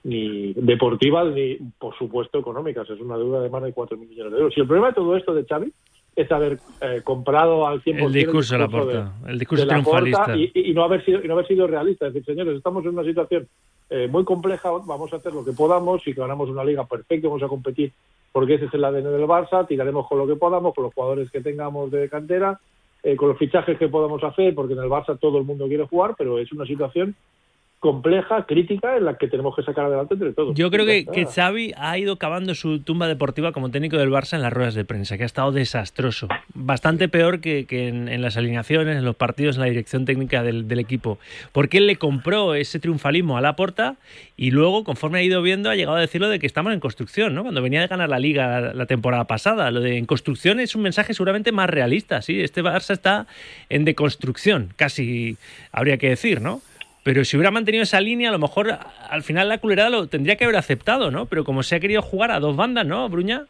ni 0.02 0.54
deportivas 0.54 1.32
ni, 1.32 1.54
por 1.78 1.96
supuesto, 1.96 2.40
económicas. 2.40 2.90
Es 2.90 3.00
una 3.00 3.16
deuda 3.16 3.42
de 3.42 3.48
más 3.48 3.62
de 3.62 3.72
4.000 3.72 3.96
millones 3.96 4.32
de 4.32 4.38
euros. 4.38 4.56
Y 4.56 4.60
el 4.60 4.66
problema 4.66 4.88
de 4.88 4.94
todo 4.94 5.16
esto 5.16 5.32
de 5.34 5.44
Xavi 5.44 5.72
es 6.16 6.30
haber 6.32 6.58
eh, 6.80 7.00
comprado 7.04 7.66
al 7.66 7.82
100% 7.82 8.06
el 8.06 8.12
discurso, 8.12 8.54
de 8.54 8.60
la 8.60 8.68
porta, 8.68 9.14
el 9.26 9.38
discurso 9.38 9.66
triunfalista. 9.66 10.36
y, 10.36 10.50
y, 10.54 10.74
no 10.74 10.84
haber 10.84 11.04
sido 11.04 11.24
y 11.24 11.28
no 11.28 11.34
haber 11.34 11.46
sido 11.46 11.66
realista. 11.66 12.06
Es 12.06 12.14
decir 12.14 12.34
señores 12.34 12.56
estamos 12.56 12.84
en 12.84 12.90
una 12.90 13.04
situación 13.04 13.48
eh, 13.88 14.08
muy 14.08 14.24
compleja, 14.24 14.70
vamos 14.70 15.12
a 15.12 15.16
hacer 15.16 15.32
lo 15.32 15.44
que 15.44 15.52
podamos, 15.52 16.02
si 16.02 16.12
ganamos 16.12 16.48
una 16.48 16.64
liga 16.64 16.84
perfecta 16.84 17.28
vamos 17.28 17.42
a 17.42 17.48
competir 17.48 17.92
porque 18.32 18.54
ese 18.54 18.66
es 18.66 18.74
el 18.74 18.84
ADN 18.84 19.04
del 19.04 19.26
Barça, 19.26 19.66
tiraremos 19.66 20.06
con 20.06 20.18
lo 20.18 20.26
que 20.26 20.36
podamos, 20.36 20.74
con 20.74 20.84
los 20.84 20.94
jugadores 20.94 21.30
que 21.30 21.40
tengamos 21.40 21.90
de 21.90 22.08
cantera, 22.08 22.60
eh, 23.02 23.16
con 23.16 23.28
los 23.28 23.38
fichajes 23.38 23.78
que 23.78 23.88
podamos 23.88 24.22
hacer, 24.22 24.54
porque 24.54 24.74
en 24.74 24.80
el 24.80 24.88
Barça 24.88 25.18
todo 25.18 25.38
el 25.38 25.44
mundo 25.44 25.66
quiere 25.66 25.86
jugar, 25.86 26.14
pero 26.16 26.38
es 26.38 26.52
una 26.52 26.64
situación 26.66 27.14
compleja, 27.80 28.44
crítica, 28.44 28.98
en 28.98 29.06
la 29.06 29.16
que 29.16 29.26
tenemos 29.26 29.56
que 29.56 29.62
sacar 29.62 29.86
adelante 29.86 30.12
entre 30.12 30.34
todos. 30.34 30.54
Yo 30.54 30.70
creo 30.70 30.84
que, 30.84 31.06
que, 31.06 31.24
Xavi 31.24 31.72
ha 31.78 31.96
ido 31.96 32.16
cavando 32.16 32.54
su 32.54 32.80
tumba 32.80 33.08
deportiva 33.08 33.52
como 33.52 33.70
técnico 33.70 33.96
del 33.96 34.10
Barça 34.10 34.34
en 34.34 34.42
las 34.42 34.52
ruedas 34.52 34.74
de 34.74 34.84
prensa, 34.84 35.16
que 35.16 35.22
ha 35.22 35.26
estado 35.26 35.50
desastroso. 35.50 36.28
Bastante 36.52 37.08
peor 37.08 37.40
que, 37.40 37.64
que 37.64 37.88
en, 37.88 38.20
las 38.20 38.36
alineaciones, 38.36 38.98
en 38.98 39.04
los 39.06 39.16
partidos, 39.16 39.56
en 39.56 39.62
la 39.62 39.68
dirección 39.68 40.04
técnica 40.04 40.42
del, 40.42 40.68
del, 40.68 40.78
equipo. 40.78 41.18
Porque 41.52 41.78
él 41.78 41.86
le 41.86 41.96
compró 41.96 42.54
ese 42.54 42.80
triunfalismo 42.80 43.38
a 43.38 43.40
la 43.40 43.56
porta 43.56 43.96
y 44.36 44.50
luego, 44.50 44.84
conforme 44.84 45.20
ha 45.20 45.22
ido 45.22 45.40
viendo, 45.40 45.70
ha 45.70 45.74
llegado 45.74 45.96
a 45.96 46.00
decirlo 46.00 46.28
de 46.28 46.38
que 46.38 46.46
estamos 46.46 46.74
en 46.74 46.80
construcción, 46.80 47.34
¿no? 47.34 47.42
Cuando 47.42 47.62
venía 47.62 47.80
de 47.80 47.86
ganar 47.86 48.10
la 48.10 48.18
liga 48.18 48.74
la, 48.74 48.86
temporada 48.86 49.24
pasada. 49.24 49.70
Lo 49.70 49.80
de 49.80 49.96
en 49.96 50.04
construcción 50.04 50.60
es 50.60 50.74
un 50.74 50.82
mensaje 50.82 51.14
seguramente 51.14 51.50
más 51.50 51.70
realista, 51.70 52.20
¿sí? 52.20 52.42
Este 52.42 52.62
Barça 52.62 52.92
está 52.92 53.26
en 53.70 53.86
deconstrucción, 53.86 54.74
casi 54.76 55.38
habría 55.72 55.96
que 55.96 56.10
decir, 56.10 56.42
¿no? 56.42 56.60
Pero 57.02 57.24
si 57.24 57.36
hubiera 57.36 57.50
mantenido 57.50 57.82
esa 57.82 58.00
línea, 58.00 58.28
a 58.28 58.32
lo 58.32 58.38
mejor 58.38 58.78
al 59.08 59.22
final 59.22 59.48
la 59.48 59.58
culerada 59.58 59.90
lo 59.90 60.06
tendría 60.06 60.36
que 60.36 60.44
haber 60.44 60.56
aceptado, 60.56 61.10
¿no? 61.10 61.26
Pero 61.26 61.44
como 61.44 61.62
se 61.62 61.76
ha 61.76 61.80
querido 61.80 62.02
jugar 62.02 62.30
a 62.30 62.40
dos 62.40 62.56
bandas, 62.56 62.86
¿no, 62.86 63.08
Bruña? 63.08 63.44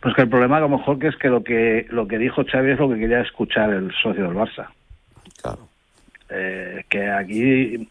Pues 0.00 0.14
que 0.14 0.22
el 0.22 0.28
problema 0.28 0.56
a 0.56 0.60
lo 0.60 0.68
mejor 0.68 0.98
que 0.98 1.08
es 1.08 1.16
que 1.16 1.28
lo 1.28 1.42
que 1.42 1.86
lo 1.90 2.08
que 2.08 2.18
dijo 2.18 2.44
Xavi 2.44 2.72
es 2.72 2.78
lo 2.78 2.88
que 2.88 2.98
quería 2.98 3.20
escuchar 3.20 3.70
el 3.70 3.92
socio 4.02 4.24
del 4.24 4.34
Barça. 4.34 4.68
Claro. 5.42 5.68
Eh, 6.30 6.84
que 6.88 7.08
aquí 7.08 7.88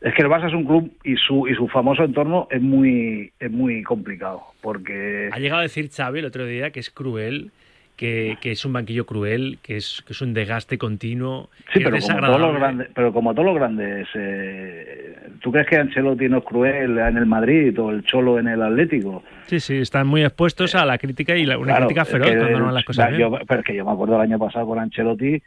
es 0.00 0.14
que 0.14 0.22
el 0.22 0.28
Barça 0.28 0.48
es 0.48 0.54
un 0.54 0.64
club 0.64 0.92
y 1.02 1.16
su 1.16 1.48
y 1.48 1.54
su 1.54 1.68
famoso 1.68 2.04
entorno 2.04 2.46
es 2.50 2.60
muy 2.60 3.32
es 3.38 3.50
muy 3.50 3.82
complicado 3.82 4.42
porque 4.60 5.30
ha 5.32 5.38
llegado 5.38 5.60
a 5.60 5.62
decir 5.62 5.90
Xavi 5.90 6.18
el 6.20 6.26
otro 6.26 6.46
día 6.46 6.70
que 6.70 6.80
es 6.80 6.90
cruel 6.90 7.52
que, 7.96 8.36
es 8.42 8.64
un 8.64 8.72
banquillo 8.72 9.06
cruel, 9.06 9.58
que 9.62 9.76
es, 9.76 10.02
que 10.06 10.12
es 10.12 10.20
un 10.20 10.34
desgaste 10.34 10.78
continuo. 10.78 11.48
Sí, 11.72 11.80
pero 11.82 11.98
como, 11.98 12.20
todos 12.20 12.40
los 12.40 12.54
grandes, 12.54 12.88
pero 12.94 13.12
como 13.12 13.34
todos 13.34 13.46
los 13.46 13.54
grandes, 13.54 14.08
eh, 14.14 15.18
¿tú 15.40 15.52
crees 15.52 15.68
que 15.68 15.76
Ancelotti 15.76 16.28
no 16.28 16.38
es 16.38 16.44
cruel 16.44 16.98
en 16.98 17.16
el 17.16 17.26
Madrid 17.26 17.78
o 17.80 17.90
el 17.90 18.04
Cholo 18.04 18.38
en 18.38 18.48
el 18.48 18.62
Atlético? 18.62 19.22
Sí, 19.46 19.60
sí, 19.60 19.76
están 19.76 20.06
muy 20.06 20.24
expuestos 20.24 20.74
a 20.74 20.84
la 20.84 20.98
crítica 20.98 21.36
y 21.36 21.46
la, 21.46 21.58
una 21.58 21.76
crítica 21.76 22.04
feroz 22.04 22.30
cuando 22.36 22.58
no 22.58 22.72
las 22.72 22.84
cosas 22.84 23.16
yo, 23.16 23.30
Pero 23.46 23.60
es 23.60 23.66
que 23.66 23.76
yo 23.76 23.84
me 23.84 23.92
acuerdo 23.92 24.16
el 24.16 24.22
año 24.22 24.38
pasado 24.38 24.66
con 24.66 24.78
Ancelotti 24.78 25.40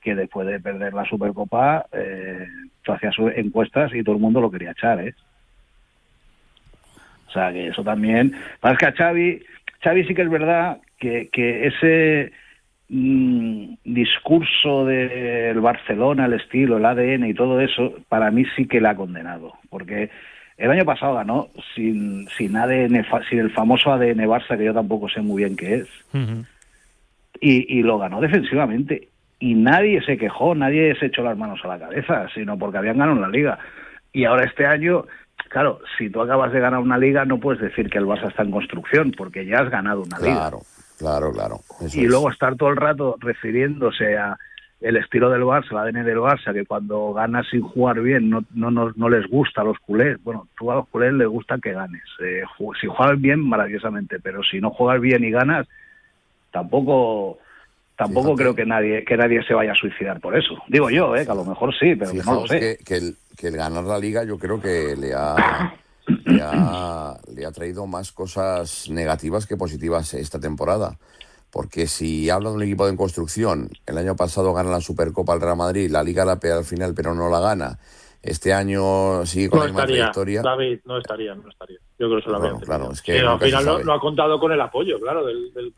que 0.00 0.14
después 0.14 0.46
de 0.46 0.60
perder 0.60 0.94
la 0.94 1.04
Supercopa, 1.04 1.84
eh, 1.92 2.46
tú 2.82 2.92
hacías 2.92 3.14
encuestas 3.36 3.92
y 3.94 4.02
todo 4.02 4.14
el 4.14 4.20
mundo 4.20 4.40
lo 4.40 4.50
quería 4.50 4.70
echar, 4.70 4.98
¿eh? 5.00 5.14
O 7.28 7.32
sea, 7.32 7.52
que 7.52 7.68
eso 7.68 7.84
también... 7.84 8.34
Más 8.62 8.78
que 8.78 8.86
a 8.86 8.92
Xavi, 8.92 9.42
Xavi 9.84 10.04
sí 10.04 10.14
que 10.14 10.22
es 10.22 10.30
verdad 10.30 10.78
que, 11.00 11.66
ese 11.66 12.32
mm, 12.88 13.74
discurso 13.84 14.84
del 14.84 15.60
Barcelona, 15.60 16.26
el 16.26 16.34
estilo, 16.34 16.76
el 16.76 16.84
ADN 16.84 17.26
y 17.26 17.34
todo 17.34 17.60
eso, 17.60 17.94
para 18.08 18.30
mí 18.30 18.44
sí 18.56 18.66
que 18.66 18.80
la 18.80 18.90
ha 18.90 18.96
condenado, 18.96 19.54
porque 19.68 20.10
el 20.58 20.70
año 20.70 20.84
pasado 20.84 21.14
ganó 21.14 21.48
sin, 21.74 22.28
sin 22.28 22.56
ADN, 22.56 23.04
sin 23.28 23.38
el 23.38 23.50
famoso 23.50 23.92
ADN 23.92 24.26
Barça, 24.26 24.56
que 24.56 24.66
yo 24.66 24.74
tampoco 24.74 25.08
sé 25.08 25.22
muy 25.22 25.42
bien 25.42 25.56
qué 25.56 25.76
es, 25.76 25.88
y, 27.40 27.78
y 27.78 27.82
lo 27.82 27.98
ganó 27.98 28.20
defensivamente. 28.20 29.08
Y 29.42 29.54
nadie 29.54 30.02
se 30.02 30.18
quejó, 30.18 30.54
nadie 30.54 30.94
se 30.96 31.06
echó 31.06 31.22
las 31.22 31.38
manos 31.38 31.60
a 31.64 31.68
la 31.68 31.78
cabeza, 31.78 32.28
sino 32.34 32.58
porque 32.58 32.76
habían 32.76 32.98
ganado 32.98 33.18
la 33.18 33.28
liga. 33.28 33.58
Y 34.12 34.26
ahora 34.26 34.44
este 34.44 34.66
año 34.66 35.06
claro, 35.48 35.80
si 35.98 36.08
tú 36.10 36.20
acabas 36.20 36.52
de 36.52 36.60
ganar 36.60 36.80
una 36.80 36.96
liga, 36.96 37.24
no 37.24 37.38
puedes 37.38 37.60
decir 37.60 37.90
que 37.90 37.98
el 37.98 38.06
Barça 38.06 38.28
está 38.28 38.42
en 38.42 38.50
construcción, 38.50 39.12
porque 39.16 39.44
ya 39.44 39.60
has 39.60 39.70
ganado 39.70 40.02
una 40.02 40.18
liga. 40.18 40.50
Claro. 41.00 41.32
Claro, 41.32 41.60
y 41.94 42.04
luego 42.04 42.30
estar 42.30 42.56
todo 42.56 42.68
el 42.68 42.76
rato 42.76 43.16
refiriéndose 43.20 44.18
a 44.18 44.36
el 44.82 44.98
estilo 44.98 45.30
del 45.30 45.44
Barça, 45.44 45.70
el 45.70 45.78
ADN 45.78 46.04
del 46.04 46.18
Barça, 46.18 46.52
que 46.52 46.66
cuando 46.66 47.14
ganas 47.14 47.46
sin 47.50 47.62
jugar 47.62 48.02
bien 48.02 48.28
no, 48.28 48.44
no, 48.52 48.70
no, 48.70 49.08
les 49.08 49.26
gusta 49.28 49.62
a 49.62 49.64
los 49.64 49.78
culés. 49.78 50.22
Bueno, 50.22 50.46
tú 50.58 50.70
a 50.70 50.74
los 50.74 50.88
culés 50.88 51.14
les 51.14 51.26
gusta 51.26 51.56
que 51.58 51.72
ganes. 51.72 52.02
Eh, 52.22 52.42
si 52.78 52.86
juegas 52.86 53.18
bien, 53.18 53.40
maravillosamente, 53.40 54.20
pero 54.20 54.42
si 54.42 54.60
no 54.60 54.68
juegas 54.68 55.00
bien 55.00 55.24
y 55.24 55.30
ganas, 55.30 55.66
tampoco 56.52 57.38
tampoco 57.96 58.34
creo 58.34 58.54
que 58.54 58.66
nadie 58.66 59.02
que 59.02 59.16
nadie 59.16 59.42
se 59.42 59.54
vaya 59.54 59.72
a 59.72 59.76
suicidar 59.76 60.20
por 60.20 60.36
eso. 60.36 60.58
Digo 60.68 60.90
yo, 60.90 61.16
eh, 61.16 61.24
que 61.24 61.32
a 61.32 61.34
lo 61.34 61.46
mejor 61.46 61.74
sí, 61.74 61.96
pero 61.96 62.12
no 62.12 62.34
lo 62.42 62.46
sé. 62.46 62.78
Que, 62.84 62.96
el, 62.96 63.16
que 63.38 63.48
el 63.48 63.56
ganar 63.56 63.84
la 63.84 63.98
liga 63.98 64.22
yo 64.24 64.38
creo 64.38 64.60
que 64.60 64.94
le 64.98 65.14
ha 65.14 65.74
le 66.06 66.42
ha, 66.42 67.18
le 67.34 67.46
ha 67.46 67.52
traído 67.52 67.86
más 67.86 68.12
cosas 68.12 68.88
negativas 68.88 69.46
que 69.46 69.56
positivas 69.56 70.14
esta 70.14 70.40
temporada. 70.40 70.98
Porque 71.50 71.86
si 71.88 72.30
habla 72.30 72.50
de 72.50 72.56
un 72.56 72.62
equipo 72.62 72.86
de 72.86 72.96
construcción, 72.96 73.70
el 73.86 73.98
año 73.98 74.14
pasado 74.14 74.54
gana 74.54 74.70
la 74.70 74.80
Supercopa 74.80 75.32
al 75.32 75.40
Real 75.40 75.56
Madrid, 75.56 75.90
la 75.90 76.04
Liga 76.04 76.24
la 76.24 76.38
pega 76.38 76.56
al 76.56 76.64
final, 76.64 76.94
pero 76.94 77.14
no 77.14 77.28
la 77.28 77.40
gana. 77.40 77.78
Este 78.22 78.52
año 78.52 79.24
sigue 79.24 79.48
con 79.48 79.60
no 79.60 79.64
la 79.64 79.70
misma 79.70 79.86
trayectoria. 79.86 80.42
David, 80.42 80.80
no 80.84 80.98
estaría, 80.98 81.34
no 81.34 81.48
estaría. 81.48 81.78
Yo 81.98 82.06
creo 82.08 82.18
que 82.18 82.24
solamente. 82.24 82.66
Claro, 82.66 82.92
es 82.92 83.00
que 83.00 83.18
al 83.18 83.38
final 83.38 83.84
no, 83.84 83.92
ha 83.94 84.00
contado 84.00 84.38
con 84.38 84.52
el 84.52 84.60
apoyo, 84.60 85.00
claro, 85.00 85.24
del, 85.24 85.52
del, 85.54 85.72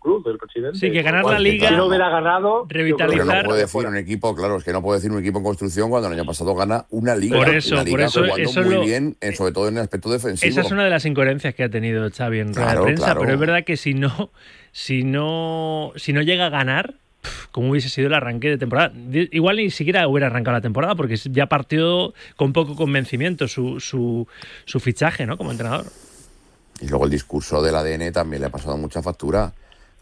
club, 0.00 0.24
del 0.24 0.38
presidente. 0.38 0.78
Sí, 0.78 0.90
que 0.90 1.02
ganar 1.02 1.24
la 1.24 1.38
liga. 1.38 1.68
Si 1.68 1.74
no 1.76 1.86
hubiera 1.86 2.08
ganado. 2.10 2.66
Revitalizar. 2.68 3.26
Pero 3.26 3.42
no 3.42 3.48
puede 3.48 3.60
decir 3.60 3.86
un 3.86 3.96
equipo, 3.96 4.34
claro, 4.34 4.56
es 4.56 4.64
que 4.64 4.72
no 4.72 4.82
puede 4.82 4.98
decir 4.98 5.12
un 5.12 5.20
equipo 5.20 5.38
en 5.38 5.44
construcción 5.44 5.88
cuando 5.88 6.08
el 6.08 6.14
año 6.14 6.24
pasado 6.24 6.52
gana 6.54 6.84
una 6.90 7.14
liga. 7.14 7.38
Por 7.38 7.54
eso, 7.54 7.74
una 7.74 7.84
liga 7.84 7.96
por 7.96 8.04
eso. 8.06 8.20
Jugando 8.22 8.76
muy 8.76 8.86
bien, 8.86 9.16
eh, 9.20 9.32
sobre 9.32 9.52
todo 9.52 9.68
en 9.68 9.76
el 9.76 9.82
aspecto 9.82 10.10
defensivo. 10.10 10.50
Esa 10.50 10.62
es 10.62 10.70
una 10.72 10.82
de 10.82 10.90
las 10.90 11.04
incoherencias 11.06 11.54
que 11.54 11.62
ha 11.62 11.68
tenido 11.68 12.08
Xavi 12.10 12.40
en 12.40 12.54
rueda 12.54 12.74
de 12.74 12.82
prensa, 12.82 13.14
pero 13.14 13.32
es 13.32 13.38
verdad 13.38 13.64
que 13.64 13.76
si 13.76 13.94
no, 13.94 14.30
si 14.72 15.04
no, 15.04 15.92
si 15.94 16.12
no 16.12 16.22
llega 16.22 16.46
a 16.46 16.50
ganar 16.50 17.01
cómo 17.50 17.70
hubiese 17.70 17.88
sido 17.88 18.08
el 18.08 18.14
arranque 18.14 18.50
de 18.50 18.58
temporada. 18.58 18.92
Igual 19.12 19.56
ni 19.56 19.70
siquiera 19.70 20.08
hubiera 20.08 20.26
arrancado 20.26 20.56
la 20.56 20.60
temporada 20.60 20.94
porque 20.94 21.16
ya 21.16 21.46
partió 21.46 22.14
con 22.36 22.52
poco 22.52 22.76
convencimiento 22.76 23.48
su, 23.48 23.80
su, 23.80 24.26
fichaje 24.80 25.26
¿no? 25.26 25.36
como 25.36 25.50
entrenador. 25.50 25.86
Y 26.80 26.88
luego 26.88 27.04
el 27.04 27.10
discurso 27.10 27.62
del 27.62 27.76
ADN 27.76 28.12
también 28.12 28.40
le 28.40 28.48
ha 28.48 28.50
pasado 28.50 28.76
mucha 28.76 29.02
factura 29.02 29.52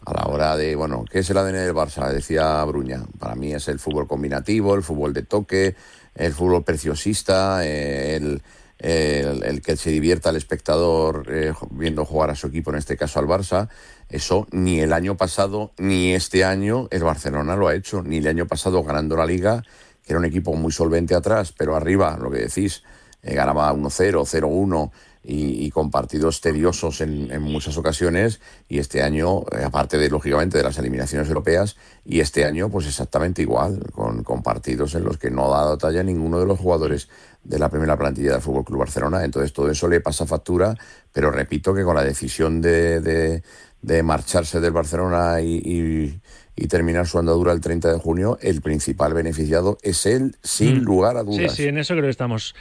a 0.03 0.13
la 0.13 0.25
hora 0.25 0.57
de, 0.57 0.75
bueno, 0.75 1.05
¿qué 1.09 1.19
es 1.19 1.29
el 1.29 1.37
ADN 1.37 1.53
del 1.53 1.75
Barça? 1.75 2.09
Decía 2.11 2.63
Bruña. 2.65 3.03
Para 3.19 3.35
mí 3.35 3.53
es 3.53 3.67
el 3.67 3.77
fútbol 3.77 4.07
combinativo, 4.07 4.73
el 4.73 4.81
fútbol 4.81 5.13
de 5.13 5.21
toque, 5.23 5.75
el 6.15 6.33
fútbol 6.33 6.63
preciosista, 6.63 7.63
eh, 7.63 8.15
el, 8.15 8.41
el, 8.79 9.61
que 9.61 9.77
se 9.77 9.91
divierta 9.91 10.31
el 10.31 10.37
espectador 10.37 11.27
eh, 11.29 11.53
viendo 11.69 12.03
jugar 12.03 12.31
a 12.31 12.35
su 12.35 12.47
equipo, 12.47 12.71
en 12.71 12.77
este 12.77 12.97
caso 12.97 13.19
al 13.19 13.27
Barça. 13.27 13.69
Eso 14.11 14.45
ni 14.51 14.81
el 14.81 14.91
año 14.91 15.15
pasado 15.15 15.71
ni 15.77 16.13
este 16.13 16.43
año 16.43 16.87
el 16.91 17.03
Barcelona 17.03 17.55
lo 17.55 17.69
ha 17.69 17.75
hecho. 17.75 18.03
Ni 18.03 18.17
el 18.17 18.27
año 18.27 18.45
pasado 18.45 18.83
ganando 18.83 19.15
la 19.15 19.25
liga, 19.25 19.63
que 20.03 20.11
era 20.11 20.19
un 20.19 20.25
equipo 20.25 20.53
muy 20.53 20.73
solvente 20.73 21.15
atrás, 21.15 21.53
pero 21.57 21.77
arriba, 21.77 22.17
lo 22.21 22.29
que 22.29 22.39
decís, 22.39 22.83
eh, 23.23 23.35
ganaba 23.35 23.71
1-0, 23.73 24.25
0-1 24.25 24.91
y, 25.23 25.69
con 25.69 25.91
partidos 25.91 26.41
tediosos 26.41 26.99
en, 26.99 27.41
muchas 27.41 27.77
ocasiones 27.77 28.41
y 28.67 28.79
este 28.79 29.01
año, 29.01 29.41
eh, 29.51 29.63
aparte 29.63 29.97
de 29.97 30.09
lógicamente 30.09 30.57
de 30.57 30.63
las 30.63 30.77
eliminaciones 30.79 31.27
europeas, 31.27 31.77
y 32.03 32.19
este 32.19 32.43
año 32.43 32.69
pues 32.69 32.87
exactamente 32.87 33.43
igual, 33.43 33.79
con, 33.93 34.23
con 34.23 34.41
partidos 34.41 34.95
en 34.95 35.03
los 35.03 35.17
que 35.19 35.29
no 35.29 35.53
ha 35.53 35.59
dado 35.59 35.77
talla 35.77 36.03
ninguno 36.03 36.39
de 36.39 36.47
los 36.47 36.59
jugadores 36.59 37.07
de 37.43 37.59
la 37.59 37.69
primera 37.69 37.97
plantilla 37.97 38.33
del 38.33 38.41
Fútbol 38.41 38.65
Club 38.65 38.79
Barcelona. 38.79 39.23
Entonces 39.23 39.53
todo 39.53 39.69
eso 39.69 39.87
le 39.87 40.01
pasa 40.01 40.25
factura, 40.25 40.75
pero 41.11 41.31
repito 41.31 41.73
que 41.73 41.83
con 41.83 41.95
la 41.95 42.03
decisión 42.03 42.61
de, 42.61 43.01
de, 43.01 43.43
de 43.81 44.03
marcharse 44.03 44.59
del 44.59 44.71
Barcelona 44.71 45.41
y, 45.41 46.21
y, 46.55 46.67
terminar 46.67 47.07
su 47.07 47.17
andadura 47.17 47.51
el 47.53 47.59
30 47.59 47.91
de 47.91 47.99
junio, 47.99 48.37
el 48.39 48.61
principal 48.61 49.15
beneficiado 49.15 49.79
es 49.81 50.05
él, 50.05 50.35
sin 50.43 50.81
mm. 50.81 50.83
lugar 50.83 51.17
a 51.17 51.23
dudas. 51.23 51.53
Sí, 51.53 51.63
sí, 51.63 51.67
en 51.67 51.79
eso 51.79 51.95
creo 51.95 52.03
que 52.03 52.11
estamos 52.11 52.53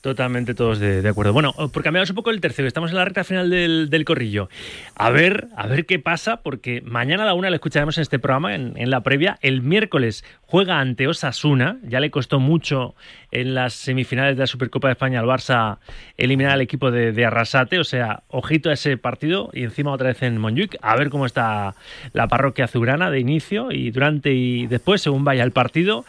Totalmente 0.00 0.54
todos 0.54 0.78
de, 0.78 1.06
acuerdo. 1.08 1.32
Bueno, 1.32 1.52
por 1.72 1.82
cambiaros 1.82 2.08
un 2.10 2.14
poco 2.14 2.30
el 2.30 2.40
tercero, 2.40 2.68
estamos 2.68 2.90
en 2.90 2.96
la 2.96 3.04
recta 3.04 3.24
final 3.24 3.50
del, 3.50 4.04
corrillo. 4.04 4.48
A 4.94 5.10
ver, 5.10 5.48
a 5.56 5.66
ver 5.66 5.86
qué 5.86 5.98
pasa, 5.98 6.36
porque 6.36 6.82
mañana 6.82 7.24
a 7.24 7.26
la 7.26 7.34
una 7.34 7.50
le 7.50 7.56
escucharemos 7.56 7.98
en 7.98 8.02
este 8.02 8.20
programa, 8.20 8.54
en, 8.54 8.90
la 8.90 9.00
previa. 9.00 9.38
El 9.42 9.60
miércoles 9.60 10.24
juega 10.42 10.78
ante 10.78 11.08
Osasuna, 11.08 11.78
ya 11.82 11.98
le 11.98 12.12
costó 12.12 12.38
mucho 12.38 12.94
en 13.32 13.56
las 13.56 13.74
semifinales 13.74 14.36
de 14.36 14.40
la 14.40 14.46
Supercopa 14.46 14.86
de 14.86 14.92
España 14.92 15.18
al 15.18 15.26
Barça 15.26 15.78
eliminar 16.16 16.52
al 16.52 16.60
equipo 16.60 16.92
de, 16.92 17.26
Arrasate, 17.26 17.80
o 17.80 17.84
sea, 17.84 18.22
ojito 18.28 18.70
a 18.70 18.74
ese 18.74 18.96
partido 18.98 19.50
y 19.52 19.64
encima 19.64 19.90
otra 19.90 20.08
vez 20.08 20.22
en 20.22 20.38
Montjuic, 20.38 20.76
a 20.80 20.94
ver 20.94 21.10
cómo 21.10 21.26
está 21.26 21.74
la 22.12 22.28
parroquia 22.28 22.66
azulgrana 22.66 23.10
de 23.10 23.18
inicio 23.18 23.72
y 23.72 23.90
durante 23.90 24.32
y 24.32 24.68
después, 24.68 25.02
según 25.02 25.24
vaya 25.24 25.42
el 25.42 25.50
partido. 25.50 26.04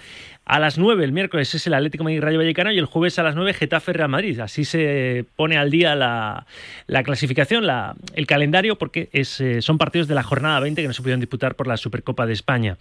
A 0.50 0.58
las 0.58 0.80
9 0.80 1.06
el 1.06 1.12
miércoles 1.12 1.54
es 1.54 1.68
el 1.68 1.76
Atlético 1.76 2.04
Madrid 2.04 2.22
Rayo 2.22 2.40
Vallecano 2.40 2.72
y 2.72 2.80
el 2.80 2.86
jueves 2.86 3.20
a 3.20 3.24
las 3.24 3.36
9 3.36 3.54
Getafe 3.54 3.94
Real 3.94 4.10
Madrid. 4.10 4.40
Así 4.40 4.66
se 4.66 5.24
pone 5.36 5.60
al 5.60 5.70
día 5.70 5.94
la, 5.94 6.44
clasificación, 7.04 7.68
la, 7.68 7.96
el 8.16 8.26
calendario, 8.26 8.76
porque 8.76 9.10
eh, 9.14 9.62
son 9.62 9.78
partidos 9.78 10.08
de 10.08 10.16
la 10.16 10.24
jornada 10.24 10.60
20 10.60 10.82
que 10.82 10.88
no 10.88 10.94
se 10.96 11.04
pudieron 11.04 11.20
disputar 11.20 11.54
por 11.54 11.68
la 11.68 11.78
Supercopa 11.78 12.26
de 12.26 12.34
España. 12.34 12.80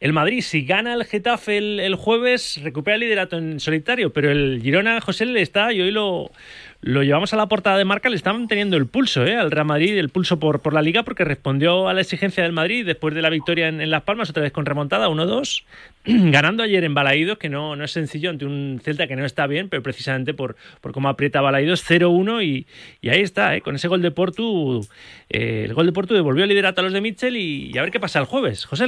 El 0.00 0.12
Madrid, 0.12 0.40
si 0.42 0.66
gana 0.66 0.94
el 0.94 1.04
Getafe 1.04 1.58
el, 1.58 1.94
jueves, 1.94 2.60
recupera 2.64 2.96
el 2.96 3.02
liderato 3.02 3.38
en 3.38 3.60
solitario, 3.60 4.12
pero 4.12 4.32
el 4.32 4.60
Girona, 4.60 5.00
José, 5.00 5.26
le 5.26 5.42
está, 5.42 5.72
y 5.72 5.82
hoy 5.82 5.92
lo, 5.92 6.32
lo 6.80 7.02
llevamos 7.02 7.32
a 7.32 7.36
la 7.36 7.48
portada 7.48 7.78
de 7.78 7.84
marca, 7.84 8.08
le 8.08 8.16
están 8.16 8.48
teniendo 8.48 8.76
el 8.76 8.86
pulso 8.86 9.24
¿eh? 9.24 9.36
al 9.36 9.50
Real 9.50 9.66
Madrid, 9.66 9.96
el 9.96 10.10
pulso 10.10 10.38
por, 10.38 10.60
por 10.60 10.72
la 10.72 10.82
liga, 10.82 11.02
porque 11.02 11.24
respondió 11.24 11.88
a 11.88 11.94
la 11.94 12.00
exigencia 12.00 12.42
del 12.42 12.52
Madrid 12.52 12.86
después 12.86 13.14
de 13.14 13.22
la 13.22 13.30
victoria 13.30 13.68
en, 13.68 13.90
Las 13.90 14.02
Palmas, 14.02 14.30
otra 14.30 14.42
vez 14.42 14.52
con 14.52 14.66
remontada, 14.66 15.08
1-2, 15.08 15.64
ganando 16.04 16.62
ayer 16.62 16.84
en 16.84 16.94
Balaídos, 16.94 17.38
que 17.38 17.48
no, 17.48 17.76
no 17.76 17.84
es 17.84 17.90
sencillo 17.90 18.30
ante 18.30 18.44
un 18.44 18.80
Celta 18.82 19.06
que 19.06 19.16
no 19.16 19.24
está 19.24 19.46
bien, 19.46 19.68
pero 19.68 19.82
precisamente 19.82 20.34
por, 20.34 20.56
por 20.80 20.92
cómo 20.92 21.08
aprieta 21.08 21.40
Balaídos, 21.40 21.84
0-1 21.88 22.44
y, 22.44 22.66
y, 23.00 23.08
ahí 23.08 23.22
está, 23.22 23.56
¿eh? 23.56 23.62
con 23.62 23.74
ese 23.74 23.88
gol 23.88 24.02
de 24.02 24.10
Portu, 24.10 24.86
eh, 25.28 25.64
el 25.64 25.74
gol 25.74 25.86
de 25.86 25.92
Portu 25.92 26.14
devolvió 26.14 26.44
el 26.44 26.50
liderato 26.50 26.82
a 26.82 26.84
los 26.84 26.92
de 26.92 27.00
Mitchell 27.00 27.36
y, 27.36 27.76
a 27.78 27.82
ver 27.82 27.90
qué 27.90 28.00
pasa 28.00 28.18
el 28.18 28.26
jueves, 28.26 28.64
José 28.64 28.86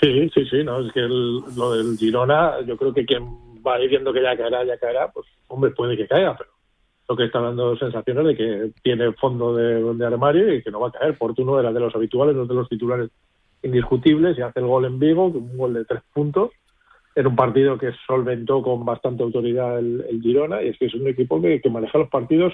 Sí, 0.00 0.30
sí, 0.34 0.44
sí, 0.50 0.64
no, 0.64 0.86
es 0.86 0.92
que 0.92 1.00
lo 1.00 1.72
del 1.74 1.96
Girona, 1.96 2.56
yo 2.66 2.76
creo 2.76 2.92
que 2.92 3.06
quien 3.06 3.24
va 3.66 3.76
a 3.76 3.80
ir 3.80 3.88
viendo 3.88 4.12
que 4.12 4.22
ya 4.22 4.36
caerá, 4.36 4.64
ya 4.64 4.76
caerá, 4.76 5.10
pues 5.10 5.26
hombre, 5.48 5.70
puede 5.70 5.96
que 5.96 6.06
caiga, 6.06 6.36
pero 6.36 6.57
lo 7.08 7.16
que 7.16 7.24
está 7.24 7.40
dando 7.40 7.76
sensaciones 7.76 8.26
de 8.26 8.36
que 8.36 8.70
tiene 8.82 9.12
fondo 9.12 9.54
de, 9.54 10.06
armario 10.06 10.52
y 10.52 10.62
que 10.62 10.70
no 10.70 10.80
va 10.80 10.88
a 10.88 10.92
caer. 10.92 11.16
Portuno 11.16 11.58
era 11.58 11.72
de 11.72 11.80
los 11.80 11.94
habituales, 11.94 12.36
no 12.36 12.44
de 12.44 12.54
los 12.54 12.68
titulares 12.68 13.10
indiscutibles 13.62 14.36
y 14.36 14.42
hace 14.42 14.60
el 14.60 14.66
gol 14.66 14.84
en 14.84 14.98
Vigo, 14.98 15.26
un 15.26 15.56
gol 15.56 15.72
de 15.72 15.84
tres 15.84 16.02
puntos, 16.12 16.50
en 17.14 17.26
un 17.26 17.34
partido 17.34 17.78
que 17.78 17.92
solventó 18.06 18.62
con 18.62 18.84
bastante 18.84 19.22
autoridad 19.22 19.78
el, 19.78 20.20
Girona 20.22 20.62
y 20.62 20.68
es 20.68 20.78
que 20.78 20.86
es 20.86 20.94
un 20.94 21.08
equipo 21.08 21.40
que, 21.40 21.60
maneja 21.70 21.98
los 21.98 22.10
partidos 22.10 22.52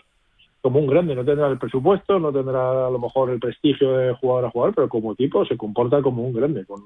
como 0.62 0.78
un 0.78 0.86
grande, 0.86 1.14
no 1.14 1.24
tendrá 1.24 1.48
el 1.48 1.58
presupuesto, 1.58 2.18
no 2.18 2.32
tendrá 2.32 2.86
a 2.86 2.90
lo 2.90 2.98
mejor 2.98 3.30
el 3.30 3.40
prestigio 3.40 3.98
de 3.98 4.14
jugador 4.14 4.46
a 4.46 4.50
jugar, 4.50 4.72
pero 4.74 4.88
como 4.88 5.12
equipo 5.12 5.44
se 5.44 5.58
comporta 5.58 6.00
como 6.00 6.22
un 6.22 6.32
grande, 6.32 6.64
con 6.64 6.80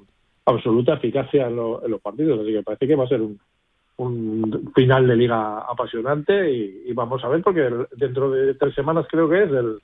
absoluta 0.46 0.94
eficacia 0.94 1.46
en 1.46 1.54
los 1.54 2.00
partidos, 2.02 2.40
así 2.40 2.52
que 2.52 2.62
parece 2.62 2.88
que 2.88 2.96
va 2.96 3.04
a 3.04 3.08
ser 3.08 3.20
un, 3.20 3.38
un 3.98 4.72
final 4.74 5.06
de 5.06 5.16
liga 5.16 5.58
apasionante 5.60 6.50
y, 6.50 6.92
vamos 6.92 7.22
a 7.22 7.28
ver 7.28 7.42
porque 7.42 7.68
dentro 7.96 8.30
de 8.30 8.54
tres 8.54 8.74
semanas 8.74 9.06
creo 9.08 9.28
que 9.28 9.42
es 9.42 9.50
el 9.50 9.78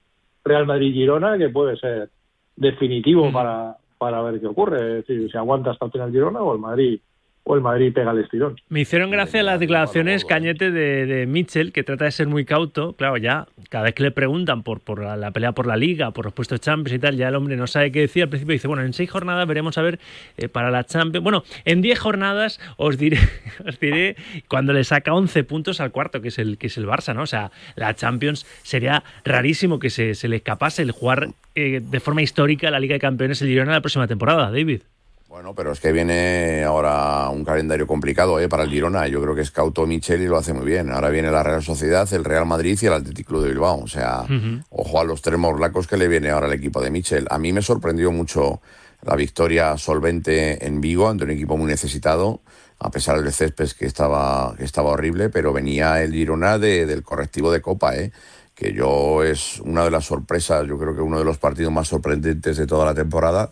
Real 0.44 0.66
Madrid-Girona 0.66 1.36
que 1.36 1.48
puede 1.48 1.76
ser 1.76 2.10
definitivo 2.56 3.32
para, 3.32 3.76
para 3.98 4.22
ver 4.22 4.40
qué 4.40 4.46
ocurre, 4.46 5.02
si 5.04 5.36
aguanta 5.36 5.72
hasta 5.72 5.86
el 5.86 5.92
final 5.92 6.12
Girona 6.12 6.42
o 6.42 6.54
el 6.54 6.60
Madrid 6.60 7.00
o 7.44 7.54
el 7.54 7.60
Madrid 7.60 7.92
pega 7.92 8.10
el 8.12 8.20
estirón. 8.20 8.56
Me 8.68 8.80
hicieron 8.80 9.10
gracia 9.10 9.42
las 9.42 9.60
declaraciones, 9.60 10.24
Cañete, 10.24 10.70
de, 10.70 11.04
de, 11.04 11.26
Mitchell, 11.26 11.72
que 11.72 11.82
trata 11.82 12.06
de 12.06 12.10
ser 12.10 12.26
muy 12.26 12.46
cauto. 12.46 12.94
Claro, 12.94 13.18
ya 13.18 13.46
cada 13.68 13.84
vez 13.84 13.94
que 13.94 14.02
le 14.02 14.10
preguntan 14.10 14.62
por, 14.62 14.80
por 14.80 15.02
la, 15.02 15.30
pelea 15.30 15.52
por 15.52 15.66
la 15.66 15.76
Liga, 15.76 16.10
por 16.10 16.24
los 16.24 16.32
puestos 16.32 16.60
Champions 16.60 16.96
y 16.96 16.98
tal, 16.98 17.16
ya 17.16 17.28
el 17.28 17.34
hombre 17.34 17.56
no 17.56 17.66
sabe 17.66 17.92
qué 17.92 18.00
decir. 18.00 18.22
Al 18.22 18.30
principio 18.30 18.54
dice, 18.54 18.66
bueno, 18.66 18.82
en 18.82 18.94
seis 18.94 19.10
jornadas 19.10 19.46
veremos 19.46 19.76
a 19.76 19.82
ver 19.82 19.98
eh, 20.38 20.48
para 20.48 20.70
la 20.70 20.84
Champions. 20.84 21.22
Bueno, 21.22 21.44
en 21.66 21.82
diez 21.82 21.98
jornadas 21.98 22.60
os 22.78 22.96
diré, 22.96 23.18
os 23.66 23.78
diré 23.78 24.16
cuando 24.48 24.72
le 24.72 24.82
saca 24.82 25.12
11 25.12 25.44
puntos 25.44 25.80
al 25.80 25.92
cuarto, 25.92 26.22
que 26.22 26.28
es 26.28 26.38
el, 26.38 26.56
que 26.56 26.68
es 26.68 26.78
el 26.78 26.86
Barça, 26.86 27.14
¿no? 27.14 27.22
O 27.22 27.26
sea, 27.26 27.50
la 27.76 27.94
Champions 27.94 28.46
sería 28.62 29.04
rarísimo 29.22 29.78
que 29.78 29.90
se, 29.90 30.14
se 30.14 30.28
le 30.28 30.36
escapase 30.36 30.80
el 30.80 30.92
jugar 30.92 31.28
eh, 31.54 31.82
de 31.84 32.00
forma 32.00 32.22
histórica 32.22 32.70
la 32.70 32.80
Liga 32.80 32.94
de 32.94 33.00
Campeones 33.00 33.42
el 33.42 33.48
Girona 33.48 33.72
la 33.72 33.80
próxima 33.82 34.06
temporada, 34.06 34.50
David. 34.50 34.80
Bueno, 35.34 35.52
pero 35.52 35.72
es 35.72 35.80
que 35.80 35.90
viene 35.90 36.62
ahora 36.62 37.28
un 37.28 37.44
calendario 37.44 37.88
complicado 37.88 38.38
¿eh? 38.38 38.48
para 38.48 38.62
el 38.62 38.70
Girona. 38.70 39.08
Yo 39.08 39.20
creo 39.20 39.34
que 39.34 39.40
es 39.40 39.50
Cauto 39.50 39.84
Michel 39.84 40.22
y 40.22 40.28
lo 40.28 40.36
hace 40.36 40.52
muy 40.52 40.64
bien. 40.64 40.92
Ahora 40.92 41.08
viene 41.08 41.28
la 41.32 41.42
Real 41.42 41.60
Sociedad, 41.60 42.08
el 42.12 42.22
Real 42.22 42.46
Madrid 42.46 42.78
y 42.80 42.86
el 42.86 42.92
Atlético 42.92 43.30
Club 43.30 43.42
de 43.42 43.48
Bilbao. 43.48 43.80
O 43.80 43.88
sea, 43.88 44.24
ojo 44.70 45.00
a 45.00 45.02
los 45.02 45.22
tres 45.22 45.36
morlacos 45.36 45.88
que 45.88 45.96
le 45.96 46.06
viene 46.06 46.30
ahora 46.30 46.46
al 46.46 46.52
equipo 46.52 46.80
de 46.80 46.90
Michel. 46.90 47.26
A 47.30 47.38
mí 47.40 47.52
me 47.52 47.62
sorprendió 47.62 48.12
mucho 48.12 48.60
la 49.02 49.16
victoria 49.16 49.76
solvente 49.76 50.64
en 50.64 50.80
Vigo 50.80 51.08
ante 51.08 51.24
un 51.24 51.32
equipo 51.32 51.56
muy 51.56 51.66
necesitado, 51.66 52.40
a 52.78 52.92
pesar 52.92 53.20
del 53.20 53.32
césped 53.32 53.70
que 53.72 53.86
estaba, 53.86 54.54
que 54.56 54.62
estaba 54.62 54.90
horrible, 54.90 55.30
pero 55.30 55.52
venía 55.52 56.00
el 56.00 56.12
Girona 56.12 56.60
del 56.60 57.02
correctivo 57.02 57.50
de 57.50 57.60
Copa, 57.60 57.96
¿eh? 57.96 58.12
que 58.54 58.72
yo 58.72 59.24
es 59.24 59.58
una 59.62 59.82
de 59.82 59.90
las 59.90 60.04
sorpresas, 60.04 60.64
yo 60.68 60.78
creo 60.78 60.94
que 60.94 61.02
uno 61.02 61.18
de 61.18 61.24
los 61.24 61.38
partidos 61.38 61.72
más 61.72 61.88
sorprendentes 61.88 62.56
de 62.56 62.68
toda 62.68 62.84
la 62.84 62.94
temporada 62.94 63.50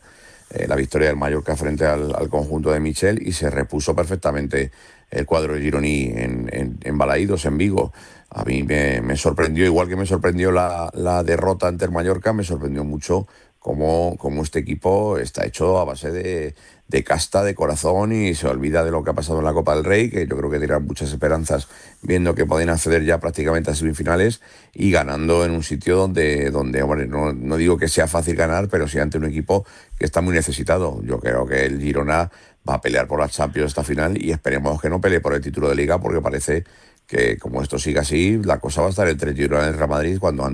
eh, 0.52 0.66
la 0.66 0.76
victoria 0.76 1.08
del 1.08 1.16
Mallorca 1.16 1.56
frente 1.56 1.86
al, 1.86 2.28
conjunto 2.28 2.70
de 2.70 2.80
Michel 2.80 3.26
y 3.26 3.32
se 3.32 3.50
repuso 3.50 3.94
perfectamente 3.94 4.70
el 5.10 5.26
cuadro 5.26 5.54
de 5.54 5.60
Gironi 5.60 6.12
en, 6.14 6.48
en, 6.52 6.78
en 6.82 6.98
Balaídos, 6.98 7.44
en 7.44 7.58
Vigo. 7.58 7.92
A 8.30 8.44
mí 8.44 8.62
me, 8.62 9.16
sorprendió, 9.16 9.64
igual 9.64 9.88
que 9.88 9.96
me 9.96 10.06
sorprendió 10.06 10.52
la, 10.52 10.90
la 10.94 11.22
derrota 11.22 11.68
ante 11.68 11.84
el 11.84 11.90
Mallorca, 11.90 12.32
me 12.32 12.44
sorprendió 12.44 12.82
mucho 12.82 13.26
cómo, 13.62 14.16
cómo 14.18 14.42
este 14.42 14.58
equipo 14.58 15.18
está 15.18 15.46
hecho 15.46 15.78
a 15.78 15.84
base 15.84 16.10
de, 16.10 16.54
de 16.88 17.04
casta, 17.04 17.44
de 17.44 17.54
corazón 17.54 18.12
y 18.12 18.34
se 18.34 18.48
olvida 18.48 18.84
de 18.84 18.90
lo 18.90 19.04
que 19.04 19.10
ha 19.10 19.14
pasado 19.14 19.38
en 19.38 19.44
la 19.44 19.52
Copa 19.52 19.74
del 19.76 19.84
Rey, 19.84 20.10
que 20.10 20.26
yo 20.26 20.36
creo 20.36 20.50
que 20.50 20.58
tiene 20.58 20.78
muchas 20.80 21.10
esperanzas 21.10 21.68
viendo 22.02 22.34
que 22.34 22.44
pueden 22.44 22.70
acceder 22.70 23.04
ya 23.04 23.20
prácticamente 23.20 23.70
a 23.70 23.74
semifinales 23.74 24.42
y 24.74 24.90
ganando 24.90 25.44
en 25.44 25.52
un 25.52 25.62
sitio 25.62 25.96
donde, 25.96 26.50
donde 26.50 26.82
hombre, 26.82 27.06
no, 27.06 27.32
no 27.32 27.56
digo 27.56 27.78
que 27.78 27.86
sea 27.86 28.08
fácil 28.08 28.34
ganar, 28.34 28.68
pero 28.68 28.88
sí 28.88 28.98
ante 28.98 29.16
un 29.16 29.26
equipo 29.26 29.64
que 29.96 30.04
está 30.04 30.20
muy 30.20 30.34
necesitado. 30.34 31.00
Yo 31.04 31.20
creo 31.20 31.46
que 31.46 31.64
el 31.64 31.80
Girona 31.80 32.30
va 32.68 32.74
a 32.74 32.80
pelear 32.80 33.06
por 33.06 33.20
la 33.20 33.28
Champions 33.28 33.68
esta 33.68 33.84
final 33.84 34.20
y 34.20 34.32
esperemos 34.32 34.80
que 34.82 34.90
no 34.90 35.00
pelee 35.00 35.20
por 35.20 35.34
el 35.34 35.40
título 35.40 35.68
de 35.68 35.76
liga 35.76 36.00
porque 36.00 36.20
parece 36.20 36.64
que 37.06 37.36
como 37.38 37.62
esto 37.62 37.78
siga 37.78 38.00
así, 38.00 38.40
la 38.42 38.58
cosa 38.58 38.80
va 38.80 38.88
a 38.88 38.90
estar 38.90 39.08
entre 39.08 39.34
Girona 39.34 39.66
y 39.66 39.68
el 39.68 39.74
Real 39.74 39.88
Madrid 39.88 40.18
cuando 40.18 40.48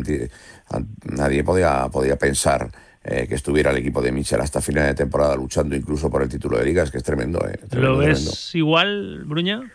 nadie 1.05 1.45
podía, 1.45 1.89
podía 1.91 2.17
pensar 2.17 2.71
eh, 3.11 3.27
que 3.27 3.35
estuviera 3.35 3.71
el 3.71 3.79
equipo 3.79 4.03
de 4.03 4.13
Michel 4.13 4.41
hasta 4.41 4.61
final 4.61 4.87
de 4.87 4.95
temporada 4.95 5.35
luchando 5.35 5.75
incluso 5.75 6.11
por 6.11 6.23
el 6.23 6.29
título 6.29 6.59
de 6.59 6.65
ligas, 6.65 6.91
que 6.91 6.99
es 6.99 7.05
tremendo. 7.05 7.39
Eh, 7.49 7.59
¿Lo 7.77 7.99
ves 7.99 8.55
igual, 8.55 9.25
Bruña? 9.25 9.71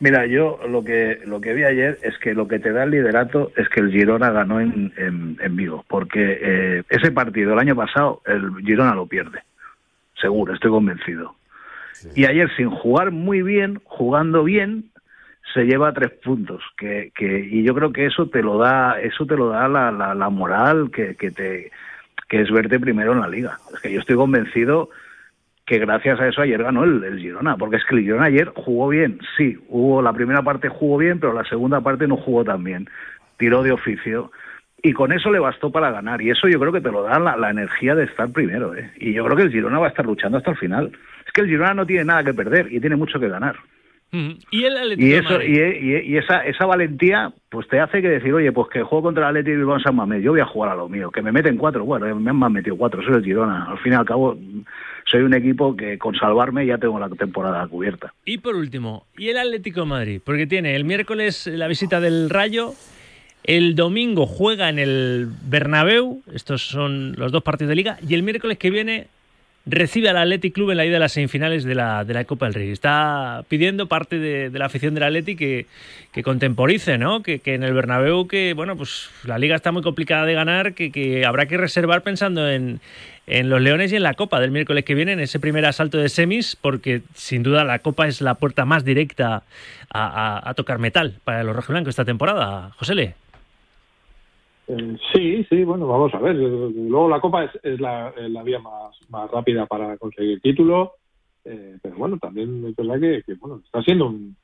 Mira, 0.00 0.26
yo 0.26 0.60
lo 0.68 0.84
que 0.84 1.20
lo 1.26 1.40
que 1.40 1.54
vi 1.54 1.64
ayer 1.64 1.98
es 2.02 2.16
que 2.18 2.32
lo 2.32 2.46
que 2.46 2.60
te 2.60 2.72
da 2.72 2.84
el 2.84 2.92
liderato 2.92 3.50
es 3.56 3.68
que 3.68 3.80
el 3.80 3.90
Girona 3.90 4.30
ganó 4.30 4.60
en, 4.60 4.92
en, 4.96 5.56
Vigo, 5.56 5.84
porque 5.88 6.38
eh, 6.40 6.82
ese 6.88 7.10
partido 7.10 7.52
el 7.52 7.58
año 7.58 7.74
pasado 7.74 8.22
el 8.24 8.64
Girona 8.64 8.94
lo 8.94 9.06
pierde, 9.06 9.40
seguro, 10.20 10.54
estoy 10.54 10.70
convencido. 10.70 11.34
Y 12.14 12.26
ayer, 12.26 12.48
sin 12.56 12.70
jugar 12.70 13.10
muy 13.10 13.42
bien, 13.42 13.80
jugando 13.84 14.44
bien, 14.44 14.92
se 15.52 15.64
lleva 15.64 15.92
tres 15.92 16.10
puntos. 16.22 16.62
Que, 16.76 17.12
que, 17.14 17.40
y 17.40 17.64
yo 17.64 17.74
creo 17.74 17.92
que 17.92 18.06
eso 18.06 18.28
te 18.28 18.42
lo 18.42 18.58
da, 18.58 19.00
eso 19.00 19.26
te 19.26 19.36
lo 19.36 19.48
da 19.48 19.68
la, 19.68 19.90
la, 19.90 20.14
la 20.14 20.28
moral 20.30 20.90
que, 20.92 21.16
que, 21.16 21.30
te, 21.30 21.72
que 22.28 22.40
es 22.42 22.50
verte 22.50 22.78
primero 22.78 23.12
en 23.12 23.20
la 23.20 23.28
liga. 23.28 23.58
Es 23.72 23.80
que 23.80 23.92
yo 23.92 24.00
estoy 24.00 24.16
convencido 24.16 24.90
que 25.64 25.78
gracias 25.78 26.18
a 26.18 26.28
eso 26.28 26.40
ayer 26.40 26.62
ganó 26.62 26.84
el, 26.84 27.18
Girona, 27.18 27.56
porque 27.56 27.76
es 27.76 27.84
que 27.84 27.94
el 27.94 28.02
Girona 28.02 28.26
ayer 28.26 28.52
jugó 28.54 28.88
bien, 28.88 29.18
sí, 29.36 29.58
hubo 29.68 30.00
la 30.00 30.14
primera 30.14 30.42
parte 30.42 30.68
jugó 30.68 30.96
bien, 30.96 31.20
pero 31.20 31.34
la 31.34 31.44
segunda 31.44 31.80
parte 31.82 32.06
no 32.06 32.16
jugó 32.16 32.42
tan 32.42 32.64
bien, 32.64 32.88
tiró 33.36 33.62
de 33.62 33.72
oficio 33.72 34.32
y 34.82 34.92
con 34.92 35.12
eso 35.12 35.30
le 35.30 35.38
bastó 35.38 35.70
para 35.70 35.90
ganar 35.90 36.22
y 36.22 36.30
eso 36.30 36.48
yo 36.48 36.58
creo 36.58 36.72
que 36.72 36.80
te 36.80 36.90
lo 36.90 37.02
da 37.02 37.18
la, 37.18 37.36
la 37.36 37.50
energía 37.50 37.94
de 37.94 38.04
estar 38.04 38.30
primero, 38.30 38.74
¿eh? 38.74 38.90
y 38.96 39.12
yo 39.12 39.24
creo 39.24 39.36
que 39.36 39.42
el 39.42 39.52
Girona 39.52 39.78
va 39.78 39.86
a 39.86 39.90
estar 39.90 40.06
luchando 40.06 40.38
hasta 40.38 40.52
el 40.52 40.56
final. 40.56 40.92
Es 41.26 41.32
que 41.32 41.42
el 41.42 41.48
Girona 41.48 41.74
no 41.74 41.86
tiene 41.86 42.06
nada 42.06 42.24
que 42.24 42.32
perder 42.32 42.72
y 42.72 42.80
tiene 42.80 42.96
mucho 42.96 43.20
que 43.20 43.28
ganar. 43.28 43.56
Y, 44.10 44.64
el 44.64 44.98
y 44.98 45.12
eso 45.12 45.42
y, 45.42 45.58
y, 45.58 46.12
y, 46.14 46.16
esa 46.16 46.38
esa 46.40 46.64
valentía 46.64 47.30
pues 47.50 47.68
te 47.68 47.78
hace 47.78 48.00
que 48.00 48.08
decir 48.08 48.32
oye 48.32 48.52
pues 48.52 48.68
que 48.70 48.82
juego 48.82 49.02
contra 49.02 49.24
el 49.24 49.28
Atlético 49.28 49.50
de 49.50 49.56
Bilbao 49.58 49.80
San 49.80 49.96
Mamés 49.96 50.22
yo 50.22 50.30
voy 50.30 50.40
a 50.40 50.46
jugar 50.46 50.72
a 50.72 50.74
lo 50.74 50.88
mío 50.88 51.10
que 51.10 51.20
me 51.20 51.30
meten 51.30 51.58
cuatro 51.58 51.84
bueno 51.84 52.14
me 52.16 52.30
han 52.30 52.52
metido 52.52 52.74
cuatro 52.76 53.02
soy 53.02 53.16
el 53.16 53.24
Girona. 53.24 53.66
Al 53.70 53.78
fin 53.80 53.92
y 53.92 53.96
al 53.96 54.06
cabo 54.06 54.38
soy 55.04 55.22
un 55.22 55.34
equipo 55.34 55.76
que 55.76 55.98
con 55.98 56.14
salvarme 56.14 56.64
ya 56.64 56.78
tengo 56.78 56.98
la 56.98 57.10
temporada 57.10 57.66
cubierta. 57.68 58.14
Y 58.24 58.38
por 58.38 58.56
último 58.56 59.06
y 59.18 59.28
el 59.28 59.36
Atlético 59.36 59.80
de 59.80 59.86
Madrid 59.86 60.20
porque 60.24 60.46
tiene 60.46 60.74
el 60.74 60.86
miércoles 60.86 61.46
la 61.46 61.68
visita 61.68 62.00
del 62.00 62.30
Rayo 62.30 62.72
el 63.44 63.74
domingo 63.74 64.24
juega 64.24 64.70
en 64.70 64.78
el 64.78 65.28
Bernabéu 65.50 66.22
estos 66.32 66.62
son 66.62 67.12
los 67.18 67.30
dos 67.30 67.42
partidos 67.42 67.68
de 67.68 67.76
liga 67.76 67.98
y 68.08 68.14
el 68.14 68.22
miércoles 68.22 68.56
que 68.56 68.70
viene 68.70 69.08
recibe 69.68 70.08
al 70.08 70.16
Athletic 70.16 70.54
Club 70.54 70.70
en 70.70 70.78
la 70.78 70.86
ida 70.86 70.94
de 70.94 70.98
las 70.98 71.12
semifinales 71.12 71.64
de 71.64 71.74
la, 71.74 72.24
Copa 72.26 72.46
del 72.46 72.54
Rey. 72.54 72.70
Está 72.70 73.44
pidiendo 73.48 73.86
parte 73.86 74.18
de, 74.18 74.50
la 74.50 74.66
afición 74.66 74.94
del 74.94 75.04
Athletic 75.04 75.38
que, 75.38 75.66
contemporice, 76.22 76.98
¿no? 76.98 77.22
Que, 77.22 77.40
en 77.44 77.62
el 77.62 77.72
Bernabéu, 77.72 78.26
que 78.26 78.54
bueno, 78.54 78.76
pues 78.76 79.10
la 79.24 79.38
liga 79.38 79.54
está 79.54 79.70
muy 79.70 79.82
complicada 79.82 80.24
de 80.24 80.34
ganar, 80.34 80.74
que, 80.74 81.24
habrá 81.24 81.46
que 81.46 81.56
reservar 81.56 82.02
pensando 82.02 82.48
en, 82.50 82.80
los 83.26 83.60
Leones 83.60 83.92
y 83.92 83.96
en 83.96 84.02
la 84.02 84.14
Copa 84.14 84.40
del 84.40 84.50
miércoles 84.50 84.84
que 84.84 84.94
viene, 84.94 85.12
en 85.12 85.20
ese 85.20 85.38
primer 85.38 85.66
asalto 85.66 85.98
de 85.98 86.08
semis, 86.08 86.56
porque 86.56 87.02
sin 87.14 87.42
duda 87.42 87.62
la 87.64 87.78
Copa 87.80 88.08
es 88.08 88.20
la 88.20 88.34
puerta 88.34 88.64
más 88.64 88.84
directa 88.84 89.42
a 89.90 90.52
tocar 90.56 90.78
metal 90.78 91.14
para 91.24 91.44
los 91.44 91.54
rojiblancos 91.54 91.90
esta 91.90 92.04
temporada. 92.04 92.72
José 92.78 92.94
Le. 92.94 93.27
Eh, 94.68 94.98
sí, 95.14 95.46
sí, 95.48 95.64
bueno, 95.64 95.86
vamos 95.86 96.12
a 96.14 96.18
ver. 96.18 96.36
Luego 96.36 97.08
la 97.08 97.20
Copa 97.20 97.44
es, 97.44 97.80
la, 97.80 98.12
vía 98.44 98.58
más, 98.58 98.94
más 99.08 99.30
rápida 99.30 99.66
para 99.66 99.96
conseguir 99.96 100.40
título, 100.42 100.92
eh, 101.44 101.78
pero 101.82 101.96
bueno, 101.96 102.18
también 102.18 102.66
es 102.66 102.76
verdad 102.76 103.00
que, 103.00 103.34
bueno, 103.34 103.62
está 103.64 103.82
siendo 103.82 104.06
un, 104.06 104.36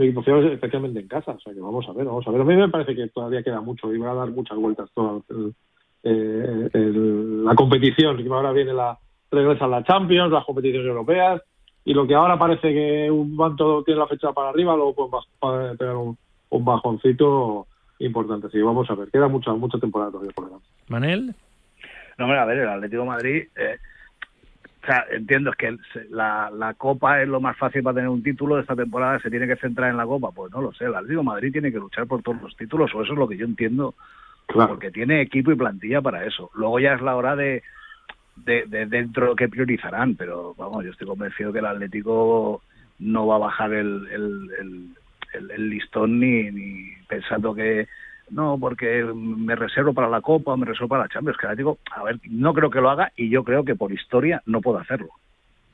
equipo 0.00 0.22
fiable 0.22 0.54
especialmente 0.54 0.98
en 0.98 1.06
casa, 1.06 1.32
o 1.32 1.40
sea 1.40 1.54
que 1.54 1.60
vamos 1.60 1.88
a 1.88 1.92
ver, 1.92 2.06
vamos 2.06 2.26
a 2.26 2.30
ver. 2.30 2.40
A 2.40 2.44
mí 2.44 2.56
me 2.56 2.68
parece 2.68 2.96
que 2.96 3.08
todavía 3.08 3.42
queda 3.42 3.60
mucho 3.60 3.92
y 3.92 3.98
va 3.98 4.10
a 4.10 4.14
dar 4.14 4.30
muchas 4.30 4.58
vueltas 4.58 4.90
toda 4.92 5.20
el, 5.28 5.54
eh, 6.02 6.68
el, 6.72 7.44
la 7.44 7.54
competición, 7.54 8.16
que 8.16 8.28
ahora 8.28 8.52
viene 8.52 8.72
la 8.72 8.98
regresa 9.30 9.68
la 9.68 9.84
Champions, 9.84 10.32
las 10.32 10.44
competiciones 10.44 10.86
europeas 10.86 11.42
y 11.84 11.94
lo 11.94 12.06
que 12.06 12.14
ahora 12.14 12.38
parece 12.38 12.72
que 12.72 13.10
un 13.10 13.36
banco 13.36 13.84
tiene 13.84 14.00
la 14.00 14.08
fecha 14.08 14.32
para 14.32 14.48
arriba, 14.48 14.74
luego 14.74 15.10
pueden 15.38 15.76
pegar 15.76 15.96
un, 15.96 16.16
un 16.50 16.64
bajoncito 16.64 17.66
importante. 17.98 18.48
Sí, 18.50 18.60
vamos 18.60 18.90
a 18.90 18.94
ver, 18.94 19.10
queda 19.10 19.28
mucha 19.28 19.52
mucha 19.52 19.78
temporada 19.78 20.10
todavía 20.10 20.32
por 20.34 20.46
delante. 20.46 20.66
Manel. 20.88 21.34
No, 22.18 22.24
hombre, 22.26 22.38
a 22.38 22.44
ver, 22.44 22.58
el 22.58 22.68
Atlético 22.68 23.02
de 23.02 23.08
Madrid, 23.08 23.44
eh, 23.56 23.78
o 24.82 24.86
sea, 24.86 25.04
entiendo 25.10 25.50
es 25.50 25.56
que 25.56 25.76
la, 26.10 26.50
la 26.50 26.74
Copa 26.74 27.22
es 27.22 27.28
lo 27.28 27.40
más 27.40 27.56
fácil 27.56 27.82
para 27.82 27.94
tener 27.94 28.10
un 28.10 28.22
título 28.22 28.56
de 28.56 28.62
esta 28.62 28.76
temporada, 28.76 29.18
se 29.18 29.30
tiene 29.30 29.46
que 29.46 29.56
centrar 29.56 29.90
en 29.90 29.96
la 29.96 30.06
Copa, 30.06 30.30
pues 30.30 30.52
no 30.52 30.60
lo 30.60 30.72
sé, 30.72 30.84
el 30.84 30.94
Atlético 30.94 31.20
de 31.20 31.26
Madrid 31.26 31.52
tiene 31.52 31.72
que 31.72 31.78
luchar 31.78 32.06
por 32.06 32.22
todos 32.22 32.40
los 32.42 32.56
títulos, 32.56 32.94
o 32.94 33.02
eso 33.02 33.12
es 33.12 33.18
lo 33.18 33.26
que 33.26 33.36
yo 33.36 33.46
entiendo, 33.46 33.94
claro. 34.46 34.70
porque 34.70 34.90
tiene 34.90 35.22
equipo 35.22 35.50
y 35.50 35.56
plantilla 35.56 36.02
para 36.02 36.24
eso. 36.24 36.50
Luego 36.54 36.78
ya 36.78 36.94
es 36.94 37.00
la 37.00 37.16
hora 37.16 37.34
de, 37.34 37.62
de, 38.36 38.64
de 38.66 38.86
dentro 38.86 39.34
que 39.34 39.48
priorizarán, 39.48 40.14
pero 40.14 40.54
vamos, 40.56 40.84
yo 40.84 40.90
estoy 40.90 41.06
convencido 41.06 41.52
que 41.52 41.60
el 41.60 41.66
Atlético 41.66 42.62
no 42.98 43.26
va 43.26 43.36
a 43.36 43.38
bajar 43.38 43.72
el, 43.72 44.06
el, 44.12 44.50
el 44.60 44.88
el, 45.34 45.50
el, 45.50 45.70
listón 45.70 46.20
ni, 46.20 46.50
ni 46.50 46.92
pensando 47.08 47.54
que 47.54 47.86
no, 48.30 48.56
porque 48.58 49.04
me 49.14 49.54
reservo 49.54 49.92
para 49.92 50.08
la 50.08 50.20
Copa, 50.20 50.56
me 50.56 50.64
reservo 50.64 50.88
para 50.88 51.04
la 51.04 51.08
Champions, 51.08 51.38
que 51.38 51.46
digo, 51.56 51.78
a 51.90 52.02
ver, 52.04 52.18
no 52.30 52.54
creo 52.54 52.70
que 52.70 52.80
lo 52.80 52.90
haga 52.90 53.12
y 53.16 53.28
yo 53.28 53.44
creo 53.44 53.64
que 53.64 53.74
por 53.74 53.92
historia 53.92 54.42
no 54.46 54.60
puedo 54.60 54.78
hacerlo. 54.78 55.10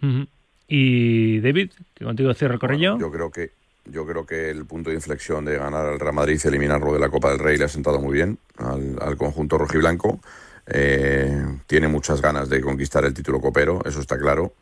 Uh 0.03 0.07
-huh. 0.07 0.29
Y 0.67 1.41
David, 1.41 1.73
que 1.95 2.05
contigo 2.05 2.33
cierro 2.35 2.55
el 2.55 2.61
correo. 2.61 2.79
Bueno, 2.79 2.99
yo 2.99 3.11
creo 3.11 3.31
que 3.31 3.51
yo 3.87 4.07
creo 4.07 4.27
que 4.27 4.51
el 4.51 4.67
punto 4.67 4.91
de 4.91 4.97
inflexión 4.97 5.45
de 5.45 5.57
ganar 5.57 5.87
al 5.87 5.99
Real 5.99 6.15
Madrid 6.15 6.41
y 6.43 6.49
eliminarlo 6.49 6.93
de 6.93 7.01
la 7.01 7.09
Copa 7.09 7.31
del 7.31 7.39
Rey 7.39 7.57
le 7.57 7.65
ha 7.65 7.69
sentado 7.69 8.01
muy 8.01 8.15
bien 8.15 8.39
al, 8.59 8.97
al 9.01 9.17
conjunto 9.17 9.59
rojiblanco. 9.59 10.21
Eh, 10.67 11.45
tiene 11.67 11.89
muchas 11.89 12.21
ganas 12.21 12.49
de 12.49 12.61
conquistar 12.61 13.05
el 13.05 13.15
título 13.15 13.41
copero, 13.41 13.81
eso 13.85 14.01
está 14.01 14.19
claro. 14.19 14.53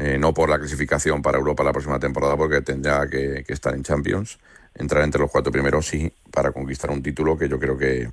Eh, 0.00 0.16
no 0.16 0.32
por 0.32 0.48
la 0.48 0.60
clasificación 0.60 1.20
para 1.22 1.38
Europa 1.38 1.64
la 1.64 1.72
próxima 1.72 1.98
temporada, 1.98 2.36
porque 2.36 2.60
tendrá 2.60 3.08
que, 3.08 3.44
estar 3.48 3.74
en 3.74 3.82
Champions, 3.82 4.38
entrar 4.72 5.02
entre 5.02 5.20
los 5.20 5.28
cuatro 5.28 5.50
primeros, 5.50 5.88
sí, 5.88 6.12
para 6.30 6.52
conquistar 6.52 6.92
un 6.92 7.02
título 7.02 7.36
que 7.36 7.48
yo 7.48 7.58
creo 7.58 7.76
que, 7.76 8.12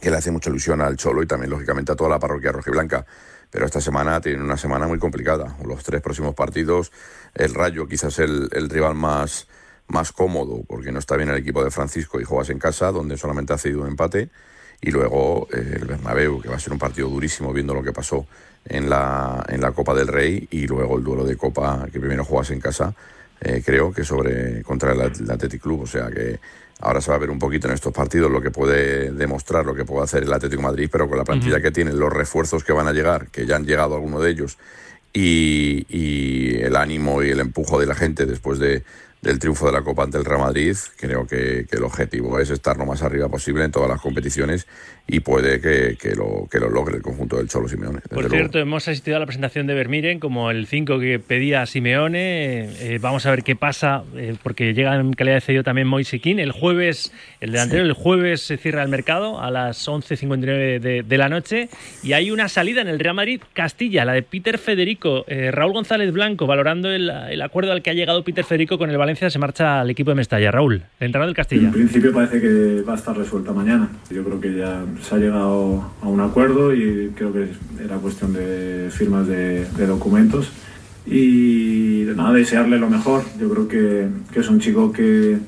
que 0.00 0.10
le 0.10 0.16
hace 0.16 0.32
mucha 0.32 0.50
ilusión 0.50 0.80
al 0.80 0.96
Cholo 0.96 1.22
y 1.22 1.26
también, 1.28 1.50
lógicamente, 1.50 1.92
a 1.92 1.94
toda 1.94 2.10
la 2.10 2.18
parroquia 2.18 2.50
rojiblanca. 2.50 3.06
Pero 3.48 3.66
esta 3.66 3.80
semana 3.80 4.20
tiene 4.20 4.42
una 4.42 4.56
semana 4.56 4.88
muy 4.88 4.98
complicada. 4.98 5.56
Los 5.64 5.84
tres 5.84 6.02
próximos 6.02 6.34
partidos, 6.34 6.90
el 7.36 7.54
Rayo 7.54 7.86
quizás 7.86 8.18
el, 8.18 8.48
el 8.50 8.68
rival 8.68 8.96
más, 8.96 9.46
más 9.86 10.10
cómodo, 10.10 10.64
porque 10.66 10.90
no 10.90 10.98
está 10.98 11.16
bien 11.16 11.28
el 11.28 11.36
equipo 11.36 11.62
de 11.62 11.70
Francisco 11.70 12.20
y 12.20 12.24
juegas 12.24 12.50
en 12.50 12.58
casa, 12.58 12.90
donde 12.90 13.16
solamente 13.16 13.52
ha 13.52 13.58
cedido 13.58 13.82
un 13.82 13.88
empate. 13.88 14.28
Y 14.80 14.90
luego 14.90 15.46
eh, 15.52 15.76
el 15.76 15.84
Bernabéu, 15.84 16.42
que 16.42 16.48
va 16.48 16.56
a 16.56 16.60
ser 16.60 16.72
un 16.72 16.80
partido 16.80 17.08
durísimo 17.08 17.52
viendo 17.52 17.74
lo 17.74 17.82
que 17.84 17.92
pasó 17.92 18.26
en 18.68 18.90
la, 18.90 19.44
en 19.48 19.60
la 19.60 19.72
Copa 19.72 19.94
del 19.94 20.08
Rey 20.08 20.46
y 20.50 20.66
luego 20.66 20.98
el 20.98 21.04
duelo 21.04 21.24
de 21.24 21.36
Copa 21.36 21.86
que 21.92 22.00
primero 22.00 22.24
jugas 22.24 22.50
en 22.50 22.60
casa, 22.60 22.94
eh, 23.40 23.62
creo 23.64 23.92
que 23.92 24.04
sobre 24.04 24.62
contra 24.62 24.92
el, 24.92 25.00
Athletic 25.00 25.60
Club. 25.60 25.82
O 25.82 25.86
sea 25.86 26.10
que 26.10 26.38
ahora 26.80 27.00
se 27.00 27.10
va 27.10 27.16
a 27.16 27.20
ver 27.20 27.30
un 27.30 27.38
poquito 27.38 27.68
en 27.68 27.74
estos 27.74 27.92
partidos 27.92 28.30
lo 28.30 28.40
que 28.40 28.50
puede 28.50 29.12
demostrar, 29.12 29.64
lo 29.64 29.74
que 29.74 29.84
puede 29.84 30.04
hacer 30.04 30.22
el 30.22 30.32
Atlético 30.32 30.62
Madrid, 30.62 30.88
pero 30.90 31.08
con 31.08 31.18
la 31.18 31.24
plantilla 31.24 31.56
uh 31.56 31.58
-huh. 31.58 31.62
que 31.62 31.70
tienen, 31.70 31.98
los 31.98 32.12
refuerzos 32.12 32.64
que 32.64 32.72
van 32.72 32.86
a 32.86 32.92
llegar, 32.92 33.28
que 33.28 33.46
ya 33.46 33.56
han 33.56 33.66
llegado 33.66 33.94
algunos 33.94 34.22
de 34.22 34.30
ellos, 34.30 34.58
y, 35.12 35.86
y 35.88 36.56
el 36.60 36.76
ánimo 36.76 37.22
y 37.22 37.30
el 37.30 37.40
empujo 37.40 37.80
de 37.80 37.86
la 37.86 37.94
gente 37.94 38.26
después 38.26 38.58
de, 38.58 38.84
del 39.26 39.40
triunfo 39.40 39.66
de 39.66 39.72
la 39.72 39.82
Copa 39.82 40.04
ante 40.04 40.18
el 40.18 40.24
Real 40.24 40.40
Madrid, 40.40 40.76
creo 40.96 41.26
que, 41.26 41.66
que, 41.68 41.76
el 41.76 41.82
objetivo 41.82 42.38
es 42.38 42.50
estar 42.50 42.76
lo 42.76 42.86
más 42.86 43.02
arriba 43.02 43.28
posible 43.28 43.64
en 43.64 43.72
todas 43.72 43.88
las 43.88 44.00
competiciones 44.00 44.68
y 45.08 45.20
puede 45.20 45.60
que, 45.60 45.96
que, 45.96 46.16
lo, 46.16 46.48
que 46.50 46.58
lo 46.58 46.68
logre 46.68 46.96
el 46.96 47.02
conjunto 47.02 47.36
del 47.36 47.48
Cholo 47.48 47.68
Simeone. 47.68 48.00
Por 48.00 48.28
cierto, 48.28 48.58
luego. 48.58 48.58
hemos 48.58 48.88
asistido 48.88 49.16
a 49.16 49.20
la 49.20 49.26
presentación 49.26 49.68
de 49.68 49.74
Vermiren 49.74 50.18
como 50.18 50.50
el 50.50 50.66
5 50.66 50.98
que 50.98 51.20
pedía 51.20 51.64
Simeone. 51.66 52.70
Eh, 52.80 52.98
vamos 53.00 53.24
a 53.24 53.30
ver 53.30 53.44
qué 53.44 53.54
pasa, 53.54 54.02
eh, 54.16 54.34
porque 54.42 54.74
llega 54.74 54.96
en 54.96 55.12
calidad 55.12 55.36
de 55.36 55.40
cedido 55.42 55.62
también 55.62 55.86
Moisequín. 55.86 56.40
El 56.40 56.50
jueves, 56.50 57.12
el 57.40 57.52
delantero, 57.52 57.84
sí. 57.84 57.88
el 57.88 57.94
jueves 57.94 58.40
se 58.40 58.56
cierra 58.56 58.82
el 58.82 58.88
mercado 58.88 59.40
a 59.40 59.52
las 59.52 59.86
11.59 59.86 60.80
de, 60.80 61.02
de, 61.04 61.18
la 61.18 61.28
noche 61.28 61.68
y 62.02 62.12
hay 62.12 62.32
una 62.32 62.48
salida 62.48 62.80
en 62.80 62.88
el 62.88 62.98
Real 62.98 63.14
Madrid 63.14 63.40
Castilla, 63.52 64.04
la 64.04 64.12
de 64.12 64.22
Peter 64.22 64.58
Federico. 64.58 65.24
Eh, 65.28 65.52
Raúl 65.52 65.72
González 65.72 66.12
Blanco, 66.12 66.48
valorando 66.48 66.90
el, 66.90 67.08
el 67.10 67.42
acuerdo 67.42 67.70
al 67.70 67.82
que 67.82 67.90
ha 67.90 67.94
llegado 67.94 68.24
Peter 68.24 68.44
Federico 68.44 68.76
con 68.76 68.90
el 68.90 68.98
Valencia, 68.98 69.15
se 69.16 69.38
marcha 69.38 69.80
al 69.80 69.90
equipo 69.90 70.10
de 70.10 70.16
Mestalla. 70.16 70.50
Raúl, 70.50 70.74
el 70.74 71.06
entrenador 71.06 71.28
del 71.28 71.36
Castilla. 71.36 71.68
En 71.68 71.72
principio 71.72 72.12
parece 72.12 72.40
que 72.40 72.82
va 72.82 72.92
a 72.92 72.96
estar 72.96 73.16
resuelta 73.16 73.52
mañana. 73.52 73.88
Yo 74.10 74.22
creo 74.24 74.40
que 74.40 74.54
ya 74.54 74.84
se 75.02 75.14
ha 75.14 75.18
llegado 75.18 75.90
a 76.02 76.08
un 76.08 76.20
acuerdo 76.20 76.74
y 76.74 77.12
creo 77.14 77.32
que 77.32 77.48
era 77.82 77.96
cuestión 77.96 78.32
de 78.32 78.88
firmas 78.90 79.26
de, 79.26 79.64
de 79.64 79.86
documentos. 79.86 80.52
Y 81.06 82.04
nada, 82.16 82.32
desearle 82.32 82.78
lo 82.78 82.90
mejor. 82.90 83.22
Yo 83.40 83.48
creo 83.50 83.68
que, 83.68 84.08
que 84.32 84.40
es 84.40 84.48
un 84.48 84.60
chico 84.60 84.92
que, 84.92 85.38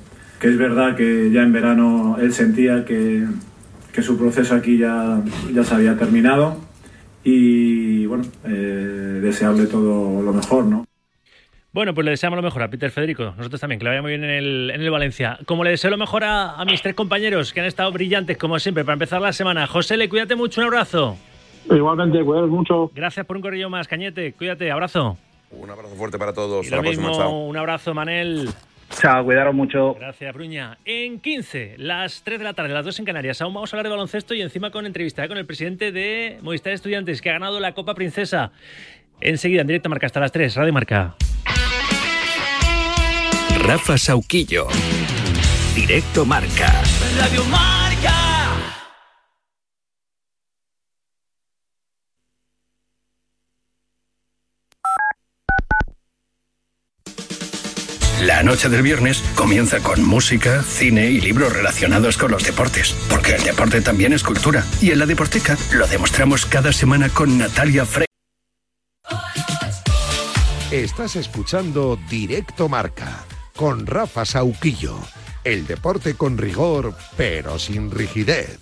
que, 0.41 0.49
es 0.49 0.57
verdad 0.57 0.97
que 0.97 1.31
ya 1.31 1.43
en 1.43 1.53
verano 1.53 2.17
él 2.21 2.33
sentía 2.33 2.85
que, 2.85 3.25
que 3.93 4.03
su 4.03 4.17
proceso 4.17 4.55
aquí 4.55 4.79
ya, 4.79 5.21
ya 5.53 5.65
se 5.65 5.75
había 5.75 5.97
terminado. 5.97 6.57
Y 7.25 8.07
bueno, 8.07 8.25
eh, 8.45 9.21
desearle 9.23 9.67
todo 9.67 10.23
lo 10.23 10.33
mejor, 10.33 10.65
¿no? 10.65 10.88
Bueno, 11.73 11.95
pues 11.95 12.05
le 12.05 12.13
deseamos 12.13 12.37
lo 12.37 12.43
mejor 12.43 12.63
a 12.63 12.69
Peter 12.69 12.91
Federico. 12.91 13.35
Nosotros 13.37 13.61
también, 13.61 13.79
que 13.79 13.85
le 13.85 13.91
vaya 13.91 14.03
muy 14.03 14.13
bien 14.13 14.25
en 14.25 14.31
el, 14.31 14.71
en 14.75 14.81
el 14.81 14.91
Valencia. 14.91 15.39
Como 15.45 15.65
le 15.65 15.71
deseo 15.71 15.91
lo 15.91 15.99
mejor 15.99 16.25
a, 16.25 16.55
a, 16.55 16.65
mis 16.65 16.81
tres 16.81 16.95
compañeros, 16.95 17.53
que 17.53 17.61
han 17.61 17.67
estado 17.67 17.93
brillantes, 17.93 18.39
como 18.39 18.59
siempre, 18.59 18.85
para 18.85 18.95
empezar 18.95 19.21
la 19.21 19.33
semana. 19.33 19.67
José, 19.67 19.97
le 19.97 20.09
cuídate 20.09 20.35
mucho, 20.35 20.61
un 20.61 20.69
abrazo. 20.69 21.17
Igualmente, 21.71 22.25
cuidados 22.25 22.51
mucho. 22.51 22.91
Gracias 22.95 23.27
por 23.27 23.37
un 23.37 23.43
corrillo 23.43 23.69
más, 23.69 23.87
Cañete. 23.87 24.33
Cuídate, 24.33 24.71
abrazo. 24.71 25.19
Un 25.51 25.71
abrazo 25.71 25.95
fuerte 25.95 26.19
para 26.19 26.33
todos. 26.33 26.67
Y 26.67 26.71
lo 26.71 26.83
mismo, 26.83 27.05
próxima, 27.05 27.29
un 27.29 27.57
abrazo, 27.57 27.95
Manel. 27.95 28.49
Chao, 28.91 29.25
cuidaros 29.25 29.55
mucho. 29.55 29.95
Gracias, 29.95 30.35
Bruña. 30.35 30.79
En 30.85 31.21
15, 31.21 31.75
las 31.79 32.23
3 32.23 32.39
de 32.39 32.45
la 32.45 32.55
tarde, 32.55 32.73
las 32.73 32.85
2 32.85 33.01
en 33.01 33.05
Canarias. 33.05 33.43
Aún 33.43 33.53
vamos 33.53 33.73
a 33.73 33.77
hablar 33.77 33.85
de 33.85 33.91
baloncesto 33.91 34.35
y 34.35 34.41
encima 34.41 34.71
con 34.71 34.87
entrevista 34.87 35.25
¿eh? 35.25 35.29
con 35.29 35.37
el 35.37 35.47
presidente 35.47 35.93
de 35.93 36.39
Movistar 36.43 36.73
Estudiantes, 36.73 37.21
que 37.21 37.29
ha 37.29 37.35
ganado 37.35 37.61
la 37.61 37.75
Copa 37.75 37.95
Princesa. 37.95 38.53
Enseguida, 39.21 39.61
en 39.61 39.67
directo 39.67 39.89
Marca, 39.89 40.07
hasta 40.07 40.21
las 40.21 40.33
3, 40.33 40.55
Radio 40.57 40.73
Marca. 40.73 41.17
Rafa 43.69 43.99
Sauquillo. 43.99 44.67
Directo 45.75 46.25
Marca. 46.25 46.73
Radio 47.19 47.45
Marca. 47.45 48.15
La 58.23 58.43
noche 58.43 58.71
del 58.71 58.81
viernes 58.81 59.23
comienza 59.35 59.81
con 59.81 60.03
música, 60.03 60.63
cine 60.63 61.11
y 61.11 61.21
libros 61.21 61.53
relacionados 61.53 62.17
con 62.17 62.31
los 62.31 62.45
deportes, 62.45 62.95
porque 63.11 63.35
el 63.35 63.45
deporte 63.45 63.83
también 63.83 64.15
es 64.15 64.23
cultura. 64.23 64.65
Y 64.81 64.93
en 64.93 64.99
la 64.99 65.05
Deporteca 65.05 65.59
lo 65.75 65.87
demostramos 65.87 66.47
cada 66.47 66.73
semana 66.73 67.11
con 67.11 67.37
Natalia 67.37 67.85
Frey. 67.85 68.07
Estás 70.71 71.17
escuchando 71.17 71.99
Directo 72.09 72.71
Marca 72.71 73.27
con 73.59 73.89
Rafa 73.89 74.25
Sauquillo. 74.25 74.95
El 75.43 75.67
deporte 75.67 76.15
con 76.15 76.39
rigor, 76.39 76.95
pero 77.17 77.59
sin 77.59 77.91
rigidez. 77.91 78.61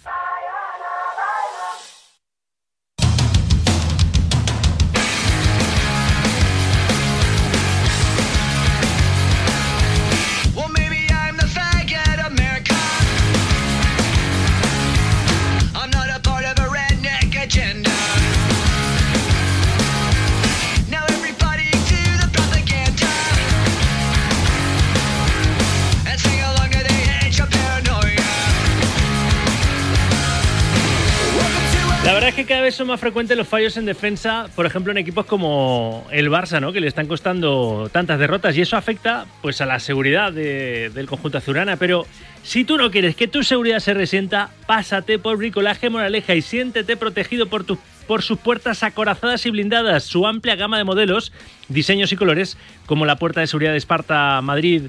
Verdad 32.17 32.29
es 32.31 32.35
que 32.35 32.47
cada 32.47 32.62
vez 32.62 32.75
son 32.75 32.87
más 32.87 32.99
frecuentes 33.01 33.37
los 33.37 33.47
fallos 33.47 33.77
en 33.77 33.85
defensa, 33.85 34.47
por 34.57 34.64
ejemplo 34.64 34.91
en 34.91 34.97
equipos 34.99 35.27
como 35.27 36.07
el 36.11 36.31
Barça, 36.31 36.61
¿no? 36.61 36.73
que 36.73 36.81
le 36.81 36.87
están 36.89 37.07
costando 37.09 37.91
tantas 37.93 38.19
derrotas 38.19 38.57
y 38.57 38.62
eso 38.62 38.77
afecta 38.77 39.27
pues 39.43 39.61
a 39.61 39.67
la 39.67 39.79
seguridad 39.81 40.33
de- 40.33 40.91
del 40.95 41.07
conjunto 41.07 41.39
azulana. 41.39 41.77
Pero 41.77 42.07
si 42.43 42.64
tú 42.64 42.79
no 42.79 42.91
quieres 42.91 43.17
que 43.17 43.29
tu 43.29 43.43
seguridad 43.43 43.81
se 43.81 43.93
resienta, 43.93 44.51
pásate 44.67 45.19
por 45.19 45.37
Bricolaje 45.37 45.91
Moraleja 45.91 46.35
y 46.35 46.43
siéntete 46.43 46.97
protegido 46.97 47.47
por 47.47 47.64
tus 47.64 47.79
por 48.07 48.23
sus 48.23 48.39
puertas 48.39 48.85
acorazadas 48.85 49.45
y 49.47 49.51
blindadas, 49.51 50.05
su 50.05 50.29
amplia 50.29 50.55
gama 50.55 50.79
de 50.79 50.85
modelos, 50.85 51.33
diseños 51.69 52.12
y 52.12 52.17
colores, 52.17 52.57
como 52.87 53.05
la 53.05 53.17
puerta 53.17 53.41
de 53.41 53.49
seguridad 53.49 53.73
de 53.73 53.79
Esparta 53.79 54.41
Madrid 54.43 54.83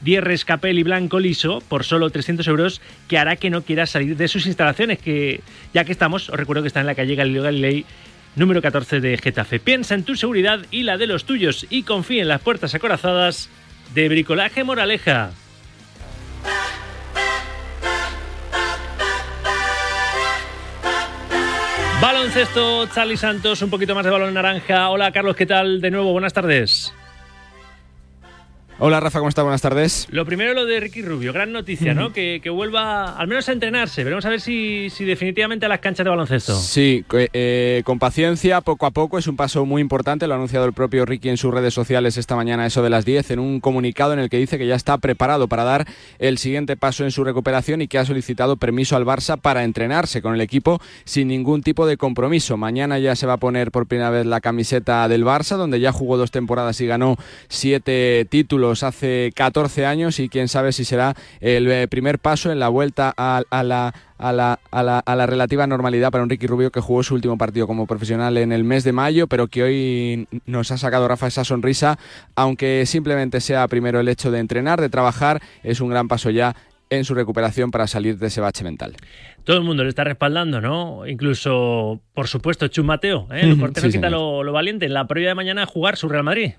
Dierres, 0.00 0.44
Capel 0.44 0.78
y 0.78 0.82
Blanco 0.82 1.18
Liso 1.18 1.62
por 1.68 1.84
solo 1.84 2.10
300 2.10 2.46
euros 2.48 2.80
que 3.08 3.18
hará 3.18 3.36
que 3.36 3.50
no 3.50 3.62
quieras 3.62 3.90
salir 3.90 4.16
de 4.16 4.28
sus 4.28 4.46
instalaciones, 4.46 4.98
que 4.98 5.40
ya 5.72 5.84
que 5.84 5.92
estamos, 5.92 6.28
os 6.28 6.36
recuerdo 6.36 6.62
que 6.62 6.68
está 6.68 6.80
en 6.80 6.86
la 6.86 6.94
calle 6.94 7.14
Galileo 7.14 7.42
Galilei 7.42 7.84
número 8.36 8.62
14 8.62 9.00
de 9.00 9.16
Getafe. 9.18 9.58
Piensa 9.58 9.94
en 9.94 10.04
tu 10.04 10.14
seguridad 10.14 10.60
y 10.70 10.82
la 10.82 10.98
de 10.98 11.06
los 11.06 11.24
tuyos 11.24 11.66
y 11.70 11.82
confía 11.82 12.22
en 12.22 12.28
las 12.28 12.42
puertas 12.42 12.74
acorazadas 12.74 13.48
de 13.94 14.08
Bricolaje 14.08 14.62
Moraleja. 14.62 15.30
Baloncesto, 22.00 22.86
Charlie 22.88 23.16
Santos, 23.16 23.62
un 23.62 23.70
poquito 23.70 23.94
más 23.94 24.04
de 24.04 24.10
balón 24.10 24.34
naranja. 24.34 24.90
Hola 24.90 25.10
Carlos, 25.12 25.34
¿qué 25.34 25.46
tal? 25.46 25.80
De 25.80 25.90
nuevo, 25.90 26.12
buenas 26.12 26.34
tardes. 26.34 26.92
Hola 28.78 29.00
Rafa, 29.00 29.20
¿cómo 29.20 29.30
estás? 29.30 29.42
Buenas 29.42 29.62
tardes. 29.62 30.06
Lo 30.10 30.26
primero 30.26 30.52
lo 30.52 30.66
de 30.66 30.78
Ricky 30.80 31.00
Rubio, 31.00 31.32
gran 31.32 31.50
noticia, 31.50 31.94
¿no? 31.94 32.12
Que, 32.12 32.40
que 32.42 32.50
vuelva 32.50 33.16
al 33.16 33.26
menos 33.26 33.48
a 33.48 33.52
entrenarse. 33.52 34.04
Veremos 34.04 34.26
a 34.26 34.28
ver 34.28 34.42
si, 34.42 34.90
si 34.90 35.06
definitivamente 35.06 35.64
a 35.64 35.70
las 35.70 35.78
canchas 35.80 36.04
de 36.04 36.10
baloncesto. 36.10 36.54
Sí, 36.54 37.02
co- 37.08 37.16
eh, 37.18 37.80
con 37.86 37.98
paciencia, 37.98 38.60
poco 38.60 38.84
a 38.84 38.90
poco, 38.90 39.16
es 39.16 39.28
un 39.28 39.36
paso 39.36 39.64
muy 39.64 39.80
importante, 39.80 40.26
lo 40.26 40.34
ha 40.34 40.36
anunciado 40.36 40.66
el 40.66 40.74
propio 40.74 41.06
Ricky 41.06 41.30
en 41.30 41.38
sus 41.38 41.54
redes 41.54 41.72
sociales 41.72 42.18
esta 42.18 42.36
mañana, 42.36 42.66
eso 42.66 42.82
de 42.82 42.90
las 42.90 43.06
10, 43.06 43.30
en 43.30 43.38
un 43.38 43.60
comunicado 43.60 44.12
en 44.12 44.18
el 44.18 44.28
que 44.28 44.36
dice 44.36 44.58
que 44.58 44.66
ya 44.66 44.74
está 44.74 44.98
preparado 44.98 45.48
para 45.48 45.64
dar 45.64 45.86
el 46.18 46.36
siguiente 46.36 46.76
paso 46.76 47.02
en 47.04 47.12
su 47.12 47.24
recuperación 47.24 47.80
y 47.80 47.88
que 47.88 47.96
ha 47.96 48.04
solicitado 48.04 48.58
permiso 48.58 48.94
al 48.94 49.06
Barça 49.06 49.40
para 49.40 49.64
entrenarse 49.64 50.20
con 50.20 50.34
el 50.34 50.42
equipo 50.42 50.82
sin 51.06 51.28
ningún 51.28 51.62
tipo 51.62 51.86
de 51.86 51.96
compromiso. 51.96 52.58
Mañana 52.58 52.98
ya 52.98 53.16
se 53.16 53.26
va 53.26 53.32
a 53.34 53.38
poner 53.38 53.70
por 53.70 53.86
primera 53.86 54.10
vez 54.10 54.26
la 54.26 54.42
camiseta 54.42 55.08
del 55.08 55.24
Barça, 55.24 55.56
donde 55.56 55.80
ya 55.80 55.92
jugó 55.92 56.18
dos 56.18 56.30
temporadas 56.30 56.78
y 56.82 56.86
ganó 56.86 57.16
siete 57.48 58.26
títulos 58.28 58.65
hace 58.74 59.32
14 59.34 59.86
años 59.86 60.18
y 60.20 60.28
quién 60.28 60.48
sabe 60.48 60.72
si 60.72 60.84
será 60.84 61.14
el 61.40 61.70
eh, 61.70 61.88
primer 61.88 62.18
paso 62.18 62.50
en 62.50 62.58
la 62.58 62.68
vuelta 62.68 63.12
a, 63.16 63.42
a 63.50 63.62
la 63.62 63.94
a 64.18 64.32
la, 64.32 64.58
a, 64.70 64.82
la, 64.82 64.98
a 65.00 65.14
la 65.14 65.26
relativa 65.26 65.66
normalidad 65.66 66.10
para 66.10 66.24
un 66.24 66.30
Ricky 66.30 66.46
Rubio 66.46 66.70
que 66.70 66.80
jugó 66.80 67.02
su 67.02 67.14
último 67.14 67.36
partido 67.36 67.66
como 67.66 67.86
profesional 67.86 68.38
en 68.38 68.50
el 68.50 68.64
mes 68.64 68.82
de 68.82 68.92
mayo, 68.92 69.26
pero 69.26 69.48
que 69.48 69.62
hoy 69.62 70.28
nos 70.46 70.70
ha 70.70 70.78
sacado 70.78 71.06
Rafa 71.06 71.26
esa 71.26 71.44
sonrisa, 71.44 71.98
aunque 72.34 72.84
simplemente 72.86 73.40
sea 73.40 73.68
primero 73.68 74.00
el 74.00 74.08
hecho 74.08 74.30
de 74.30 74.38
entrenar, 74.38 74.80
de 74.80 74.88
trabajar, 74.88 75.42
es 75.62 75.80
un 75.80 75.90
gran 75.90 76.08
paso 76.08 76.30
ya 76.30 76.56
en 76.90 77.04
su 77.04 77.14
recuperación 77.14 77.70
para 77.70 77.86
salir 77.86 78.18
de 78.18 78.28
ese 78.28 78.40
bache 78.40 78.64
mental. 78.64 78.94
Todo 79.44 79.56
el 79.58 79.64
mundo 79.64 79.82
le 79.82 79.88
está 79.88 80.04
respaldando, 80.04 80.60
¿no? 80.60 81.06
Incluso, 81.06 82.00
por 82.14 82.28
supuesto, 82.28 82.68
Chus 82.68 82.84
Mateo, 82.84 83.28
¿eh? 83.32 83.40
El 83.42 83.56
portero 83.60 83.90
Sí, 83.90 83.98
lo, 83.98 84.42
lo 84.42 84.52
valiente. 84.52 84.86
En 84.86 84.94
la 84.94 85.06
previa 85.06 85.30
de 85.30 85.34
mañana 85.34 85.64
a 85.64 85.66
jugar 85.66 85.96
su 85.96 86.08
Real 86.08 86.24
Madrid. 86.24 86.52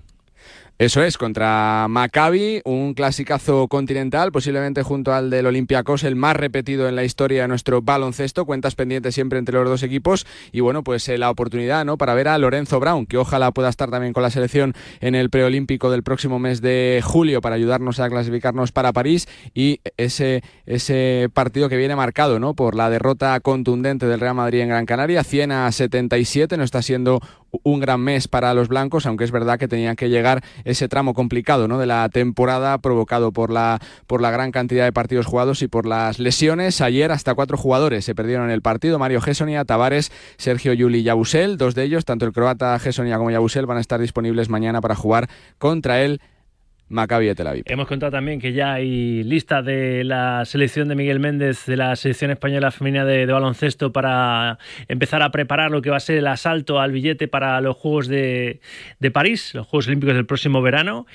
Eso 0.78 1.02
es, 1.02 1.18
contra 1.18 1.86
Maccabi, 1.88 2.62
un 2.64 2.94
clasicazo 2.94 3.66
continental, 3.66 4.30
posiblemente 4.30 4.84
junto 4.84 5.12
al 5.12 5.28
del 5.28 5.46
Olympiacos, 5.46 6.04
el 6.04 6.14
más 6.14 6.36
repetido 6.36 6.88
en 6.88 6.94
la 6.94 7.02
historia 7.02 7.42
de 7.42 7.48
nuestro 7.48 7.82
baloncesto, 7.82 8.46
cuentas 8.46 8.76
pendientes 8.76 9.12
siempre 9.12 9.40
entre 9.40 9.56
los 9.58 9.68
dos 9.68 9.82
equipos 9.82 10.24
y 10.52 10.60
bueno, 10.60 10.84
pues 10.84 11.08
eh, 11.08 11.18
la 11.18 11.30
oportunidad, 11.30 11.84
¿no? 11.84 11.98
Para 11.98 12.14
ver 12.14 12.28
a 12.28 12.38
Lorenzo 12.38 12.78
Brown, 12.78 13.06
que 13.06 13.16
ojalá 13.16 13.50
pueda 13.50 13.70
estar 13.70 13.90
también 13.90 14.12
con 14.12 14.22
la 14.22 14.30
selección 14.30 14.72
en 15.00 15.16
el 15.16 15.30
preolímpico 15.30 15.90
del 15.90 16.04
próximo 16.04 16.38
mes 16.38 16.60
de 16.60 17.00
julio 17.02 17.40
para 17.40 17.56
ayudarnos 17.56 17.98
a 17.98 18.08
clasificarnos 18.08 18.70
para 18.70 18.92
París 18.92 19.26
y 19.54 19.80
ese, 19.96 20.44
ese 20.64 21.28
partido 21.34 21.68
que 21.68 21.76
viene 21.76 21.96
marcado, 21.96 22.38
¿no? 22.38 22.54
Por 22.54 22.76
la 22.76 22.88
derrota 22.88 23.40
contundente 23.40 24.06
del 24.06 24.20
Real 24.20 24.36
Madrid 24.36 24.60
en 24.60 24.68
Gran 24.68 24.86
Canaria, 24.86 25.24
100 25.24 25.50
a 25.50 25.72
77, 25.72 26.56
no 26.56 26.62
está 26.62 26.82
siendo 26.82 27.20
un 27.62 27.80
gran 27.80 28.00
mes 28.00 28.28
para 28.28 28.54
los 28.54 28.68
blancos, 28.68 29.06
aunque 29.06 29.24
es 29.24 29.30
verdad 29.30 29.58
que 29.58 29.68
tenía 29.68 29.94
que 29.94 30.08
llegar 30.08 30.42
ese 30.64 30.88
tramo 30.88 31.14
complicado 31.14 31.68
¿no? 31.68 31.78
de 31.78 31.86
la 31.86 32.08
temporada 32.08 32.78
provocado 32.78 33.32
por 33.32 33.50
la, 33.50 33.80
por 34.06 34.20
la 34.20 34.30
gran 34.30 34.52
cantidad 34.52 34.84
de 34.84 34.92
partidos 34.92 35.26
jugados 35.26 35.62
y 35.62 35.68
por 35.68 35.86
las 35.86 36.18
lesiones. 36.18 36.80
Ayer 36.80 37.12
hasta 37.12 37.34
cuatro 37.34 37.56
jugadores 37.56 38.04
se 38.04 38.14
perdieron 38.14 38.50
el 38.50 38.62
partido. 38.62 38.98
Mario 38.98 39.20
Gessonia, 39.20 39.64
Tavares, 39.64 40.12
Sergio 40.36 40.72
Yuli 40.72 40.98
y 40.98 41.02
Yabusel. 41.04 41.56
Dos 41.56 41.74
de 41.74 41.84
ellos, 41.84 42.04
tanto 42.04 42.26
el 42.26 42.32
croata 42.32 42.78
Gessonia 42.78 43.16
como 43.16 43.30
Yabusel, 43.30 43.66
van 43.66 43.78
a 43.78 43.80
estar 43.80 44.00
disponibles 44.00 44.48
mañana 44.48 44.80
para 44.80 44.94
jugar 44.94 45.28
contra 45.58 46.02
el 46.02 46.20
Maccabi 46.88 47.26
de 47.26 47.34
Tel. 47.34 47.62
Hemos 47.66 47.86
contado 47.86 48.12
también 48.12 48.40
que 48.40 48.52
ya 48.52 48.74
hay 48.74 49.22
lista 49.24 49.62
de 49.62 50.04
la 50.04 50.44
selección 50.44 50.88
de 50.88 50.94
Miguel 50.94 51.20
Méndez, 51.20 51.66
de 51.66 51.76
la 51.76 51.94
selección 51.96 52.30
española 52.30 52.70
femenina 52.70 53.04
de, 53.04 53.26
baloncesto, 53.26 53.92
para 53.92 54.58
empezar 54.88 55.22
a 55.22 55.30
preparar 55.30 55.70
lo 55.70 55.82
que 55.82 55.90
va 55.90 55.96
a 55.96 56.00
ser 56.00 56.18
el 56.18 56.26
asalto 56.26 56.80
al 56.80 56.92
billete 56.92 57.28
para 57.28 57.60
los 57.60 57.76
Juegos 57.76 58.08
de, 58.08 58.60
de 58.98 59.10
París, 59.10 59.54
los 59.54 59.66
Juegos 59.66 59.88
Olímpicos 59.88 60.14
del 60.14 60.26
próximo 60.26 60.62
verano. 60.62 61.06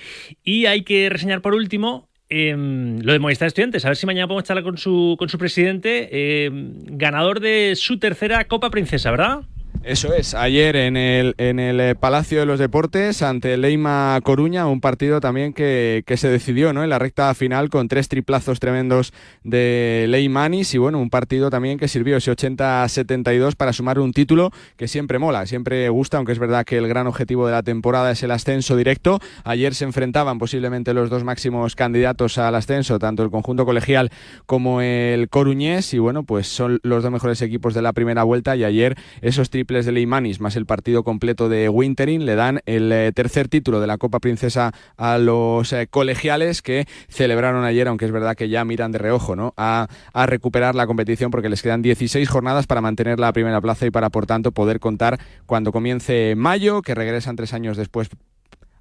Y 0.43 0.65
hay 0.65 0.83
que 0.83 1.09
reseñar 1.09 1.41
por 1.41 1.53
último 1.53 2.09
eh, 2.29 2.55
lo 2.57 3.13
de 3.13 3.19
Movistar 3.19 3.47
Estudiantes. 3.47 3.85
A 3.85 3.89
ver 3.89 3.97
si 3.97 4.07
mañana 4.07 4.27
podemos 4.27 4.45
charlar 4.45 4.63
con 4.63 4.77
su, 4.77 5.15
con 5.19 5.29
su 5.29 5.37
presidente, 5.37 6.09
eh, 6.11 6.49
ganador 6.51 7.39
de 7.39 7.73
su 7.75 7.99
tercera 7.99 8.45
Copa 8.45 8.71
Princesa, 8.71 9.11
¿verdad? 9.11 9.41
Eso 9.81 10.13
es, 10.13 10.33
ayer 10.33 10.77
en 10.77 10.95
el, 10.95 11.35
en 11.37 11.59
el 11.59 11.79
eh, 11.81 11.95
Palacio 11.95 12.39
de 12.39 12.45
los 12.45 12.57
Deportes 12.57 13.21
ante 13.21 13.57
Leima 13.57 14.17
Coruña, 14.23 14.65
un 14.67 14.79
partido 14.79 15.19
también 15.19 15.51
que, 15.51 16.03
que 16.07 16.15
se 16.15 16.29
decidió 16.29 16.71
¿no? 16.71 16.83
en 16.85 16.89
la 16.89 16.99
recta 16.99 17.33
final 17.33 17.69
con 17.69 17.89
tres 17.89 18.07
triplazos 18.07 18.61
tremendos 18.61 19.11
de 19.43 20.05
Leimanis 20.07 20.73
y 20.73 20.77
bueno, 20.77 20.99
un 20.99 21.09
partido 21.09 21.49
también 21.49 21.77
que 21.77 21.89
sirvió 21.89 22.15
ese 22.15 22.31
80-72 22.31 23.55
para 23.55 23.73
sumar 23.73 23.99
un 23.99 24.13
título 24.13 24.51
que 24.77 24.87
siempre 24.87 25.19
mola, 25.19 25.45
siempre 25.47 25.89
gusta, 25.89 26.15
aunque 26.15 26.31
es 26.31 26.39
verdad 26.39 26.63
que 26.63 26.77
el 26.77 26.87
gran 26.87 27.07
objetivo 27.07 27.45
de 27.45 27.51
la 27.51 27.63
temporada 27.63 28.11
es 28.11 28.23
el 28.23 28.31
ascenso 28.31 28.77
directo. 28.77 29.19
Ayer 29.43 29.75
se 29.75 29.83
enfrentaban 29.83 30.37
posiblemente 30.37 30.93
los 30.93 31.09
dos 31.09 31.25
máximos 31.25 31.75
candidatos 31.75 32.37
al 32.37 32.55
ascenso, 32.55 32.99
tanto 32.99 33.21
el 33.21 33.31
conjunto 33.31 33.65
colegial 33.65 34.11
como 34.45 34.79
el 34.79 35.27
Coruñés 35.27 35.93
y 35.93 35.99
bueno, 35.99 36.23
pues 36.23 36.47
son 36.47 36.79
los 36.83 37.03
dos 37.03 37.11
mejores 37.11 37.41
equipos 37.41 37.73
de 37.73 37.81
la 37.81 37.91
primera 37.91 38.23
vuelta 38.23 38.55
y 38.55 38.63
ayer 38.63 38.95
esos 39.21 39.49
triples 39.63 39.85
de 39.85 39.93
Leimanis 39.93 40.41
más 40.41 40.57
el 40.57 40.65
partido 40.65 41.05
completo 41.05 41.47
de 41.47 41.69
Wintering 41.69 42.25
le 42.25 42.35
dan 42.35 42.59
el 42.65 42.91
eh, 42.91 43.13
tercer 43.13 43.47
título 43.47 43.79
de 43.79 43.87
la 43.87 43.97
Copa 43.97 44.19
Princesa 44.19 44.73
a 44.97 45.17
los 45.17 45.71
eh, 45.71 45.87
colegiales 45.87 46.61
que 46.61 46.85
celebraron 47.07 47.63
ayer, 47.63 47.87
aunque 47.87 48.03
es 48.03 48.11
verdad 48.11 48.35
que 48.35 48.49
ya 48.49 48.65
miran 48.65 48.91
de 48.91 48.97
reojo 48.97 49.37
¿no? 49.37 49.53
a, 49.55 49.87
a 50.11 50.25
recuperar 50.25 50.75
la 50.75 50.85
competición 50.85 51.31
porque 51.31 51.47
les 51.47 51.61
quedan 51.61 51.81
16 51.81 52.27
jornadas 52.27 52.67
para 52.67 52.81
mantener 52.81 53.21
la 53.21 53.31
primera 53.31 53.61
plaza 53.61 53.85
y 53.85 53.89
para 53.89 54.09
por 54.09 54.25
tanto 54.25 54.51
poder 54.51 54.81
contar 54.81 55.17
cuando 55.45 55.71
comience 55.71 56.35
mayo, 56.35 56.81
que 56.81 56.93
regresan 56.93 57.37
tres 57.37 57.53
años 57.53 57.77
después 57.77 58.09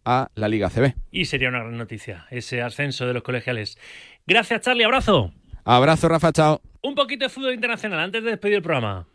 a 0.04 0.30
la 0.34 0.48
Liga 0.48 0.68
CB. 0.68 0.96
Y 1.12 1.26
sería 1.26 1.48
una 1.48 1.60
gran 1.60 1.78
noticia 1.78 2.26
ese 2.32 2.60
ascenso 2.60 3.06
de 3.06 3.14
los 3.14 3.22
colegiales. 3.22 3.78
Gracias, 4.26 4.62
Charlie. 4.62 4.82
Abrazo. 4.82 5.32
Abrazo, 5.64 6.08
Rafa. 6.08 6.32
Chao. 6.32 6.60
Un 6.82 6.96
poquito 6.96 7.24
de 7.24 7.28
fútbol 7.28 7.54
internacional 7.54 8.00
antes 8.00 8.24
de 8.24 8.30
despedir 8.30 8.56
el 8.56 8.62
programa. 8.62 9.06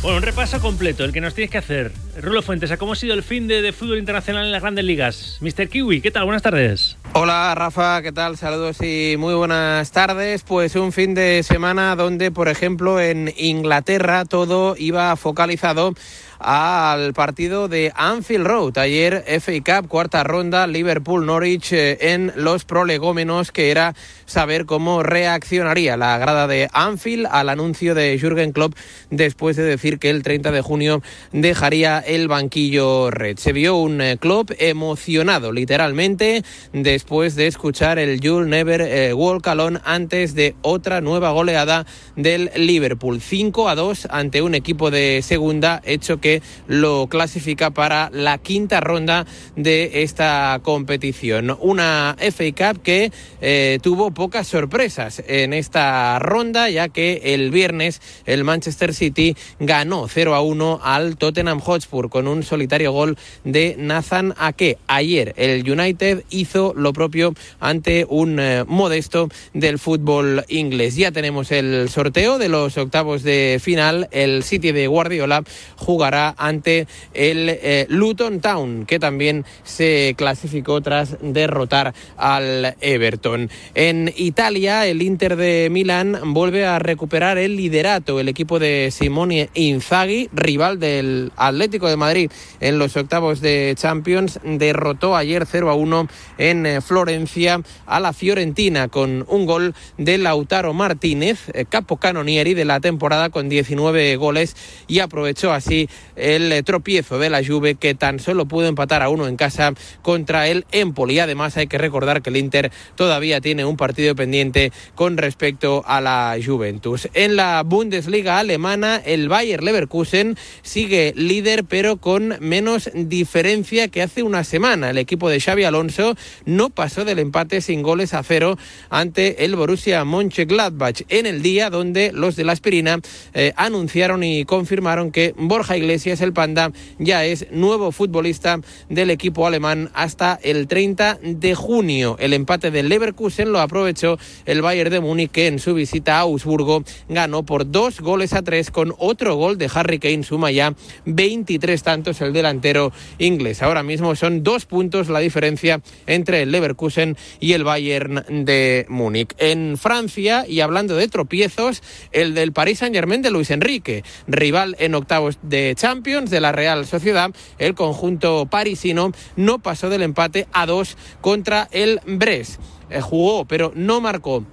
Bueno, 0.00 0.18
un 0.18 0.22
repaso 0.22 0.60
completo, 0.60 1.02
el 1.02 1.12
que 1.12 1.20
nos 1.20 1.34
tienes 1.34 1.50
que 1.50 1.58
hacer. 1.58 1.90
Rulo 2.22 2.40
Fuentes, 2.40 2.72
¿cómo 2.78 2.92
ha 2.92 2.96
sido 2.96 3.14
el 3.14 3.24
fin 3.24 3.48
de, 3.48 3.62
de 3.62 3.72
fútbol 3.72 3.98
internacional 3.98 4.46
en 4.46 4.52
las 4.52 4.62
grandes 4.62 4.84
ligas? 4.84 5.38
Mr. 5.40 5.68
Kiwi, 5.68 6.00
¿qué 6.00 6.12
tal? 6.12 6.24
Buenas 6.24 6.42
tardes. 6.42 6.96
Hola 7.14 7.52
Rafa, 7.56 8.00
¿qué 8.00 8.12
tal? 8.12 8.36
Saludos 8.36 8.80
y 8.80 9.16
muy 9.18 9.34
buenas 9.34 9.90
tardes. 9.90 10.44
Pues 10.44 10.76
un 10.76 10.92
fin 10.92 11.14
de 11.14 11.42
semana 11.42 11.96
donde, 11.96 12.30
por 12.30 12.46
ejemplo, 12.46 13.00
en 13.00 13.34
Inglaterra 13.36 14.24
todo 14.24 14.76
iba 14.78 15.16
focalizado 15.16 15.94
al 16.38 17.14
partido 17.14 17.68
de 17.68 17.92
Anfield 17.94 18.46
Road. 18.46 18.78
Ayer 18.78 19.24
FA 19.40 19.52
Cup, 19.64 19.88
cuarta 19.88 20.24
ronda, 20.24 20.66
Liverpool-Norwich 20.66 21.72
eh, 21.72 22.12
en 22.12 22.32
los 22.36 22.64
prolegómenos, 22.64 23.50
que 23.50 23.70
era 23.70 23.94
saber 24.26 24.66
cómo 24.66 25.02
reaccionaría 25.02 25.96
la 25.96 26.18
grada 26.18 26.46
de 26.46 26.68
Anfield 26.72 27.26
al 27.30 27.48
anuncio 27.48 27.94
de 27.94 28.18
Jürgen 28.18 28.52
Klopp 28.52 28.74
después 29.10 29.56
de 29.56 29.64
decir 29.64 29.98
que 29.98 30.10
el 30.10 30.22
30 30.22 30.52
de 30.52 30.60
junio 30.60 31.02
dejaría 31.32 31.98
el 31.98 32.28
banquillo 32.28 33.10
red. 33.10 33.38
Se 33.38 33.52
vio 33.52 33.76
un 33.76 34.00
eh, 34.00 34.16
Klopp 34.18 34.50
emocionado, 34.58 35.52
literalmente, 35.52 36.44
después 36.72 37.34
de 37.34 37.46
escuchar 37.46 37.98
el 37.98 38.20
You'll 38.20 38.48
Never 38.48 38.80
eh, 38.80 39.12
Walk 39.14 39.46
Alone 39.48 39.80
antes 39.84 40.34
de 40.34 40.54
otra 40.62 41.00
nueva 41.00 41.30
goleada 41.30 41.86
del 42.16 42.50
Liverpool. 42.54 43.20
5 43.20 43.68
a 43.68 43.74
2 43.74 44.08
ante 44.10 44.42
un 44.42 44.54
equipo 44.54 44.90
de 44.90 45.20
segunda, 45.22 45.80
hecho 45.84 46.20
que 46.20 46.27
lo 46.66 47.06
clasifica 47.08 47.70
para 47.70 48.10
la 48.12 48.38
quinta 48.38 48.80
ronda 48.80 49.26
de 49.56 50.02
esta 50.02 50.60
competición. 50.62 51.56
Una 51.60 52.16
FA 52.18 52.72
Cup 52.72 52.82
que 52.82 53.12
eh, 53.40 53.78
tuvo 53.82 54.10
pocas 54.10 54.46
sorpresas 54.46 55.22
en 55.26 55.52
esta 55.52 56.18
ronda, 56.18 56.68
ya 56.70 56.88
que 56.88 57.20
el 57.34 57.50
viernes 57.50 58.00
el 58.26 58.44
Manchester 58.44 58.94
City 58.94 59.36
ganó 59.58 60.08
0 60.08 60.34
a 60.34 60.40
1 60.40 60.80
al 60.82 61.16
Tottenham 61.16 61.60
Hotspur 61.60 62.10
con 62.10 62.28
un 62.28 62.42
solitario 62.42 62.92
gol 62.92 63.16
de 63.44 63.76
Nathan 63.78 64.34
Ake. 64.38 64.78
Ayer 64.86 65.34
el 65.36 65.68
United 65.68 66.24
hizo 66.30 66.74
lo 66.76 66.92
propio 66.92 67.34
ante 67.60 68.06
un 68.08 68.38
eh, 68.40 68.64
modesto 68.66 69.28
del 69.54 69.78
fútbol 69.78 70.44
inglés. 70.48 70.96
Ya 70.96 71.12
tenemos 71.12 71.50
el 71.52 71.88
sorteo 71.88 72.38
de 72.38 72.48
los 72.48 72.76
octavos 72.76 73.22
de 73.22 73.60
final. 73.62 74.08
El 74.10 74.42
City 74.42 74.72
de 74.72 74.86
Guardiola 74.86 75.42
jugará 75.76 76.17
ante 76.36 76.86
el 77.14 77.48
eh, 77.48 77.86
Luton 77.88 78.40
Town, 78.40 78.86
que 78.86 78.98
también 78.98 79.44
se 79.64 80.14
clasificó 80.16 80.80
tras 80.80 81.16
derrotar 81.20 81.94
al 82.16 82.76
Everton. 82.80 83.50
En 83.74 84.12
Italia, 84.16 84.86
el 84.86 85.02
Inter 85.02 85.36
de 85.36 85.68
Milán 85.70 86.18
vuelve 86.34 86.66
a 86.66 86.78
recuperar 86.78 87.38
el 87.38 87.56
liderato. 87.56 88.20
El 88.20 88.28
equipo 88.28 88.58
de 88.58 88.90
Simone 88.90 89.50
Inzaghi, 89.54 90.28
rival 90.32 90.78
del 90.78 91.32
Atlético 91.36 91.88
de 91.88 91.96
Madrid 91.96 92.30
en 92.60 92.78
los 92.78 92.96
octavos 92.96 93.40
de 93.40 93.74
Champions, 93.76 94.40
derrotó 94.44 95.16
ayer 95.16 95.46
0 95.46 95.70
a 95.70 95.74
1 95.74 96.08
en 96.38 96.66
eh, 96.66 96.80
Florencia 96.80 97.60
a 97.86 98.00
la 98.00 98.12
Fiorentina 98.12 98.88
con 98.88 99.24
un 99.28 99.46
gol 99.46 99.74
de 99.96 100.18
Lautaro 100.18 100.74
Martínez, 100.74 101.50
eh, 101.54 101.64
capo 101.68 101.96
canonieri 101.96 102.54
de 102.54 102.64
la 102.64 102.80
temporada 102.80 103.30
con 103.30 103.48
19 103.48 104.16
goles 104.16 104.56
y 104.86 105.00
aprovechó 105.00 105.52
así 105.52 105.88
el 106.18 106.62
tropiezo 106.64 107.18
de 107.18 107.30
la 107.30 107.44
Juve 107.44 107.74
que 107.74 107.94
tan 107.94 108.18
solo 108.18 108.46
pudo 108.46 108.66
empatar 108.66 109.02
a 109.02 109.08
uno 109.08 109.26
en 109.26 109.36
casa 109.36 109.72
contra 110.02 110.48
el 110.48 110.66
Empoli. 110.72 111.18
Además 111.18 111.56
hay 111.56 111.66
que 111.66 111.78
recordar 111.78 112.22
que 112.22 112.30
el 112.30 112.36
Inter 112.36 112.70
todavía 112.94 113.40
tiene 113.40 113.64
un 113.64 113.76
partido 113.76 114.14
pendiente 114.14 114.72
con 114.94 115.16
respecto 115.16 115.82
a 115.86 116.00
la 116.00 116.36
Juventus. 116.44 117.08
En 117.14 117.36
la 117.36 117.62
Bundesliga 117.64 118.38
alemana 118.38 118.96
el 119.04 119.28
Bayer 119.28 119.62
Leverkusen 119.62 120.36
sigue 120.62 121.12
líder 121.16 121.64
pero 121.64 121.96
con 121.96 122.36
menos 122.40 122.90
diferencia 122.94 123.88
que 123.88 124.02
hace 124.02 124.22
una 124.22 124.44
semana. 124.44 124.90
El 124.90 124.98
equipo 124.98 125.28
de 125.28 125.40
Xavi 125.40 125.64
Alonso 125.64 126.16
no 126.44 126.70
pasó 126.70 127.04
del 127.04 127.18
empate 127.18 127.60
sin 127.60 127.82
goles 127.82 128.14
a 128.14 128.22
cero 128.22 128.58
ante 128.90 129.44
el 129.44 129.56
Borussia 129.56 130.04
Mönchengladbach 130.04 131.02
en 131.08 131.26
el 131.26 131.42
día 131.42 131.70
donde 131.70 132.12
los 132.12 132.36
de 132.36 132.44
la 132.44 132.52
aspirina 132.52 133.00
eh, 133.34 133.52
anunciaron 133.56 134.22
y 134.22 134.44
confirmaron 134.44 135.10
que 135.10 135.34
Borja 135.36 135.76
Iglesias, 135.76 136.07
el 136.08 136.32
Panda, 136.32 136.72
ya 136.98 137.24
es 137.26 137.46
nuevo 137.50 137.92
futbolista 137.92 138.60
del 138.88 139.10
equipo 139.10 139.46
alemán 139.46 139.90
hasta 139.92 140.38
el 140.42 140.66
30 140.66 141.18
de 141.22 141.54
junio. 141.54 142.16
El 142.18 142.32
empate 142.32 142.70
del 142.70 142.88
Leverkusen 142.88 143.52
lo 143.52 143.60
aprovechó 143.60 144.18
el 144.46 144.62
Bayern 144.62 144.90
de 144.90 145.00
Múnich 145.00 145.30
que 145.30 145.46
en 145.46 145.58
su 145.58 145.74
visita 145.74 146.16
a 146.16 146.20
Augsburgo 146.20 146.82
ganó 147.10 147.42
por 147.42 147.70
dos 147.70 148.00
goles 148.00 148.32
a 148.32 148.42
tres 148.42 148.70
con 148.70 148.94
otro 148.96 149.36
gol 149.36 149.58
de 149.58 149.70
Harry 149.72 149.98
Kane 149.98 150.22
suma 150.22 150.50
ya 150.50 150.74
23 151.04 151.82
tantos 151.82 152.20
el 152.22 152.32
delantero 152.32 152.90
inglés. 153.18 153.62
Ahora 153.62 153.82
mismo 153.82 154.16
son 154.16 154.42
dos 154.42 154.64
puntos 154.64 155.10
la 155.10 155.18
diferencia 155.18 155.82
entre 156.06 156.42
el 156.42 156.52
Leverkusen 156.52 157.16
y 157.38 157.52
el 157.52 157.64
Bayern 157.64 158.24
de 158.46 158.86
Múnich. 158.88 159.34
En 159.36 159.76
Francia, 159.76 160.46
y 160.48 160.60
hablando 160.60 160.96
de 160.96 161.08
tropiezos, 161.08 161.82
el 162.12 162.34
del 162.34 162.52
Paris 162.52 162.78
Saint-Germain 162.78 163.20
de 163.20 163.30
Luis 163.30 163.50
Enrique, 163.50 164.04
rival 164.26 164.74
en 164.78 164.94
octavos 164.94 165.38
de 165.42 165.74
Champions 165.76 165.87
de 165.94 166.40
la 166.40 166.52
Real 166.52 166.86
Sociedad, 166.86 167.30
el 167.56 167.74
conjunto 167.74 168.44
parisino 168.46 169.10
no 169.36 169.58
pasó 169.58 169.88
del 169.88 170.02
empate 170.02 170.46
a 170.52 170.66
dos 170.66 170.98
contra 171.22 171.66
el 171.72 172.00
Brest. 172.06 172.60
Eh, 172.90 173.00
jugó, 173.00 173.46
pero 173.46 173.72
no 173.74 174.02
marcó 174.02 174.44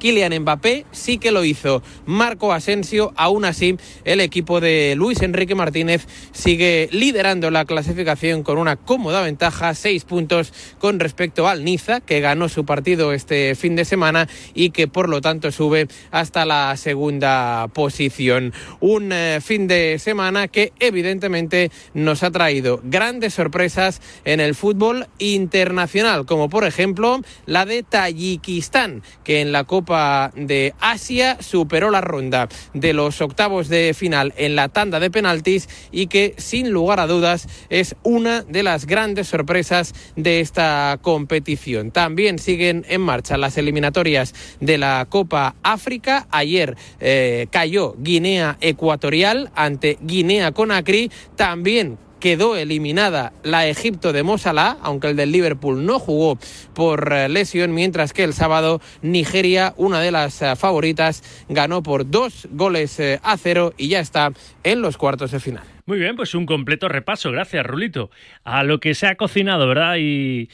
Kylian 0.00 0.36
Mbappé 0.40 0.86
sí 0.90 1.18
que 1.18 1.30
lo 1.30 1.44
hizo. 1.44 1.82
Marco 2.06 2.52
Asensio, 2.52 3.12
aún 3.16 3.44
así, 3.44 3.76
el 4.04 4.20
equipo 4.20 4.60
de 4.60 4.94
Luis 4.96 5.22
Enrique 5.22 5.54
Martínez 5.54 6.08
sigue 6.32 6.88
liderando 6.90 7.50
la 7.50 7.66
clasificación 7.66 8.42
con 8.42 8.58
una 8.58 8.76
cómoda 8.76 9.22
ventaja, 9.22 9.74
seis 9.74 10.04
puntos 10.04 10.52
con 10.80 10.98
respecto 10.98 11.46
al 11.46 11.64
Niza, 11.64 12.00
que 12.00 12.20
ganó 12.20 12.48
su 12.48 12.64
partido 12.64 13.12
este 13.12 13.54
fin 13.54 13.76
de 13.76 13.84
semana 13.84 14.28
y 14.54 14.70
que 14.70 14.88
por 14.88 15.08
lo 15.08 15.20
tanto 15.20 15.52
sube 15.52 15.86
hasta 16.10 16.44
la 16.44 16.76
segunda 16.76 17.68
posición. 17.68 18.52
Un 18.80 19.12
eh, 19.12 19.40
fin 19.42 19.68
de 19.68 19.98
semana 19.98 20.48
que 20.48 20.72
evidentemente 20.80 21.70
nos 21.92 22.22
ha 22.22 22.30
traído 22.30 22.80
grandes 22.82 23.34
sorpresas 23.34 24.00
en 24.24 24.40
el 24.40 24.54
fútbol 24.54 25.06
internacional, 25.18 26.24
como 26.24 26.48
por 26.48 26.64
ejemplo 26.64 27.20
la 27.44 27.66
de 27.66 27.82
Tayikistán, 27.82 29.02
que 29.24 29.42
en 29.42 29.52
la 29.52 29.64
Copa 29.64 29.89
de 29.90 30.72
Asia 30.78 31.38
superó 31.40 31.90
la 31.90 32.00
ronda 32.00 32.48
de 32.74 32.92
los 32.92 33.20
octavos 33.20 33.68
de 33.68 33.92
final 33.92 34.32
en 34.36 34.54
la 34.54 34.68
tanda 34.68 35.00
de 35.00 35.10
penaltis 35.10 35.68
y 35.90 36.06
que 36.06 36.34
sin 36.38 36.70
lugar 36.70 37.00
a 37.00 37.08
dudas 37.08 37.48
es 37.70 37.96
una 38.04 38.42
de 38.42 38.62
las 38.62 38.86
grandes 38.86 39.28
sorpresas 39.28 39.92
de 40.14 40.40
esta 40.40 40.98
competición. 41.02 41.90
También 41.90 42.38
siguen 42.38 42.84
en 42.88 43.00
marcha 43.00 43.36
las 43.36 43.58
eliminatorias 43.58 44.34
de 44.60 44.78
la 44.78 45.06
Copa 45.08 45.56
África. 45.64 46.28
Ayer 46.30 46.76
eh, 47.00 47.48
cayó 47.50 47.96
Guinea 47.98 48.58
Ecuatorial 48.60 49.50
ante 49.56 49.98
Guinea 50.02 50.52
Conakry. 50.52 51.10
También 51.34 51.98
quedó 52.20 52.56
eliminada 52.56 53.32
la 53.42 53.66
Egipto 53.66 54.12
de 54.12 54.22
Mosala, 54.22 54.76
aunque 54.82 55.08
el 55.08 55.16
del 55.16 55.32
Liverpool 55.32 55.84
no 55.84 55.98
jugó 55.98 56.38
por 56.74 57.12
eh, 57.12 57.28
lesión, 57.28 57.74
mientras 57.74 58.12
que 58.12 58.22
el 58.24 58.34
sábado 58.34 58.80
Nigeria, 59.02 59.74
una 59.76 60.00
de 60.00 60.12
las 60.12 60.40
eh, 60.42 60.54
favoritas, 60.54 61.22
ganó 61.48 61.82
por 61.82 62.08
dos 62.08 62.46
goles 62.52 63.00
eh, 63.00 63.18
a 63.22 63.36
cero 63.36 63.72
y 63.76 63.88
ya 63.88 64.00
está 64.00 64.32
en 64.62 64.82
los 64.82 64.96
cuartos 64.96 65.30
de 65.32 65.40
final. 65.40 65.64
Muy 65.86 65.98
bien, 65.98 66.14
pues 66.14 66.34
un 66.34 66.46
completo 66.46 66.88
repaso, 66.88 67.32
gracias 67.32 67.66
Rulito, 67.66 68.10
a 68.44 68.62
lo 68.62 68.78
que 68.78 68.94
se 68.94 69.08
ha 69.08 69.16
cocinado, 69.16 69.66
¿verdad? 69.66 69.96
Y, 69.98 70.48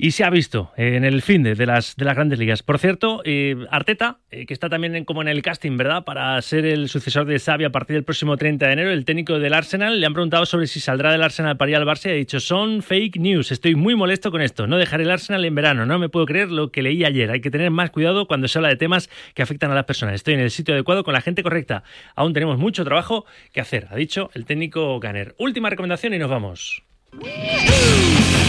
y 0.00 0.12
se 0.12 0.22
ha 0.22 0.30
visto 0.30 0.70
en 0.76 1.04
el 1.04 1.22
fin 1.22 1.42
de, 1.42 1.54
las, 1.66 1.96
de 1.96 2.04
las 2.04 2.14
grandes 2.14 2.38
ligas. 2.38 2.62
Por 2.62 2.78
cierto, 2.78 3.20
eh, 3.24 3.56
Arteta, 3.68 4.18
eh, 4.30 4.46
que 4.46 4.54
está 4.54 4.70
también 4.70 5.04
como 5.04 5.22
en 5.22 5.28
el 5.28 5.42
casting, 5.42 5.76
¿verdad? 5.76 6.04
Para 6.04 6.40
ser 6.40 6.64
el 6.64 6.88
sucesor 6.88 7.26
de 7.26 7.40
Xavi 7.40 7.64
a 7.64 7.70
partir 7.70 7.94
del 7.94 8.04
próximo 8.04 8.36
30 8.36 8.64
de 8.64 8.72
enero, 8.72 8.92
el 8.92 9.04
técnico 9.04 9.40
del 9.40 9.52
Arsenal, 9.52 10.00
le 10.00 10.06
han 10.06 10.12
preguntado 10.12 10.46
sobre 10.46 10.68
si 10.68 10.78
saldrá 10.78 11.10
del 11.10 11.22
Arsenal 11.22 11.56
para 11.56 11.72
ir 11.72 11.76
al 11.76 11.84
Barça 11.84 12.06
y 12.06 12.10
ha 12.10 12.14
dicho, 12.14 12.38
son 12.38 12.82
fake 12.82 13.16
news, 13.16 13.50
estoy 13.50 13.74
muy 13.74 13.96
molesto 13.96 14.30
con 14.30 14.40
esto, 14.40 14.68
no 14.68 14.78
dejaré 14.78 15.02
el 15.02 15.10
Arsenal 15.10 15.44
en 15.44 15.54
verano, 15.56 15.84
no 15.84 15.98
me 15.98 16.08
puedo 16.08 16.26
creer 16.26 16.52
lo 16.52 16.70
que 16.70 16.82
leí 16.82 17.04
ayer, 17.04 17.32
hay 17.32 17.40
que 17.40 17.50
tener 17.50 17.72
más 17.72 17.90
cuidado 17.90 18.28
cuando 18.28 18.46
se 18.46 18.58
habla 18.58 18.68
de 18.68 18.76
temas 18.76 19.10
que 19.34 19.42
afectan 19.42 19.72
a 19.72 19.74
las 19.74 19.84
personas, 19.84 20.14
estoy 20.14 20.34
en 20.34 20.40
el 20.40 20.52
sitio 20.52 20.74
adecuado 20.74 21.02
con 21.02 21.12
la 21.12 21.22
gente 21.22 21.42
correcta, 21.42 21.82
aún 22.14 22.32
tenemos 22.34 22.56
mucho 22.56 22.84
trabajo 22.84 23.26
que 23.52 23.60
hacer, 23.60 23.88
ha 23.90 23.96
dicho 23.96 24.30
el 24.34 24.44
técnico 24.44 25.00
Ganner. 25.00 25.34
Última 25.38 25.70
recomendación 25.70 26.14
y 26.14 26.18
nos 26.18 26.30
vamos. 26.30 26.84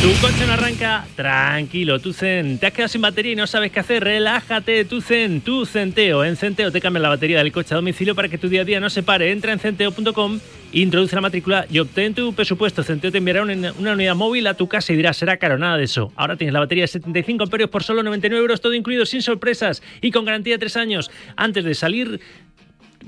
Tu 0.02 0.08
coche 0.22 0.47
no 0.47 0.54
arranca, 0.54 1.06
tranquilo, 1.18 2.00
tu 2.00 2.14
Zen. 2.14 2.58
¿Te 2.58 2.68
has 2.68 2.72
quedado 2.72 2.88
sin 2.88 3.02
batería 3.02 3.34
y 3.34 3.36
no 3.36 3.45
sabes 3.47 3.70
qué 3.70 3.82
hacer? 3.82 4.02
Relájate, 4.02 4.86
tu 4.86 5.02
Zen, 5.02 5.41
tu 5.41 5.66
Centeo. 5.66 6.24
En 6.24 6.38
Centeo 6.38 6.72
te 6.72 6.80
cambia 6.80 7.02
la 7.02 7.10
batería 7.10 7.39
del 7.39 7.52
coche 7.52 7.74
a 7.74 7.76
domicilio 7.76 8.16
para 8.16 8.30
que 8.30 8.38
tu 8.38 8.47
día 8.47 8.62
a 8.62 8.64
día 8.64 8.80
no 8.80 8.89
se 8.89 9.04
pare. 9.04 9.34
Entra 9.34 9.52
en 9.52 9.60
centeo.com, 9.60 10.39
introduce 10.72 11.14
la 11.16 11.22
matrícula 11.22 11.66
y 11.70 11.80
obtén 11.80 12.14
tu 12.14 12.32
presupuesto. 12.32 12.82
Centeo 12.82 13.12
te 13.12 13.18
enviará 13.18 13.41
una, 13.41 13.74
una 13.74 13.91
unidad 13.91 14.16
móvil 14.16 14.47
a 14.47 14.54
tu 14.54 14.70
casa 14.70 14.93
y 14.93 14.95
dirás, 14.95 15.18
será 15.18 15.36
caro, 15.36 15.58
nada 15.58 15.76
de 15.76 15.84
eso. 15.84 16.14
Ahora 16.16 16.38
tienes 16.38 16.54
la 16.54 16.62
batería 16.62 16.86
de 16.86 16.88
75 16.88 17.43
amperios 17.43 17.70
por 17.70 17.84
solo 17.84 18.02
99 18.02 18.41
euros, 18.41 18.62
todo 18.62 18.74
incluido, 18.76 19.06
sin 19.06 19.22
sorpresas 19.22 19.84
y 20.00 20.12
con 20.12 20.24
garantía 20.24 20.54
de 20.54 20.60
3 20.60 20.78
años. 20.78 21.12
Antes 21.36 21.66
de 21.66 21.76
salir, 21.76 22.22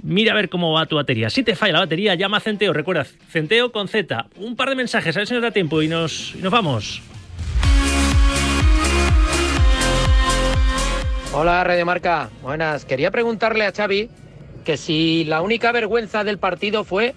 Mira 0.04 0.32
a 0.32 0.36
ver 0.36 0.50
cómo 0.50 0.74
va 0.74 0.86
tu 0.86 0.96
batería. 0.96 1.30
Si 1.30 1.44
te 1.44 1.56
falla 1.56 1.74
la 1.74 1.80
batería, 1.80 2.16
llama 2.16 2.38
a 2.38 2.40
Centeo. 2.40 2.74
Recuerda, 2.74 3.06
Centeo 3.30 3.72
con 3.72 3.88
Z. 3.88 4.28
Un 4.38 4.56
par 4.56 4.70
de 4.70 4.76
mensajes, 4.76 5.16
a 5.16 5.20
ver 5.20 5.28
si 5.28 5.34
nos 5.34 5.44
da 5.44 5.52
tiempo 5.52 5.82
y 5.82 5.88
nos, 5.88 6.36
nos 6.38 6.52
vamos. 6.52 7.02
Hola, 11.34 11.64
Radio 11.64 11.86
Marca. 11.86 12.30
Buenas. 12.42 12.86
Quería 12.86 13.12
preguntarle 13.12 13.66
a 13.66 13.72
Xavi 13.72 14.10
que 14.66 14.78
si 14.78 15.24
la 15.26 15.42
única 15.42 15.72
vergüenza 15.72 16.24
del 16.24 16.38
partido 16.38 16.84
fue 16.84 17.16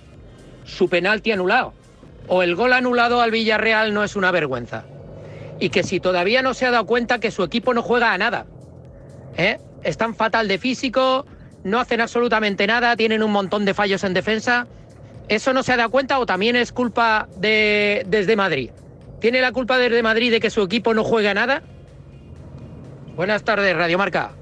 su 0.64 0.88
penalti 0.88 1.32
anulado 1.32 1.74
o 2.28 2.42
el 2.42 2.54
gol 2.54 2.72
anulado 2.72 3.20
al 3.20 3.30
Villarreal 3.30 3.92
no 3.92 4.04
es 4.04 4.16
una 4.16 4.30
vergüenza. 4.30 4.84
Y 5.60 5.70
que 5.70 5.82
si 5.82 6.00
todavía 6.00 6.42
no 6.42 6.54
se 6.54 6.66
ha 6.66 6.70
dado 6.70 6.86
cuenta 6.86 7.20
que 7.20 7.30
su 7.30 7.42
equipo 7.42 7.74
no 7.74 7.82
juega 7.82 8.12
a 8.12 8.18
nada. 8.18 8.46
¿Eh? 9.36 9.58
Están 9.82 10.14
fatal 10.14 10.48
de 10.48 10.58
físico, 10.58 11.26
no 11.64 11.80
hacen 11.80 12.00
absolutamente 12.00 12.66
nada, 12.66 12.94
tienen 12.96 13.22
un 13.22 13.32
montón 13.32 13.64
de 13.64 13.74
fallos 13.74 14.04
en 14.04 14.14
defensa. 14.14 14.66
¿Eso 15.28 15.52
no 15.52 15.62
se 15.62 15.72
ha 15.72 15.76
dado 15.76 15.90
cuenta 15.90 16.18
o 16.18 16.26
también 16.26 16.54
es 16.54 16.70
culpa 16.70 17.26
de 17.38 18.04
desde 18.06 18.36
Madrid? 18.36 18.70
¿Tiene 19.20 19.40
la 19.40 19.52
culpa 19.52 19.78
desde 19.78 20.02
Madrid 20.02 20.30
de 20.30 20.38
que 20.40 20.50
su 20.50 20.62
equipo 20.62 20.92
no 20.92 21.02
juega 21.02 21.32
nada? 21.32 21.62
Buenas 23.16 23.42
tardes, 23.42 23.74
Radio 23.74 23.96
Marca. 23.96 24.32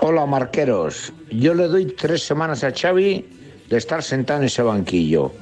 Hola, 0.00 0.26
marqueros. 0.26 1.12
Yo 1.30 1.54
le 1.54 1.66
doy 1.68 1.86
tres 1.86 2.22
semanas 2.22 2.62
a 2.62 2.72
Xavi 2.72 3.24
de 3.68 3.76
estar 3.76 4.02
sentado 4.02 4.40
en 4.40 4.46
ese 4.46 4.62
banquillo. 4.62 5.32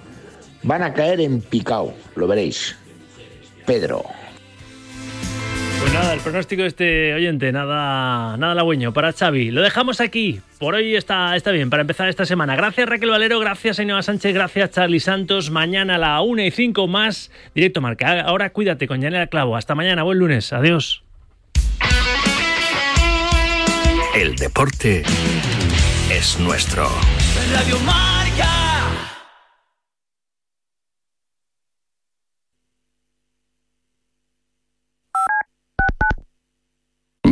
Van 0.62 0.82
a 0.82 0.95
caer 0.95 1.20
en 1.20 1.41
picao, 1.41 1.93
lo 2.14 2.26
veréis. 2.26 2.76
Pedro. 3.66 4.05
Pues 5.80 5.92
nada, 5.92 6.14
el 6.14 6.20
pronóstico 6.20 6.62
de 6.62 6.68
este 6.68 7.14
oyente, 7.14 7.52
nada, 7.52 8.36
nada 8.36 8.52
halagüeño 8.52 8.92
para 8.92 9.12
Xavi. 9.12 9.50
Lo 9.50 9.62
dejamos 9.62 10.00
aquí. 10.00 10.40
Por 10.58 10.74
hoy 10.74 10.96
está, 10.96 11.36
está 11.36 11.50
bien, 11.50 11.70
para 11.70 11.82
empezar 11.82 12.08
esta 12.08 12.24
semana. 12.24 12.56
Gracias 12.56 12.88
Raquel 12.88 13.10
Valero, 13.10 13.38
gracias 13.38 13.78
Ainhoa 13.78 14.02
Sánchez, 14.02 14.32
gracias 14.34 14.70
Charlie 14.70 15.00
Santos. 15.00 15.50
Mañana 15.50 15.96
a 15.96 15.98
la 15.98 16.20
1 16.22 16.42
y 16.42 16.50
5 16.50 16.86
más, 16.86 17.30
directo 17.54 17.80
marca. 17.80 18.22
Ahora 18.22 18.50
cuídate 18.50 18.86
con 18.88 19.00
Yanela 19.00 19.26
Clavo. 19.26 19.56
Hasta 19.56 19.74
mañana, 19.74 20.02
buen 20.02 20.18
lunes. 20.18 20.52
Adiós. 20.52 21.02
El 24.14 24.34
deporte 24.36 25.02
es 26.10 26.38
nuestro. 26.40 26.88
Radio 27.52 27.78
Marca. 27.80 28.15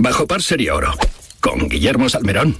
Bajo 0.04 0.26
par 0.26 0.42
sería 0.42 0.74
oro. 0.74 0.92
Con 1.40 1.66
Guillermo 1.66 2.10
Salmerón. 2.10 2.58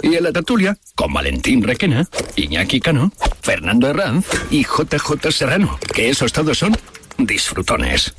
Y 0.00 0.14
en 0.14 0.24
la 0.24 0.32
tertulia, 0.32 0.78
con 0.94 1.12
Valentín 1.12 1.62
Requena, 1.62 2.08
Iñaki 2.36 2.80
Cano, 2.80 3.12
Fernando 3.42 3.90
Herranz 3.90 4.24
y 4.50 4.64
JJ 4.64 5.30
Serrano. 5.30 5.78
Que 5.92 6.08
esos 6.08 6.32
todos 6.32 6.56
son 6.56 6.74
disfrutones. 7.18 8.14